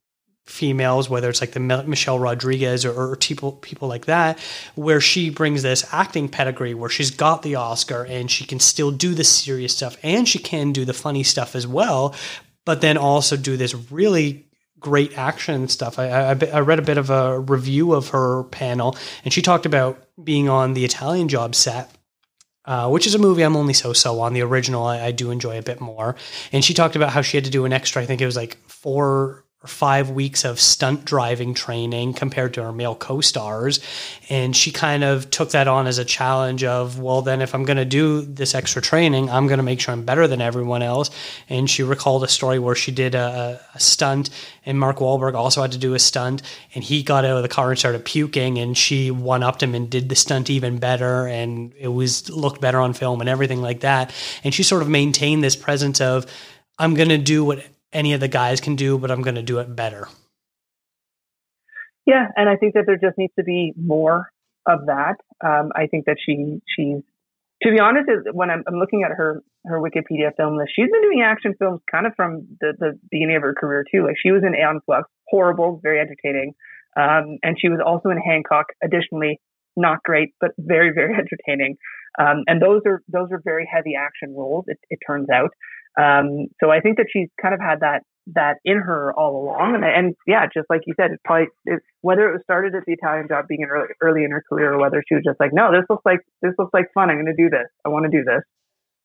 females, 0.46 1.10
whether 1.10 1.28
it's 1.28 1.40
like 1.40 1.52
the 1.52 1.60
Michelle 1.60 2.18
Rodriguez 2.18 2.84
or, 2.84 2.92
or, 2.92 3.16
people 3.16 3.52
people 3.52 3.88
like 3.88 4.06
that, 4.06 4.38
where 4.76 5.00
she 5.00 5.28
brings 5.28 5.62
this 5.62 5.84
acting 5.92 6.28
pedigree, 6.28 6.72
where 6.72 6.88
she's 6.88 7.10
got 7.10 7.42
the 7.42 7.56
Oscar 7.56 8.04
and 8.04 8.30
she 8.30 8.44
can 8.44 8.60
still 8.60 8.92
do 8.92 9.12
the 9.12 9.24
serious 9.24 9.76
stuff 9.76 9.96
and 10.04 10.28
she 10.28 10.38
can 10.38 10.72
do 10.72 10.84
the 10.84 10.94
funny 10.94 11.24
stuff 11.24 11.56
as 11.56 11.66
well, 11.66 12.14
but 12.64 12.80
then 12.80 12.96
also 12.96 13.36
do 13.36 13.56
this 13.56 13.74
really 13.90 14.45
great 14.86 15.18
action 15.18 15.66
stuff. 15.66 15.98
I, 15.98 16.08
I, 16.08 16.30
I, 16.30 16.60
read 16.60 16.78
a 16.78 16.82
bit 16.82 16.96
of 16.96 17.10
a 17.10 17.40
review 17.40 17.92
of 17.92 18.10
her 18.10 18.44
panel, 18.44 18.96
and 19.24 19.34
she 19.34 19.42
talked 19.42 19.66
about 19.66 20.00
being 20.22 20.48
on 20.48 20.74
the 20.74 20.84
Italian 20.84 21.26
Job 21.26 21.56
set. 21.56 21.90
Uh, 22.64 22.88
which 22.88 23.06
is 23.06 23.14
a 23.14 23.18
movie 23.18 23.42
I'm 23.42 23.54
only 23.54 23.72
so 23.72 23.92
so 23.92 24.18
on. 24.20 24.32
The 24.32 24.42
original 24.42 24.84
I, 24.84 25.00
I 25.00 25.10
do 25.12 25.30
enjoy 25.30 25.56
a 25.56 25.62
bit 25.62 25.80
more. 25.80 26.16
And 26.50 26.64
she 26.64 26.74
talked 26.74 26.96
about 26.96 27.10
how 27.10 27.22
she 27.22 27.36
had 27.36 27.44
to 27.44 27.50
do 27.50 27.64
an 27.64 27.72
extra, 27.72 28.02
I 28.02 28.06
think 28.06 28.20
it 28.20 28.26
was 28.26 28.34
like 28.34 28.56
four 28.66 29.44
five 29.66 30.10
weeks 30.10 30.44
of 30.44 30.60
stunt 30.60 31.04
driving 31.04 31.54
training 31.54 32.14
compared 32.14 32.54
to 32.54 32.62
her 32.62 32.72
male 32.72 32.94
co-stars. 32.94 33.80
And 34.28 34.54
she 34.56 34.70
kind 34.70 35.04
of 35.04 35.30
took 35.30 35.50
that 35.50 35.68
on 35.68 35.86
as 35.86 35.98
a 35.98 36.04
challenge 36.04 36.64
of 36.64 36.98
well 36.98 37.22
then 37.22 37.40
if 37.40 37.54
i'm 37.54 37.64
going 37.64 37.76
to 37.76 37.84
do 37.84 38.22
this 38.22 38.54
extra 38.54 38.82
training 38.82 39.30
i'm 39.30 39.46
going 39.46 39.58
to 39.58 39.62
make 39.62 39.80
sure 39.80 39.92
i'm 39.92 40.04
better 40.04 40.26
than 40.26 40.40
everyone 40.40 40.82
else. 40.82 41.10
And 41.48 41.68
she 41.68 41.82
recalled 41.82 42.24
a 42.24 42.28
story 42.28 42.58
where 42.58 42.74
she 42.74 42.92
did 42.92 43.14
a, 43.14 43.60
a 43.74 43.80
stunt 43.80 44.30
and 44.64 44.78
mark 44.78 44.98
Wahlberg 44.98 45.34
also 45.34 45.62
had 45.62 45.72
to 45.72 45.78
do 45.78 45.94
a 45.94 45.98
stunt 45.98 46.42
and 46.74 46.82
he 46.82 47.02
got 47.02 47.24
out 47.24 47.36
of 47.36 47.42
the 47.42 47.48
car 47.48 47.70
and 47.70 47.78
started 47.78 48.04
puking 48.04 48.58
and 48.58 48.76
she 48.76 49.10
one 49.10 49.42
upped 49.42 49.62
him 49.62 49.74
and 49.74 49.90
did 49.90 50.08
the 50.08 50.16
stunt 50.16 50.50
even 50.50 50.78
better 50.78 51.26
and 51.26 51.72
it 51.78 51.88
was 51.88 52.28
looked 52.30 52.60
better 52.60 52.80
on 52.80 52.92
film 52.92 53.20
and 53.20 53.28
everything 53.28 53.62
like 53.62 53.80
that. 53.80 54.12
And 54.44 54.52
she 54.52 54.62
sort 54.62 54.82
of 54.82 54.88
maintained 54.88 55.42
this 55.42 55.56
presence 55.56 56.00
of 56.00 56.26
i'm 56.78 56.94
going 56.94 57.08
to 57.08 57.18
do 57.18 57.44
what 57.44 57.64
any 57.96 58.12
of 58.12 58.20
the 58.20 58.28
guys 58.28 58.60
can 58.60 58.76
do, 58.76 58.98
but 58.98 59.10
I'm 59.10 59.22
going 59.22 59.34
to 59.34 59.42
do 59.42 59.58
it 59.58 59.74
better. 59.74 60.06
Yeah, 62.04 62.28
and 62.36 62.48
I 62.48 62.56
think 62.56 62.74
that 62.74 62.84
there 62.86 62.98
just 62.98 63.18
needs 63.18 63.32
to 63.38 63.42
be 63.42 63.72
more 63.76 64.28
of 64.66 64.86
that. 64.86 65.16
Um, 65.44 65.72
I 65.74 65.86
think 65.86 66.04
that 66.06 66.16
she 66.24 66.60
she's 66.76 67.02
to 67.62 67.70
be 67.72 67.80
honest, 67.80 68.08
when 68.32 68.50
I'm, 68.50 68.62
I'm, 68.68 68.78
looking 68.78 69.02
at 69.02 69.12
her 69.12 69.42
her 69.64 69.80
Wikipedia 69.80 70.30
film 70.36 70.58
list, 70.58 70.72
she's 70.76 70.90
been 70.90 71.02
doing 71.02 71.22
action 71.24 71.54
films 71.58 71.80
kind 71.90 72.06
of 72.06 72.12
from 72.14 72.46
the, 72.60 72.74
the 72.78 72.98
beginning 73.10 73.36
of 73.36 73.42
her 73.42 73.54
career 73.54 73.84
too. 73.90 74.04
Like 74.04 74.16
she 74.22 74.30
was 74.30 74.42
in 74.46 74.54
Aeon 74.54 74.80
Flux, 74.84 75.08
horrible, 75.26 75.80
very 75.82 75.98
entertaining, 75.98 76.52
um, 76.96 77.38
and 77.42 77.56
she 77.58 77.68
was 77.68 77.80
also 77.84 78.10
in 78.10 78.18
Hancock. 78.18 78.66
Additionally, 78.84 79.40
not 79.76 80.02
great, 80.04 80.34
but 80.40 80.50
very 80.58 80.92
very 80.94 81.14
entertaining. 81.18 81.76
Um, 82.18 82.44
and 82.46 82.60
those 82.60 82.82
are 82.86 83.02
those 83.08 83.28
are 83.32 83.40
very 83.42 83.68
heavy 83.70 83.94
action 83.98 84.34
roles. 84.36 84.64
It, 84.68 84.78
it 84.90 84.98
turns 85.06 85.28
out. 85.30 85.50
Um, 85.96 86.48
so 86.62 86.70
I 86.70 86.80
think 86.80 86.98
that 86.98 87.06
she's 87.12 87.28
kind 87.40 87.54
of 87.54 87.60
had 87.60 87.80
that 87.80 88.02
that 88.34 88.56
in 88.64 88.78
her 88.78 89.12
all 89.12 89.42
along. 89.42 89.76
And, 89.76 89.84
and 89.84 90.14
yeah, 90.26 90.46
just 90.52 90.66
like 90.68 90.82
you 90.86 90.94
said, 90.96 91.12
it's 91.12 91.22
probably 91.24 91.48
it, 91.64 91.80
whether 92.00 92.28
it 92.28 92.32
was 92.32 92.42
started 92.42 92.74
at 92.74 92.84
the 92.86 92.92
Italian 92.92 93.28
job 93.28 93.46
being 93.48 93.64
early, 93.64 93.88
early 94.00 94.24
in 94.24 94.30
her 94.32 94.42
career, 94.48 94.74
or 94.74 94.80
whether 94.80 95.02
she 95.08 95.14
was 95.14 95.24
just 95.24 95.38
like, 95.38 95.52
no, 95.52 95.70
this 95.70 95.84
looks 95.88 96.04
like 96.04 96.20
this 96.42 96.52
looks 96.58 96.74
like 96.74 96.86
fun. 96.92 97.10
I'm 97.10 97.16
going 97.16 97.26
to 97.26 97.40
do 97.40 97.50
this. 97.50 97.66
I 97.84 97.88
want 97.88 98.04
to 98.04 98.10
do 98.10 98.24
this. 98.24 98.42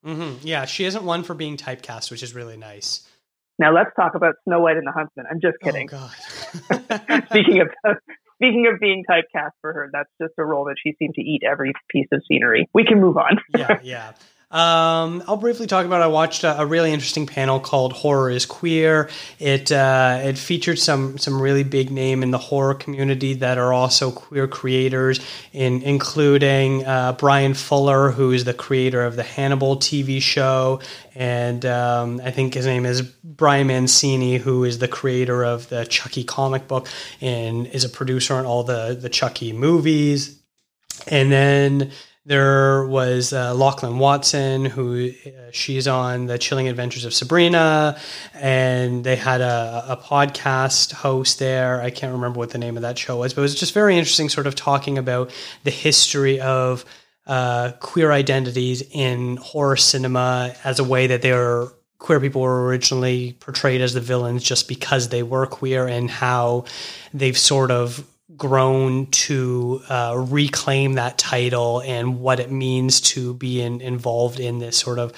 Mm-hmm. 0.06 0.47
Yeah, 0.47 0.65
she 0.65 0.86
isn't 0.86 1.04
one 1.04 1.23
for 1.23 1.36
being 1.36 1.58
typecast, 1.58 2.10
which 2.10 2.23
is 2.23 2.34
really 2.34 2.58
nice. 2.58 3.08
Now 3.60 3.73
let's 3.73 3.91
talk 3.95 4.15
about 4.15 4.36
Snow 4.47 4.60
White 4.62 4.77
and 4.77 4.88
the 4.88 4.91
Huntsman. 4.91 5.25
I'm 5.30 5.39
just 5.39 5.58
kidding. 5.62 5.88
Oh 5.93 6.12
God. 6.69 7.23
speaking 7.30 7.62
of 7.62 7.97
speaking 8.41 8.67
of 8.73 8.80
being 8.80 9.04
typecast 9.08 9.51
for 9.62 9.71
her, 9.73 9.89
that's 9.93 10.10
just 10.19 10.34
a 10.39 10.43
role 10.43 10.65
that 10.65 10.75
she 10.84 10.95
seemed 10.97 11.13
to 11.15 11.21
eat 11.21 11.43
every 11.47 11.73
piece 11.89 12.08
of 12.12 12.23
scenery. 12.27 12.67
We 12.73 12.86
can 12.86 12.99
move 12.99 13.17
on. 13.17 13.38
yeah, 13.56 13.80
yeah. 13.84 14.13
Um, 14.52 15.24
I'll 15.30 15.38
briefly 15.38 15.65
talk 15.65 15.86
about. 15.86 16.02
I 16.02 16.08
watched 16.08 16.44
a, 16.44 16.60
a, 16.60 16.65
really 16.65 16.92
interesting 16.92 17.25
panel 17.25 17.62
called 17.62 17.94
"Horror 17.94 18.30
is 18.30 18.46
Queer." 18.46 19.10
It 19.40 19.71
uh, 19.71 20.19
it 20.23 20.38
featured 20.38 20.78
some 20.78 21.17
some 21.17 21.42
really 21.42 21.63
big 21.63 21.90
name 21.90 22.21
in 22.21 22.32
the 22.32 22.38
horror 22.38 22.73
community 22.73 23.36
that 23.36 23.58
are 23.58 23.71
also 23.71 24.12
queer 24.12 24.50
creators, 24.50 25.21
in 25.54 25.82
including 25.84 26.86
uh, 26.86 27.13
Bryan 27.13 27.54
Fuller, 27.54 28.12
who 28.12 28.32
is 28.32 28.44
the 28.44 28.54
creator 28.54 29.06
of 29.06 29.15
the 29.15 29.23
Hannibal 29.23 29.78
TV 29.78 30.21
show, 30.21 30.82
and 31.15 31.65
um, 31.65 32.19
I 32.21 32.32
think 32.32 32.54
his 32.54 32.65
name 32.65 32.86
is 32.86 33.02
Brian 33.02 33.67
Mancini, 33.67 34.36
who 34.36 34.65
is 34.65 34.80
the 34.80 34.90
creator 34.90 35.46
of 35.46 35.69
the 35.69 35.86
Chucky 35.86 36.25
comic 36.25 36.67
book 36.67 36.90
and 37.21 37.67
is 37.67 37.86
a 37.86 37.90
producer 37.90 38.34
on 38.34 38.46
all 38.46 38.65
the 38.65 38.98
the 39.02 39.08
Chucky 39.08 39.54
movies, 39.54 40.42
and 41.08 41.32
then 41.32 41.92
there 42.26 42.86
was 42.86 43.34
uh, 43.34 43.54
Lachlan 43.56 43.98
Watson, 43.98 44.65
who 44.65 45.10
uh, 45.26 45.30
she's 45.52 45.88
on 45.88 46.28
the 46.28 46.38
Chilling 46.38 46.67
Adventures 46.67 47.04
of 47.04 47.13
Sabrina, 47.13 48.00
and 48.36 49.04
they 49.04 49.15
had 49.15 49.42
a, 49.42 49.86
a, 49.90 49.98
podcast 49.98 50.92
host 50.94 51.40
there. 51.40 51.82
I 51.82 51.90
can't 51.90 52.13
remember 52.13 52.38
what 52.38 52.52
the 52.52 52.60
name 52.60 52.78
of 52.78 52.84
that 52.84 53.00
show 53.00 53.17
was, 53.17 53.34
but 53.34 53.42
it 53.42 53.44
was 53.44 53.56
just 53.56 53.74
very 53.74 53.98
interesting, 53.98 54.30
sort 54.30 54.46
of 54.46 54.54
talking 54.54 55.00
about 55.00 55.32
the 55.63 55.72
history 55.72 56.40
of 56.40 56.86
uh, 57.26 57.72
queer 57.80 58.12
identities 58.12 58.84
in 58.92 59.38
horror 59.38 59.78
cinema 59.78 60.54
as 60.63 60.80
a 60.80 60.84
way 60.84 61.08
that 61.08 61.24
they 61.24 61.32
were 61.32 61.74
queer 61.98 62.19
people 62.19 62.42
were 62.42 62.65
originally 62.65 63.34
portrayed 63.40 63.80
as 63.80 63.94
the 63.94 64.02
villains 64.02 64.44
just 64.44 64.67
because 64.67 65.10
they 65.10 65.24
were 65.24 65.46
queer, 65.46 65.88
and 65.88 66.10
how 66.10 66.65
they've 67.13 67.38
sort 67.38 67.72
of 67.72 68.06
grown 68.42 69.06
to 69.06 69.79
uh, 69.87 70.15
reclaim 70.17 70.94
that 70.94 71.15
title 71.15 71.79
and 71.85 72.19
what 72.19 72.39
it 72.39 72.50
means 72.50 73.00
to 73.00 73.35
be 73.35 73.62
in, 73.62 73.79
involved 73.81 74.39
in 74.39 74.58
this 74.58 74.75
sort 74.75 74.98
of 74.98 75.13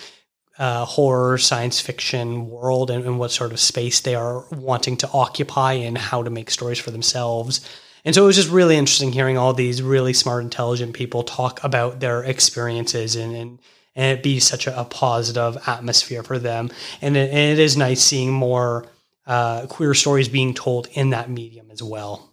uh, 0.57 0.83
horror 0.83 1.37
science 1.37 1.79
fiction 1.79 2.49
world 2.49 2.91
and, 2.91 3.05
and 3.05 3.17
what 3.17 3.31
sort 3.31 3.53
of 3.53 3.61
space 3.61 4.01
they 4.01 4.13
are 4.13 4.43
wanting 4.51 4.97
to 4.97 5.09
occupy 5.13 5.71
and 5.71 5.97
how 5.97 6.21
to 6.21 6.29
make 6.29 6.51
stories 6.51 6.77
for 6.77 6.91
themselves. 6.91 7.61
And 8.03 8.13
so 8.13 8.23
it 8.23 8.27
was 8.27 8.35
just 8.35 8.49
really 8.49 8.75
interesting 8.75 9.13
hearing 9.13 9.37
all 9.37 9.53
these 9.53 9.81
really 9.81 10.11
smart, 10.11 10.43
intelligent 10.43 10.93
people 10.93 11.23
talk 11.23 11.63
about 11.63 12.01
their 12.01 12.23
experiences 12.23 13.15
and, 13.15 13.33
and, 13.33 13.59
and 13.95 14.17
it 14.17 14.21
be 14.21 14.41
such 14.41 14.67
a, 14.67 14.77
a 14.77 14.83
positive 14.83 15.57
atmosphere 15.65 16.23
for 16.23 16.39
them. 16.39 16.71
And 17.01 17.15
it, 17.15 17.29
and 17.29 17.53
it 17.53 17.59
is 17.59 17.77
nice 17.77 18.03
seeing 18.03 18.33
more 18.33 18.85
uh, 19.25 19.67
queer 19.67 19.93
stories 19.93 20.27
being 20.27 20.53
told 20.53 20.89
in 20.91 21.11
that 21.11 21.29
medium 21.29 21.71
as 21.71 21.81
well. 21.81 22.32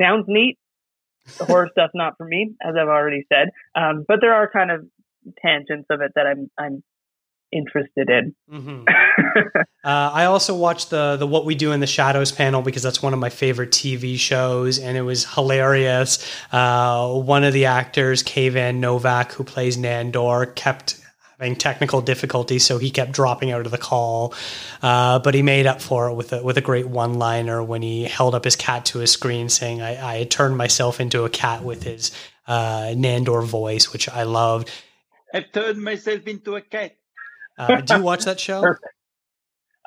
Sounds 0.00 0.24
neat. 0.28 0.58
The 1.38 1.44
horror 1.44 1.68
stuff 1.72 1.90
not 1.94 2.16
for 2.16 2.26
me, 2.26 2.54
as 2.62 2.74
I've 2.80 2.88
already 2.88 3.26
said. 3.32 3.50
Um, 3.74 4.04
but 4.06 4.20
there 4.20 4.34
are 4.34 4.50
kind 4.50 4.70
of 4.70 4.86
tangents 5.42 5.86
of 5.90 6.00
it 6.00 6.12
that 6.14 6.26
I'm 6.26 6.50
I'm 6.58 6.82
interested 7.52 8.10
in. 8.10 8.34
Mm-hmm. 8.50 8.84
uh, 9.56 9.62
I 9.84 10.24
also 10.26 10.54
watched 10.54 10.90
the 10.90 11.16
the 11.16 11.26
What 11.26 11.44
We 11.44 11.54
Do 11.54 11.72
in 11.72 11.80
the 11.80 11.86
Shadows 11.86 12.32
panel 12.32 12.62
because 12.62 12.82
that's 12.82 13.02
one 13.02 13.12
of 13.12 13.18
my 13.18 13.30
favorite 13.30 13.70
TV 13.70 14.18
shows, 14.18 14.78
and 14.78 14.96
it 14.96 15.02
was 15.02 15.24
hilarious. 15.34 16.24
Uh, 16.52 17.12
one 17.14 17.44
of 17.44 17.52
the 17.52 17.66
actors, 17.66 18.22
Kayvan 18.22 18.76
Novak, 18.76 19.32
who 19.32 19.44
plays 19.44 19.76
Nandor, 19.76 20.54
kept 20.54 21.00
having 21.38 21.56
technical 21.56 22.00
difficulties, 22.00 22.64
so 22.64 22.78
he 22.78 22.90
kept 22.90 23.12
dropping 23.12 23.50
out 23.50 23.66
of 23.66 23.72
the 23.72 23.78
call. 23.78 24.34
Uh, 24.82 25.18
but 25.18 25.34
he 25.34 25.42
made 25.42 25.66
up 25.66 25.80
for 25.82 26.08
it 26.08 26.14
with 26.14 26.32
a 26.32 26.42
with 26.42 26.56
a 26.56 26.60
great 26.60 26.88
one 26.88 27.14
liner 27.14 27.62
when 27.62 27.82
he 27.82 28.04
held 28.04 28.34
up 28.34 28.44
his 28.44 28.56
cat 28.56 28.86
to 28.86 29.00
a 29.00 29.06
screen, 29.06 29.48
saying, 29.48 29.82
"I, 29.82 30.20
I 30.20 30.24
turned 30.24 30.56
myself 30.56 31.00
into 31.00 31.24
a 31.24 31.30
cat 31.30 31.62
with 31.62 31.82
his 31.82 32.12
uh, 32.46 32.92
Nandor 32.94 33.44
voice," 33.44 33.92
which 33.92 34.08
I 34.08 34.22
loved. 34.22 34.70
I've 35.32 35.50
turned 35.52 35.82
myself 35.82 36.26
into 36.26 36.56
a 36.56 36.60
cat. 36.60 36.96
Uh, 37.58 37.80
do 37.80 37.96
you 37.96 38.02
watch 38.02 38.24
that 38.24 38.40
show? 38.40 38.62
Perfect. 38.62 38.92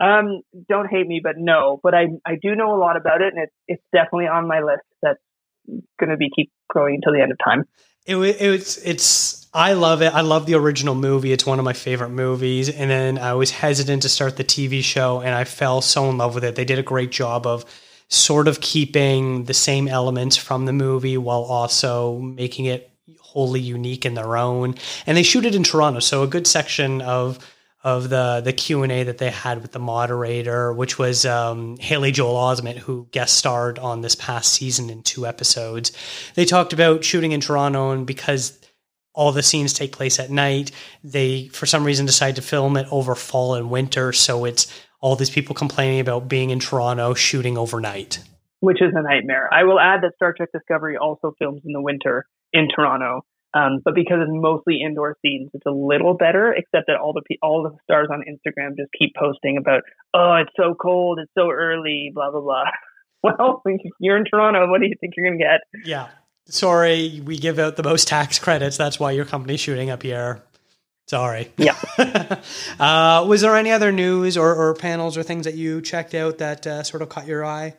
Um, 0.02 0.42
don't 0.70 0.88
hate 0.90 1.08
me, 1.08 1.20
but 1.22 1.36
no. 1.38 1.80
But 1.82 1.94
I 1.94 2.08
I 2.26 2.38
do 2.42 2.56
know 2.56 2.76
a 2.76 2.80
lot 2.80 2.96
about 2.98 3.22
it, 3.22 3.34
and 3.34 3.44
it's 3.44 3.54
it's 3.68 3.84
definitely 3.92 4.28
on 4.28 4.48
my 4.48 4.62
list. 4.62 4.84
That's 5.02 5.20
going 6.00 6.10
to 6.10 6.18
be 6.18 6.30
keep 6.36 6.52
growing 6.68 6.96
until 6.96 7.14
the 7.14 7.22
end 7.22 7.32
of 7.32 7.38
time. 7.44 7.66
It, 8.06 8.16
it's 8.18 8.78
it's 8.78 9.48
I 9.54 9.74
love 9.74 10.02
it. 10.02 10.14
I 10.14 10.22
love 10.22 10.46
the 10.46 10.56
original 10.56 10.96
movie. 10.96 11.32
It's 11.32 11.46
one 11.46 11.60
of 11.60 11.66
my 11.66 11.74
favorite 11.74 12.10
movies. 12.10 12.70
And 12.70 12.90
then 12.90 13.18
I 13.18 13.34
was 13.34 13.52
hesitant 13.52 14.04
to 14.04 14.10
start 14.10 14.38
the 14.38 14.44
TV 14.44 14.84
show, 14.84 15.22
and 15.22 15.34
I 15.34 15.44
fell 15.44 15.82
so 15.82 16.10
in 16.10 16.18
love 16.18 16.36
with 16.36 16.44
it. 16.44 16.56
They 16.56 16.66
did 16.66 16.80
a 16.80 16.84
great 16.84 17.12
job 17.12 17.48
of 17.48 17.66
sort 18.10 18.48
of 18.48 18.62
keeping 18.62 19.46
the 19.46 19.54
same 19.54 19.88
elements 19.88 20.36
from 20.36 20.66
the 20.66 20.74
movie 20.74 21.18
while 21.18 21.44
also 21.44 22.20
making 22.20 22.66
it 22.66 22.92
wholly 23.20 23.60
unique 23.60 24.06
in 24.06 24.16
their 24.16 24.36
own. 24.38 24.76
And 25.06 25.16
they 25.16 25.24
shoot 25.24 25.46
it 25.46 25.56
in 25.56 25.64
Toronto, 25.64 26.00
so 26.00 26.24
a 26.24 26.28
good 26.28 26.48
section 26.48 27.02
of 27.02 27.38
of 27.84 28.10
the 28.10 28.42
the 28.44 28.54
Q 28.54 28.84
and 28.84 28.92
A 28.92 29.04
that 29.04 29.18
they 29.18 29.30
had 29.30 29.62
with 29.62 29.72
the 29.72 29.80
moderator, 29.80 30.74
which 30.74 31.00
was 31.00 31.26
um, 31.26 31.78
Haley 31.78 32.12
Joel 32.12 32.36
Osment, 32.36 32.78
who 32.78 33.08
guest 33.12 33.38
starred 33.38 33.80
on 33.80 34.02
this 34.02 34.16
past 34.16 34.52
season 34.54 34.90
in 34.90 35.02
two 35.02 35.26
episodes. 35.26 35.92
They 36.36 36.46
talked 36.46 36.74
about 36.74 37.04
shooting 37.04 37.32
in 37.32 37.42
Toronto, 37.42 37.92
and 37.92 38.06
because 38.06 38.60
all 39.14 39.32
the 39.32 39.44
scenes 39.44 39.74
take 39.74 39.92
place 39.92 40.20
at 40.20 40.30
night, 40.30 40.72
they 41.04 41.48
for 41.48 41.66
some 41.66 41.84
reason 41.84 42.06
decide 42.06 42.36
to 42.36 42.42
film 42.42 42.78
it 42.78 42.88
over 42.92 43.16
fall 43.16 43.56
and 43.56 43.70
winter. 43.70 44.12
So 44.14 44.46
it's 44.46 44.68
all 45.02 45.16
these 45.16 45.30
people 45.30 45.56
complaining 45.56 46.00
about 46.00 46.28
being 46.28 46.50
in 46.50 46.60
Toronto 46.60 47.14
shooting 47.14 47.58
overnight, 47.58 48.20
which 48.60 48.82
is 48.82 48.92
a 48.94 49.02
nightmare. 49.02 49.50
I 49.54 49.64
will 49.64 49.80
add 49.80 50.02
that 50.02 50.16
Star 50.16 50.34
Trek 50.34 50.50
Discovery 50.52 50.98
also 50.98 51.34
films 51.40 51.62
in 51.66 51.72
the 51.72 51.82
winter 51.82 52.26
in 52.52 52.68
Toronto. 52.74 53.22
Um, 53.54 53.80
but 53.84 53.96
because 53.96 54.18
it's 54.22 54.32
mostly 54.32 54.82
indoor 54.82 55.16
scenes, 55.24 55.50
it's 55.54 55.66
a 55.66 55.72
little 55.72 56.14
better. 56.14 56.54
Except 56.54 56.88
that 56.88 56.98
all 56.98 57.14
the 57.14 57.24
all 57.42 57.64
the 57.64 57.76
stars 57.84 58.10
on 58.12 58.22
Instagram 58.22 58.78
just 58.78 58.92
keep 58.98 59.16
posting 59.16 59.58
about, 59.58 59.84
oh, 60.14 60.36
it's 60.36 60.52
so 60.56 60.76
cold, 60.76 61.20
it's 61.20 61.32
so 61.38 61.50
early, 61.50 62.12
blah 62.14 62.32
blah 62.32 62.42
blah. 62.42 62.66
Well, 63.22 63.62
you're 64.00 64.16
in 64.16 64.24
Toronto. 64.24 64.70
What 64.70 64.80
do 64.80 64.88
you 64.88 64.96
think 65.02 65.16
you're 65.18 65.26
gonna 65.26 65.38
get? 65.38 65.60
Yeah, 65.84 66.08
sorry, 66.46 67.22
we 67.26 67.38
give 67.38 67.60
out 67.60 67.76
the 67.76 67.84
most 67.84 68.08
tax 68.08 68.40
credits. 68.40 68.78
That's 68.78 68.98
why 68.98 69.12
your 69.12 69.26
company's 69.26 69.60
shooting 69.60 69.90
up 69.90 70.04
here. 70.04 70.42
Sorry. 71.10 71.52
Yeah. 71.58 71.76
uh, 72.80 73.26
was 73.28 73.42
there 73.42 73.56
any 73.56 73.72
other 73.72 73.92
news 73.92 74.38
or, 74.38 74.54
or, 74.54 74.76
panels 74.76 75.18
or 75.18 75.24
things 75.24 75.46
that 75.46 75.56
you 75.56 75.82
checked 75.82 76.14
out 76.14 76.38
that 76.38 76.68
uh, 76.68 76.84
sort 76.84 77.02
of 77.02 77.10
caught 77.10 77.26
your 77.26 77.44
eye? 77.44 77.76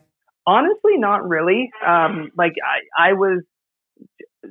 Honestly, 0.46 0.96
not 0.96 1.28
really. 1.28 1.70
Um, 1.86 2.32
like 2.36 2.54
I, 2.60 3.10
I 3.10 3.12
was 3.12 3.44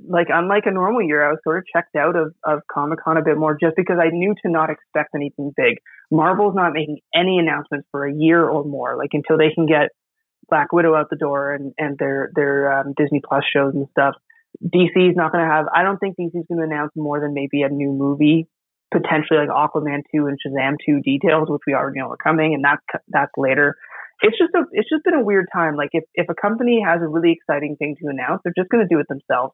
like 0.08 0.28
unlike 0.30 0.64
a 0.66 0.72
normal 0.72 1.02
year, 1.02 1.26
I 1.26 1.32
was 1.32 1.40
sort 1.44 1.58
of 1.58 1.64
checked 1.74 1.96
out 1.96 2.16
of, 2.16 2.34
of 2.46 2.62
Comic 2.72 3.00
Con 3.04 3.18
a 3.18 3.24
bit 3.24 3.38
more 3.38 3.58
just 3.60 3.76
because 3.76 3.98
I 4.00 4.10
knew 4.12 4.34
to 4.44 4.52
not 4.52 4.70
expect 4.70 5.16
anything 5.16 5.52
big. 5.56 5.78
Marvel's 6.12 6.56
not 6.56 6.74
making 6.74 7.00
any 7.14 7.38
announcements 7.38 7.88
for 7.92 8.06
a 8.06 8.14
year 8.14 8.48
or 8.48 8.64
more, 8.64 8.98
like 8.98 9.10
until 9.14 9.38
they 9.38 9.54
can 9.54 9.66
get 9.66 9.90
Black 10.50 10.72
Widow 10.72 10.96
out 10.96 11.10
the 11.10 11.16
door 11.16 11.54
and, 11.54 11.74
and 11.78 11.98
their 11.98 12.32
their 12.36 12.80
um, 12.80 12.94
Disney 12.98 13.22
Plus 13.28 13.44
shows 13.54 13.74
and 13.76 13.88
stuff. 13.92 14.16
DC 14.64 14.96
is 14.96 15.16
not 15.16 15.32
going 15.32 15.44
to 15.44 15.50
have. 15.50 15.66
I 15.74 15.84
don't 15.84 15.98
think 15.98 16.18
DC 16.18 16.34
is 16.34 16.46
going 16.48 16.60
to 16.60 16.64
announce 16.64 16.92
more 16.96 17.20
than 17.20 17.34
maybe 17.34 17.62
a 17.62 17.70
new 17.70 17.92
movie, 17.92 18.48
potentially 18.92 19.40
like 19.40 19.50
Aquaman 19.50 20.02
two 20.14 20.26
and 20.26 20.38
Shazam 20.42 20.76
two 20.84 21.02
details, 21.02 21.50
which 21.50 21.62
we 21.68 21.74
already 21.74 22.00
know 22.00 22.10
are 22.10 22.18
coming, 22.18 22.54
and 22.54 22.64
that's 22.64 22.84
that's 23.08 23.32
later. 23.38 23.76
It's 24.22 24.38
just 24.38 24.54
a 24.56 24.66
it's 24.72 24.90
just 24.90 25.04
been 25.04 25.14
a 25.14 25.24
weird 25.24 25.48
time. 25.54 25.76
Like 25.76 25.90
if 25.94 26.04
if 26.16 26.28
a 26.30 26.36
company 26.36 26.82
has 26.86 27.02
a 27.02 27.08
really 27.08 27.32
exciting 27.32 27.76
thing 27.78 27.96
to 28.02 28.10
announce, 28.10 28.42
they're 28.44 28.58
just 28.58 28.70
going 28.70 28.86
to 28.86 28.94
do 28.94 29.00
it 29.00 29.08
themselves. 29.08 29.54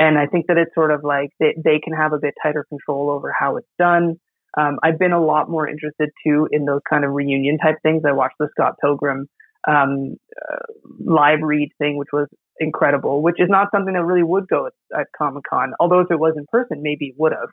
And 0.00 0.18
I 0.18 0.26
think 0.26 0.46
that 0.48 0.56
it's 0.56 0.74
sort 0.74 0.90
of 0.90 1.04
like 1.04 1.28
they, 1.38 1.54
they 1.62 1.78
can 1.78 1.92
have 1.92 2.14
a 2.14 2.18
bit 2.18 2.32
tighter 2.42 2.64
control 2.68 3.10
over 3.10 3.32
how 3.38 3.58
it's 3.58 3.68
done. 3.78 4.18
Um, 4.58 4.78
I've 4.82 4.98
been 4.98 5.12
a 5.12 5.22
lot 5.22 5.50
more 5.50 5.68
interested 5.68 6.08
too 6.26 6.48
in 6.50 6.64
those 6.64 6.80
kind 6.88 7.04
of 7.04 7.12
reunion 7.12 7.58
type 7.58 7.76
things. 7.82 8.02
I 8.06 8.12
watched 8.12 8.36
the 8.40 8.48
Scott 8.52 8.76
Pilgrim 8.80 9.28
um, 9.68 10.16
uh, 10.50 10.56
live 10.98 11.40
read 11.42 11.68
thing, 11.78 11.98
which 11.98 12.08
was 12.14 12.28
incredible, 12.58 13.22
which 13.22 13.36
is 13.38 13.48
not 13.50 13.68
something 13.72 13.92
that 13.92 14.04
really 14.04 14.22
would 14.22 14.48
go 14.48 14.66
at, 14.66 14.72
at 14.98 15.06
Comic 15.16 15.44
Con. 15.48 15.74
Although 15.78 16.00
if 16.00 16.10
it 16.10 16.18
was 16.18 16.34
in 16.36 16.46
person, 16.50 16.82
maybe 16.82 17.08
it 17.08 17.14
would 17.18 17.32
have. 17.32 17.50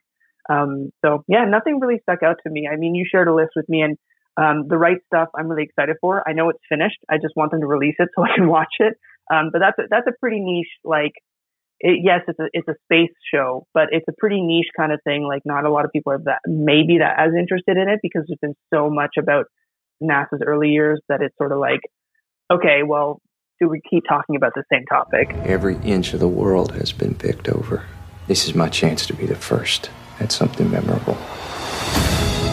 Um, 0.50 0.92
so 1.04 1.26
yeah, 1.28 1.44
nothing 1.44 1.82
really 1.82 2.00
stuck 2.02 2.24
out 2.24 2.38
to 2.46 2.50
me. 2.50 2.70
I 2.72 2.78
mean, 2.78 2.96
you 2.96 3.06
shared 3.10 3.28
a 3.28 3.36
list 3.36 3.52
with 3.58 3.68
me 3.68 3.82
and 3.82 3.98
um, 4.38 4.68
the 4.70 4.78
right 4.78 5.00
stuff 5.08 5.28
I'm 5.38 5.50
really 5.50 5.64
excited 5.64 5.98
for. 6.00 6.24
I 6.28 6.32
know 6.32 6.50
it's 6.50 6.60
finished. 6.70 7.00
I 7.10 7.18
just 7.18 7.36
want 7.36 7.52
them 7.52 7.60
to 7.60 7.68
release 7.68 7.96
it 8.00 8.08
so 8.16 8.24
I 8.24 8.36
can 8.36 8.48
watch 8.58 8.76
it. 8.80 8.94
Um, 9.30 9.50
but 9.52 9.60
that's 9.60 9.78
a, 9.78 9.84
that's 9.90 10.08
a 10.08 10.18
pretty 10.22 10.40
niche, 10.40 10.72
like 10.86 11.12
it, 11.80 12.00
yes, 12.04 12.22
it's 12.28 12.40
a 12.40 12.48
it's 12.54 12.68
a 12.68 12.76
space 12.86 13.14
show, 13.34 13.66
but 13.74 13.88
it's 13.92 14.06
a 14.10 14.14
pretty 14.18 14.42
niche 14.42 14.70
kind 14.76 14.92
of 14.92 15.00
thing. 15.04 15.24
Like 15.24 15.44
not 15.46 15.66
a 15.66 15.72
lot 15.72 15.86
of 15.86 15.92
people 15.92 16.14
are 16.14 16.20
that 16.26 16.40
maybe 16.46 17.00
that 17.00 17.20
as 17.20 17.34
interested 17.38 17.78
in 17.78 17.88
it 17.88 18.00
because 18.02 18.24
there's 18.28 18.40
been 18.42 18.56
so 18.74 18.90
much 18.90 19.16
about 19.18 19.46
NASA's 20.02 20.42
early 20.46 20.70
years 20.70 21.02
that 21.10 21.22
it's 21.22 21.36
sort 21.38 21.52
of 21.52 21.60
like, 21.60 21.82
okay, 22.52 22.82
well, 22.86 23.22
do 23.60 23.68
we 23.68 23.82
keep 23.90 24.04
talking 24.08 24.36
about 24.36 24.54
the 24.56 24.64
same 24.72 24.86
topic? 24.86 25.34
Every 25.46 25.78
inch 25.78 26.14
of 26.14 26.20
the 26.20 26.28
world 26.28 26.74
has 26.74 26.92
been 26.92 27.16
picked 27.16 27.50
over. 27.50 27.86
This 28.28 28.48
is 28.48 28.56
my 28.56 28.70
chance 28.70 29.06
to 29.08 29.14
be 29.14 29.26
the 29.26 29.36
first 29.36 29.90
at 30.20 30.32
something 30.32 30.70
memorable. 30.70 31.18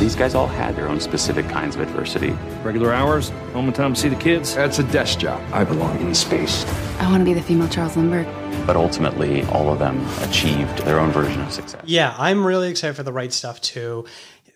These 0.00 0.16
guys 0.16 0.34
all 0.34 0.46
had 0.46 0.76
their 0.76 0.88
own 0.88 1.00
specific 1.00 1.48
kinds 1.48 1.76
of 1.76 1.82
adversity. 1.82 2.30
Regular 2.62 2.92
hours, 2.92 3.30
home 3.52 3.66
and 3.66 3.74
time 3.74 3.94
to 3.94 4.00
see 4.00 4.08
the 4.08 4.16
kids. 4.16 4.54
That's 4.54 4.78
a 4.78 4.82
desk 4.84 5.20
job. 5.20 5.42
I 5.52 5.64
belong 5.64 6.00
in 6.00 6.14
space. 6.14 6.64
I 6.98 7.10
want 7.10 7.20
to 7.20 7.24
be 7.24 7.32
the 7.32 7.42
female 7.42 7.68
Charles 7.68 7.96
Lindbergh. 7.96 8.26
But 8.66 8.76
ultimately, 8.76 9.42
all 9.44 9.70
of 9.70 9.78
them 9.78 10.04
achieved 10.22 10.78
their 10.78 10.98
own 10.98 11.10
version 11.10 11.40
of 11.42 11.52
success. 11.52 11.82
Yeah, 11.84 12.14
I'm 12.16 12.46
really 12.46 12.70
excited 12.70 12.96
for 12.96 13.02
the 13.02 13.12
right 13.12 13.32
stuff 13.32 13.60
too. 13.60 14.06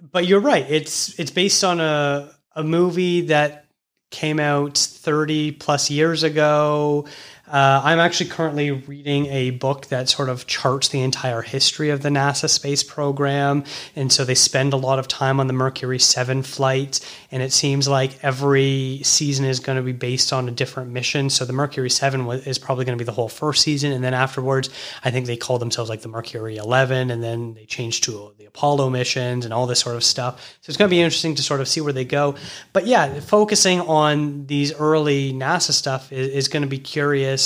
But 0.00 0.26
you're 0.26 0.40
right. 0.40 0.66
It's 0.68 1.18
it's 1.18 1.30
based 1.30 1.64
on 1.64 1.80
a 1.80 2.32
a 2.54 2.64
movie 2.64 3.22
that 3.22 3.66
came 4.10 4.40
out 4.40 4.78
30 4.78 5.52
plus 5.52 5.90
years 5.90 6.22
ago. 6.22 7.06
Uh, 7.50 7.80
I'm 7.82 7.98
actually 7.98 8.28
currently 8.28 8.70
reading 8.70 9.24
a 9.26 9.50
book 9.50 9.86
that 9.86 10.10
sort 10.10 10.28
of 10.28 10.46
charts 10.46 10.88
the 10.88 11.00
entire 11.00 11.40
history 11.40 11.88
of 11.88 12.02
the 12.02 12.10
NASA 12.10 12.48
space 12.48 12.82
program. 12.82 13.64
And 13.96 14.12
so 14.12 14.26
they 14.26 14.34
spend 14.34 14.74
a 14.74 14.76
lot 14.76 14.98
of 14.98 15.08
time 15.08 15.40
on 15.40 15.46
the 15.46 15.54
Mercury 15.54 15.98
7 15.98 16.42
flight. 16.42 17.00
And 17.30 17.42
it 17.42 17.52
seems 17.52 17.88
like 17.88 18.22
every 18.22 19.00
season 19.02 19.46
is 19.46 19.60
going 19.60 19.76
to 19.76 19.82
be 19.82 19.92
based 19.92 20.30
on 20.30 20.46
a 20.46 20.50
different 20.50 20.90
mission. 20.90 21.30
So 21.30 21.46
the 21.46 21.54
Mercury 21.54 21.88
7 21.88 22.28
is 22.28 22.58
probably 22.58 22.84
going 22.84 22.98
to 22.98 23.02
be 23.02 23.06
the 23.06 23.12
whole 23.12 23.30
first 23.30 23.62
season. 23.62 23.92
And 23.92 24.04
then 24.04 24.12
afterwards, 24.12 24.68
I 25.02 25.10
think 25.10 25.26
they 25.26 25.38
call 25.38 25.58
themselves 25.58 25.88
like 25.88 26.02
the 26.02 26.08
Mercury 26.08 26.58
11. 26.58 27.10
And 27.10 27.22
then 27.22 27.54
they 27.54 27.64
change 27.64 28.02
to 28.02 28.34
the 28.36 28.44
Apollo 28.44 28.90
missions 28.90 29.46
and 29.46 29.54
all 29.54 29.66
this 29.66 29.80
sort 29.80 29.96
of 29.96 30.04
stuff. 30.04 30.56
So 30.60 30.70
it's 30.70 30.76
going 30.76 30.90
to 30.90 30.94
be 30.94 31.00
interesting 31.00 31.34
to 31.36 31.42
sort 31.42 31.62
of 31.62 31.68
see 31.68 31.80
where 31.80 31.94
they 31.94 32.04
go. 32.04 32.34
But 32.74 32.86
yeah, 32.86 33.20
focusing 33.20 33.80
on 33.80 34.46
these 34.46 34.74
early 34.74 35.32
NASA 35.32 35.72
stuff 35.72 36.12
is, 36.12 36.28
is 36.28 36.48
going 36.48 36.62
to 36.62 36.68
be 36.68 36.78
curious 36.78 37.37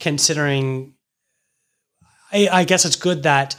considering 0.00 0.94
I, 2.32 2.48
I 2.50 2.64
guess 2.64 2.84
it's 2.84 2.96
good 2.96 3.22
that 3.22 3.56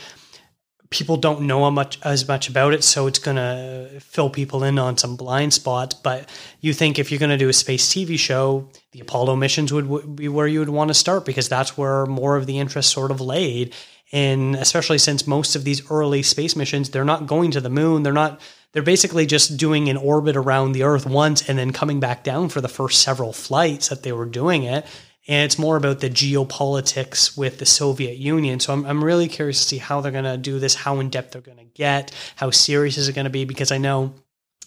people 0.89 1.17
don't 1.17 1.41
know 1.41 1.69
much 1.69 1.99
as 2.03 2.27
much 2.27 2.49
about 2.49 2.73
it, 2.73 2.83
so 2.83 3.05
it's 3.07 3.19
gonna 3.19 3.89
fill 3.99 4.29
people 4.29 4.63
in 4.63 4.79
on 4.79 4.97
some 4.97 5.15
blind 5.15 5.53
spots. 5.53 5.95
But 5.95 6.27
you 6.61 6.73
think 6.73 6.97
if 6.97 7.11
you're 7.11 7.19
gonna 7.19 7.37
do 7.37 7.49
a 7.49 7.53
space 7.53 7.87
TV 7.87 8.17
show, 8.17 8.69
the 8.91 8.99
Apollo 8.99 9.35
missions 9.35 9.71
would 9.71 10.15
be 10.15 10.27
where 10.27 10.47
you 10.47 10.59
would 10.59 10.69
want 10.69 10.89
to 10.89 10.95
start 10.95 11.25
because 11.25 11.47
that's 11.47 11.77
where 11.77 12.05
more 12.05 12.35
of 12.37 12.47
the 12.47 12.59
interest 12.59 12.91
sort 12.91 13.11
of 13.11 13.21
laid. 13.21 13.75
And 14.11 14.55
especially 14.55 14.97
since 14.97 15.27
most 15.27 15.55
of 15.55 15.63
these 15.63 15.89
early 15.91 16.23
space 16.23 16.55
missions, 16.55 16.89
they're 16.89 17.05
not 17.05 17.27
going 17.27 17.51
to 17.51 17.61
the 17.61 17.69
moon, 17.69 18.01
they're 18.01 18.11
not 18.11 18.41
they're 18.71 18.83
basically 18.83 19.25
just 19.25 19.57
doing 19.57 19.89
an 19.89 19.97
orbit 19.97 20.35
around 20.35 20.73
the 20.73 20.83
Earth 20.83 21.05
once 21.05 21.47
and 21.49 21.57
then 21.57 21.73
coming 21.73 21.99
back 21.99 22.23
down 22.23 22.49
for 22.49 22.61
the 22.61 22.67
first 22.67 23.01
several 23.01 23.33
flights 23.33 23.89
that 23.89 24.03
they 24.03 24.11
were 24.11 24.25
doing 24.25 24.63
it. 24.63 24.85
And 25.29 25.45
it's 25.45 25.59
more 25.59 25.77
about 25.77 25.99
the 25.99 26.09
geopolitics 26.09 27.37
with 27.37 27.59
the 27.59 27.65
Soviet 27.65 28.17
Union. 28.17 28.59
So 28.59 28.73
I'm, 28.73 28.83
I'm 28.85 29.03
really 29.03 29.27
curious 29.27 29.59
to 29.59 29.65
see 29.65 29.77
how 29.77 30.01
they're 30.01 30.11
going 30.11 30.23
to 30.23 30.37
do 30.37 30.57
this, 30.57 30.73
how 30.73 30.99
in 30.99 31.09
depth 31.09 31.31
they're 31.31 31.41
going 31.41 31.59
to 31.59 31.65
get, 31.65 32.11
how 32.35 32.49
serious 32.49 32.97
is 32.97 33.07
it 33.07 33.13
going 33.13 33.25
to 33.25 33.29
be, 33.29 33.45
because 33.45 33.71
I 33.71 33.77
know 33.77 34.15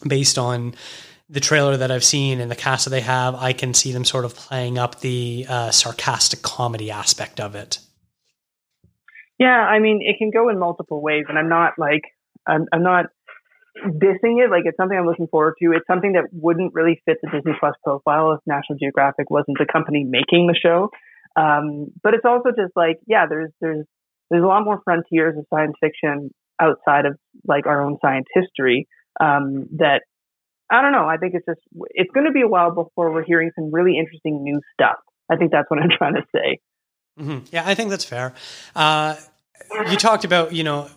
based 0.06 0.38
on 0.38 0.74
the 1.28 1.40
trailer 1.40 1.76
that 1.76 1.90
I've 1.90 2.04
seen 2.04 2.40
and 2.40 2.50
the 2.50 2.54
cast 2.54 2.84
that 2.84 2.90
they 2.90 3.00
have, 3.00 3.34
I 3.34 3.52
can 3.52 3.74
see 3.74 3.90
them 3.90 4.04
sort 4.04 4.24
of 4.24 4.36
playing 4.36 4.78
up 4.78 5.00
the 5.00 5.46
uh, 5.48 5.70
sarcastic 5.72 6.42
comedy 6.42 6.90
aspect 6.92 7.40
of 7.40 7.54
it. 7.56 7.78
Yeah, 9.38 9.48
I 9.48 9.80
mean, 9.80 10.00
it 10.02 10.18
can 10.18 10.30
go 10.30 10.48
in 10.48 10.58
multiple 10.58 11.02
ways, 11.02 11.24
and 11.28 11.38
I'm 11.38 11.48
not 11.48 11.72
like 11.76 12.02
I'm, 12.46 12.66
I'm 12.72 12.84
not 12.84 13.06
dissing 13.78 14.44
it. 14.44 14.50
Like 14.50 14.62
it's 14.64 14.76
something 14.76 14.96
I'm 14.96 15.06
looking 15.06 15.28
forward 15.28 15.54
to. 15.62 15.72
It's 15.72 15.86
something 15.86 16.12
that 16.12 16.24
wouldn't 16.32 16.74
really 16.74 17.00
fit 17.04 17.18
the 17.22 17.30
Disney 17.30 17.52
Plus 17.58 17.74
profile 17.84 18.32
if 18.32 18.40
National 18.46 18.78
Geographic 18.78 19.30
wasn't 19.30 19.58
the 19.58 19.66
company 19.70 20.04
making 20.04 20.46
the 20.46 20.58
show. 20.60 20.90
Um, 21.36 21.88
but 22.02 22.14
it's 22.14 22.24
also 22.24 22.50
just 22.50 22.72
like, 22.76 22.98
yeah, 23.06 23.26
there's 23.28 23.50
there's 23.60 23.86
there's 24.30 24.42
a 24.42 24.46
lot 24.46 24.64
more 24.64 24.80
frontiers 24.84 25.36
of 25.38 25.46
science 25.50 25.74
fiction 25.80 26.30
outside 26.60 27.06
of 27.06 27.16
like 27.46 27.66
our 27.66 27.82
own 27.84 27.98
science 28.02 28.26
history 28.34 28.86
um, 29.20 29.66
that 29.78 30.02
I 30.70 30.82
don't 30.82 30.92
know. 30.92 31.06
I 31.06 31.16
think 31.16 31.34
it's 31.34 31.46
just 31.46 31.60
it's 31.90 32.10
going 32.12 32.26
to 32.26 32.32
be 32.32 32.42
a 32.42 32.48
while 32.48 32.74
before 32.74 33.12
we're 33.12 33.24
hearing 33.24 33.50
some 33.54 33.70
really 33.72 33.98
interesting 33.98 34.42
new 34.42 34.60
stuff. 34.74 34.96
I 35.30 35.36
think 35.36 35.52
that's 35.52 35.70
what 35.70 35.80
I'm 35.80 35.90
trying 35.96 36.14
to 36.14 36.24
say. 36.34 36.60
Mm-hmm. 37.18 37.46
Yeah, 37.50 37.64
I 37.66 37.74
think 37.74 37.90
that's 37.90 38.04
fair. 38.04 38.32
Uh, 38.74 39.16
you 39.90 39.96
talked 39.96 40.24
about 40.24 40.52
you 40.52 40.64
know 40.64 40.88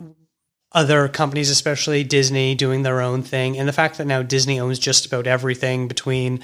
other 0.76 1.07
companies, 1.07 1.49
especially 1.49 2.03
Disney, 2.03 2.53
doing 2.53 2.84
their 2.84 2.99
own 3.01 3.23
thing. 3.23 3.57
And 3.57 3.67
the 3.67 3.73
fact 3.73 3.97
that 3.97 4.05
now 4.05 4.21
Disney 4.21 4.59
owns 4.59 4.78
just 4.78 5.05
about 5.05 5.26
everything 5.26 5.88
between 5.88 6.41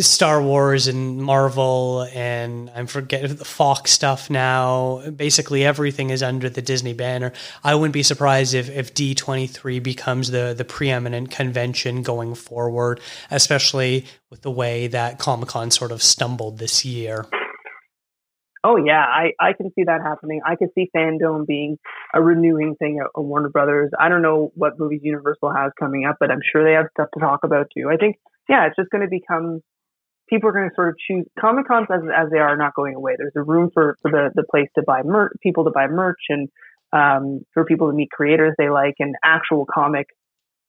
Star 0.00 0.42
Wars 0.42 0.88
and 0.88 1.22
Marvel 1.22 2.08
and 2.14 2.70
I'm 2.74 2.86
forgetting 2.86 3.36
the 3.36 3.44
Fox 3.44 3.92
stuff 3.92 4.30
now. 4.30 5.02
Basically, 5.10 5.64
everything 5.64 6.08
is 6.08 6.22
under 6.22 6.48
the 6.48 6.62
Disney 6.62 6.94
banner. 6.94 7.34
I 7.62 7.74
wouldn't 7.74 7.92
be 7.92 8.02
surprised 8.02 8.54
if, 8.54 8.70
if 8.70 8.94
D23 8.94 9.82
becomes 9.82 10.30
the, 10.30 10.54
the 10.56 10.64
preeminent 10.64 11.30
convention 11.30 12.02
going 12.02 12.34
forward, 12.34 13.00
especially 13.30 14.06
with 14.30 14.40
the 14.40 14.50
way 14.50 14.86
that 14.88 15.18
Comic 15.18 15.50
Con 15.50 15.70
sort 15.70 15.92
of 15.92 16.02
stumbled 16.02 16.58
this 16.58 16.84
year. 16.84 17.26
Oh 18.66 18.76
yeah, 18.76 19.04
I, 19.04 19.30
I 19.38 19.52
can 19.52 19.70
see 19.76 19.84
that 19.84 20.00
happening. 20.02 20.40
I 20.44 20.56
can 20.56 20.70
see 20.74 20.90
FanDome 20.94 21.46
being 21.46 21.78
a 22.12 22.20
renewing 22.20 22.74
thing 22.80 22.98
at, 23.00 23.10
Warner 23.14 23.48
Brothers. 23.48 23.92
I 23.96 24.08
don't 24.08 24.22
know 24.22 24.50
what 24.56 24.72
movies 24.76 25.02
Universal 25.04 25.54
has 25.54 25.70
coming 25.78 26.04
up, 26.04 26.16
but 26.18 26.32
I'm 26.32 26.40
sure 26.42 26.64
they 26.64 26.72
have 26.72 26.86
stuff 26.90 27.06
to 27.14 27.20
talk 27.20 27.44
about 27.44 27.68
too. 27.72 27.88
I 27.92 27.96
think 27.96 28.16
yeah, 28.48 28.66
it's 28.66 28.74
just 28.74 28.90
going 28.90 29.04
to 29.04 29.08
become 29.08 29.60
people 30.28 30.48
are 30.48 30.52
going 30.52 30.68
to 30.68 30.74
sort 30.74 30.88
of 30.88 30.96
choose 30.98 31.26
Comic 31.38 31.68
Cons 31.68 31.86
as 31.92 32.00
as 32.12 32.28
they 32.32 32.38
are 32.38 32.56
not 32.56 32.74
going 32.74 32.96
away. 32.96 33.14
There's 33.16 33.36
a 33.36 33.42
room 33.42 33.70
for 33.72 33.96
for 34.02 34.10
the 34.10 34.30
the 34.34 34.42
place 34.50 34.68
to 34.74 34.82
buy 34.84 35.02
merch, 35.04 35.34
people 35.40 35.64
to 35.66 35.70
buy 35.70 35.86
merch, 35.86 36.22
and 36.28 36.48
um, 36.92 37.42
for 37.54 37.64
people 37.64 37.88
to 37.88 37.94
meet 37.94 38.10
creators 38.10 38.54
they 38.58 38.68
like, 38.68 38.94
and 38.98 39.14
actual 39.24 39.64
comic 39.72 40.08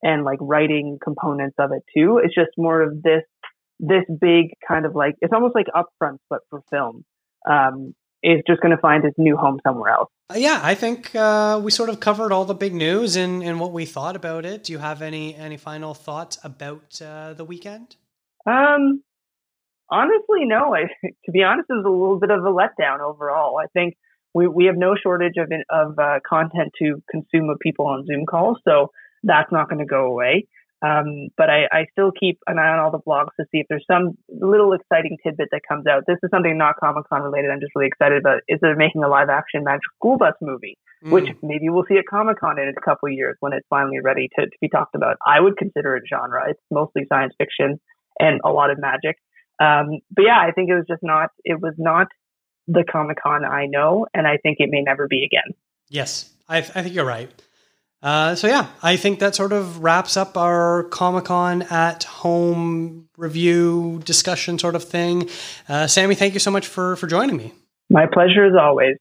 and 0.03 0.23
like 0.23 0.37
writing 0.39 0.99
components 1.03 1.55
of 1.57 1.71
it 1.71 1.81
too. 1.97 2.21
It's 2.23 2.35
just 2.35 2.51
more 2.59 2.83
of 2.83 3.01
this 3.01 3.23
this 3.79 4.03
big 4.21 4.51
kind 4.67 4.85
of 4.85 4.93
like 4.93 5.15
it's 5.21 5.33
almost 5.33 5.55
like 5.55 5.67
upfront 5.75 6.17
but 6.29 6.41
for 6.51 6.61
film 6.71 7.03
um, 7.49 7.93
is 8.23 8.41
just 8.47 8.61
going 8.61 8.75
to 8.75 8.81
find 8.81 9.03
his 9.03 9.13
new 9.17 9.37
home 9.37 9.59
somewhere 9.65 9.91
else. 9.91 10.09
Uh, 10.29 10.35
yeah, 10.37 10.59
I 10.61 10.75
think 10.75 11.15
uh, 11.15 11.59
we 11.63 11.71
sort 11.71 11.89
of 11.89 11.99
covered 11.99 12.31
all 12.31 12.45
the 12.45 12.53
big 12.53 12.73
news 12.73 13.15
and, 13.15 13.43
and 13.43 13.59
what 13.59 13.71
we 13.71 13.85
thought 13.85 14.15
about 14.15 14.45
it. 14.45 14.65
Do 14.65 14.73
you 14.73 14.79
have 14.79 15.01
any 15.01 15.35
any 15.35 15.57
final 15.57 15.93
thoughts 15.93 16.37
about 16.43 17.01
uh, 17.01 17.33
the 17.33 17.45
weekend? 17.45 17.95
Um, 18.45 19.03
honestly, 19.89 20.45
no. 20.45 20.75
I, 20.75 20.83
to 21.25 21.31
be 21.31 21.43
honest, 21.43 21.67
it 21.69 21.73
was 21.73 21.85
a 21.85 21.89
little 21.89 22.19
bit 22.19 22.31
of 22.31 22.43
a 22.43 22.49
letdown 22.49 22.99
overall. 22.99 23.57
I 23.57 23.67
think 23.67 23.95
we 24.33 24.47
we 24.47 24.65
have 24.65 24.77
no 24.77 24.95
shortage 25.01 25.35
of 25.37 25.49
of 25.69 25.97
uh, 25.97 26.19
content 26.27 26.73
to 26.79 27.01
consume 27.09 27.49
of 27.49 27.59
people 27.59 27.85
on 27.85 28.05
Zoom 28.05 28.25
calls, 28.25 28.57
so 28.67 28.91
that's 29.23 29.51
not 29.51 29.69
going 29.69 29.79
to 29.79 29.85
go 29.85 30.05
away. 30.05 30.47
Um, 30.85 31.29
but 31.35 31.49
I, 31.49 31.65
I 31.71 31.85
still 31.91 32.11
keep 32.11 32.37
an 32.45 32.59
eye 32.59 32.69
on 32.69 32.79
all 32.79 32.91
the 32.91 32.99
blogs 32.99 33.33
to 33.39 33.45
see 33.51 33.59
if 33.59 33.65
there's 33.67 33.85
some 33.89 34.17
little 34.29 34.73
exciting 34.73 35.17
tidbit 35.23 35.49
that 35.51 35.61
comes 35.67 35.87
out. 35.87 36.03
This 36.05 36.17
is 36.21 36.29
something 36.29 36.55
not 36.55 36.75
Comic 36.79 37.05
Con 37.09 37.23
related. 37.23 37.49
I'm 37.49 37.59
just 37.59 37.71
really 37.75 37.87
excited 37.87 38.19
about. 38.19 38.41
Is 38.47 38.59
they're 38.61 38.75
making 38.75 39.03
a 39.03 39.07
live 39.07 39.29
action 39.29 39.63
Magic 39.63 39.81
School 39.95 40.17
Bus 40.17 40.33
movie, 40.39 40.77
mm. 41.03 41.11
which 41.11 41.29
maybe 41.41 41.69
we'll 41.69 41.85
see 41.89 41.97
at 41.97 42.05
Comic 42.07 42.39
Con 42.39 42.59
in 42.59 42.69
a 42.69 42.81
couple 42.81 43.09
years 43.09 43.37
when 43.39 43.53
it's 43.53 43.65
finally 43.69 43.99
ready 44.03 44.29
to, 44.37 44.45
to 44.45 44.57
be 44.61 44.69
talked 44.69 44.93
about. 44.93 45.17
I 45.25 45.39
would 45.39 45.57
consider 45.57 45.95
it 45.95 46.03
genre. 46.07 46.43
It's 46.47 46.61
mostly 46.69 47.05
science 47.09 47.33
fiction 47.39 47.79
and 48.19 48.39
a 48.45 48.49
lot 48.49 48.69
of 48.69 48.77
magic. 48.79 49.17
Um, 49.59 49.99
but 50.15 50.25
yeah, 50.25 50.37
I 50.39 50.51
think 50.51 50.69
it 50.69 50.75
was 50.75 50.85
just 50.87 51.01
not. 51.01 51.31
It 51.43 51.59
was 51.59 51.73
not 51.79 52.07
the 52.67 52.83
Comic 52.89 53.17
Con 53.21 53.45
I 53.45 53.65
know, 53.65 54.05
and 54.13 54.27
I 54.27 54.37
think 54.37 54.57
it 54.59 54.69
may 54.69 54.81
never 54.81 55.07
be 55.07 55.23
again. 55.23 55.55
Yes, 55.89 56.29
I, 56.47 56.57
I 56.57 56.61
think 56.61 56.93
you're 56.93 57.05
right. 57.05 57.31
Uh, 58.01 58.35
so 58.35 58.47
yeah, 58.47 58.67
I 58.83 58.95
think 58.95 59.19
that 59.19 59.35
sort 59.35 59.51
of 59.51 59.83
wraps 59.83 60.17
up 60.17 60.37
our 60.37 60.83
Comic 60.85 61.25
Con 61.25 61.63
at 61.63 62.03
home 62.03 63.09
review 63.17 64.01
discussion 64.05 64.59
sort 64.59 64.75
of 64.75 64.83
thing. 64.83 65.29
Uh, 65.67 65.87
Sammy, 65.87 66.15
thank 66.15 66.33
you 66.33 66.39
so 66.39 66.51
much 66.51 66.67
for 66.67 66.95
for 66.95 67.07
joining 67.07 67.37
me. 67.37 67.53
My 67.89 68.05
pleasure 68.05 68.45
as 68.45 68.53
always. 68.59 68.97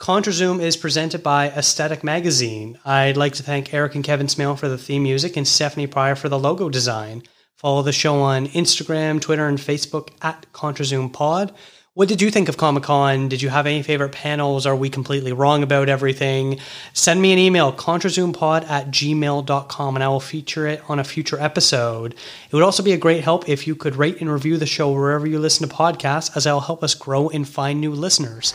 ContraZoom 0.00 0.62
is 0.62 0.78
presented 0.78 1.22
by 1.22 1.50
Aesthetic 1.50 2.02
Magazine. 2.02 2.78
I'd 2.86 3.18
like 3.18 3.34
to 3.34 3.42
thank 3.42 3.74
Eric 3.74 3.94
and 3.94 4.02
Kevin 4.02 4.28
Smale 4.28 4.56
for 4.56 4.66
the 4.66 4.78
theme 4.78 5.02
music 5.02 5.36
and 5.36 5.46
Stephanie 5.46 5.86
Pryor 5.86 6.16
for 6.16 6.30
the 6.30 6.38
logo 6.38 6.70
design. 6.70 7.22
Follow 7.56 7.82
the 7.82 7.92
show 7.92 8.22
on 8.22 8.46
Instagram, 8.46 9.20
Twitter, 9.20 9.46
and 9.46 9.58
Facebook 9.58 10.08
at 10.22 10.46
ContraZoom 10.54 11.12
Pod. 11.12 11.52
What 11.94 12.08
did 12.08 12.22
you 12.22 12.30
think 12.30 12.48
of 12.48 12.56
Comic 12.56 12.84
Con? 12.84 13.28
Did 13.28 13.42
you 13.42 13.48
have 13.48 13.66
any 13.66 13.82
favorite 13.82 14.12
panels? 14.12 14.64
Are 14.64 14.76
we 14.76 14.88
completely 14.88 15.32
wrong 15.32 15.64
about 15.64 15.88
everything? 15.88 16.60
Send 16.92 17.20
me 17.20 17.32
an 17.32 17.38
email, 17.40 17.72
contrazoompod 17.72 18.62
at 18.70 18.92
gmail.com, 18.92 19.96
and 19.96 20.04
I 20.04 20.08
will 20.08 20.20
feature 20.20 20.68
it 20.68 20.82
on 20.88 21.00
a 21.00 21.04
future 21.04 21.40
episode. 21.40 22.12
It 22.12 22.52
would 22.52 22.62
also 22.62 22.84
be 22.84 22.92
a 22.92 22.96
great 22.96 23.24
help 23.24 23.48
if 23.48 23.66
you 23.66 23.74
could 23.74 23.96
rate 23.96 24.20
and 24.20 24.30
review 24.30 24.56
the 24.56 24.66
show 24.66 24.92
wherever 24.92 25.26
you 25.26 25.40
listen 25.40 25.68
to 25.68 25.74
podcasts, 25.74 26.36
as 26.36 26.44
that 26.44 26.52
will 26.52 26.60
help 26.60 26.84
us 26.84 26.94
grow 26.94 27.28
and 27.28 27.48
find 27.48 27.80
new 27.80 27.90
listeners. 27.90 28.54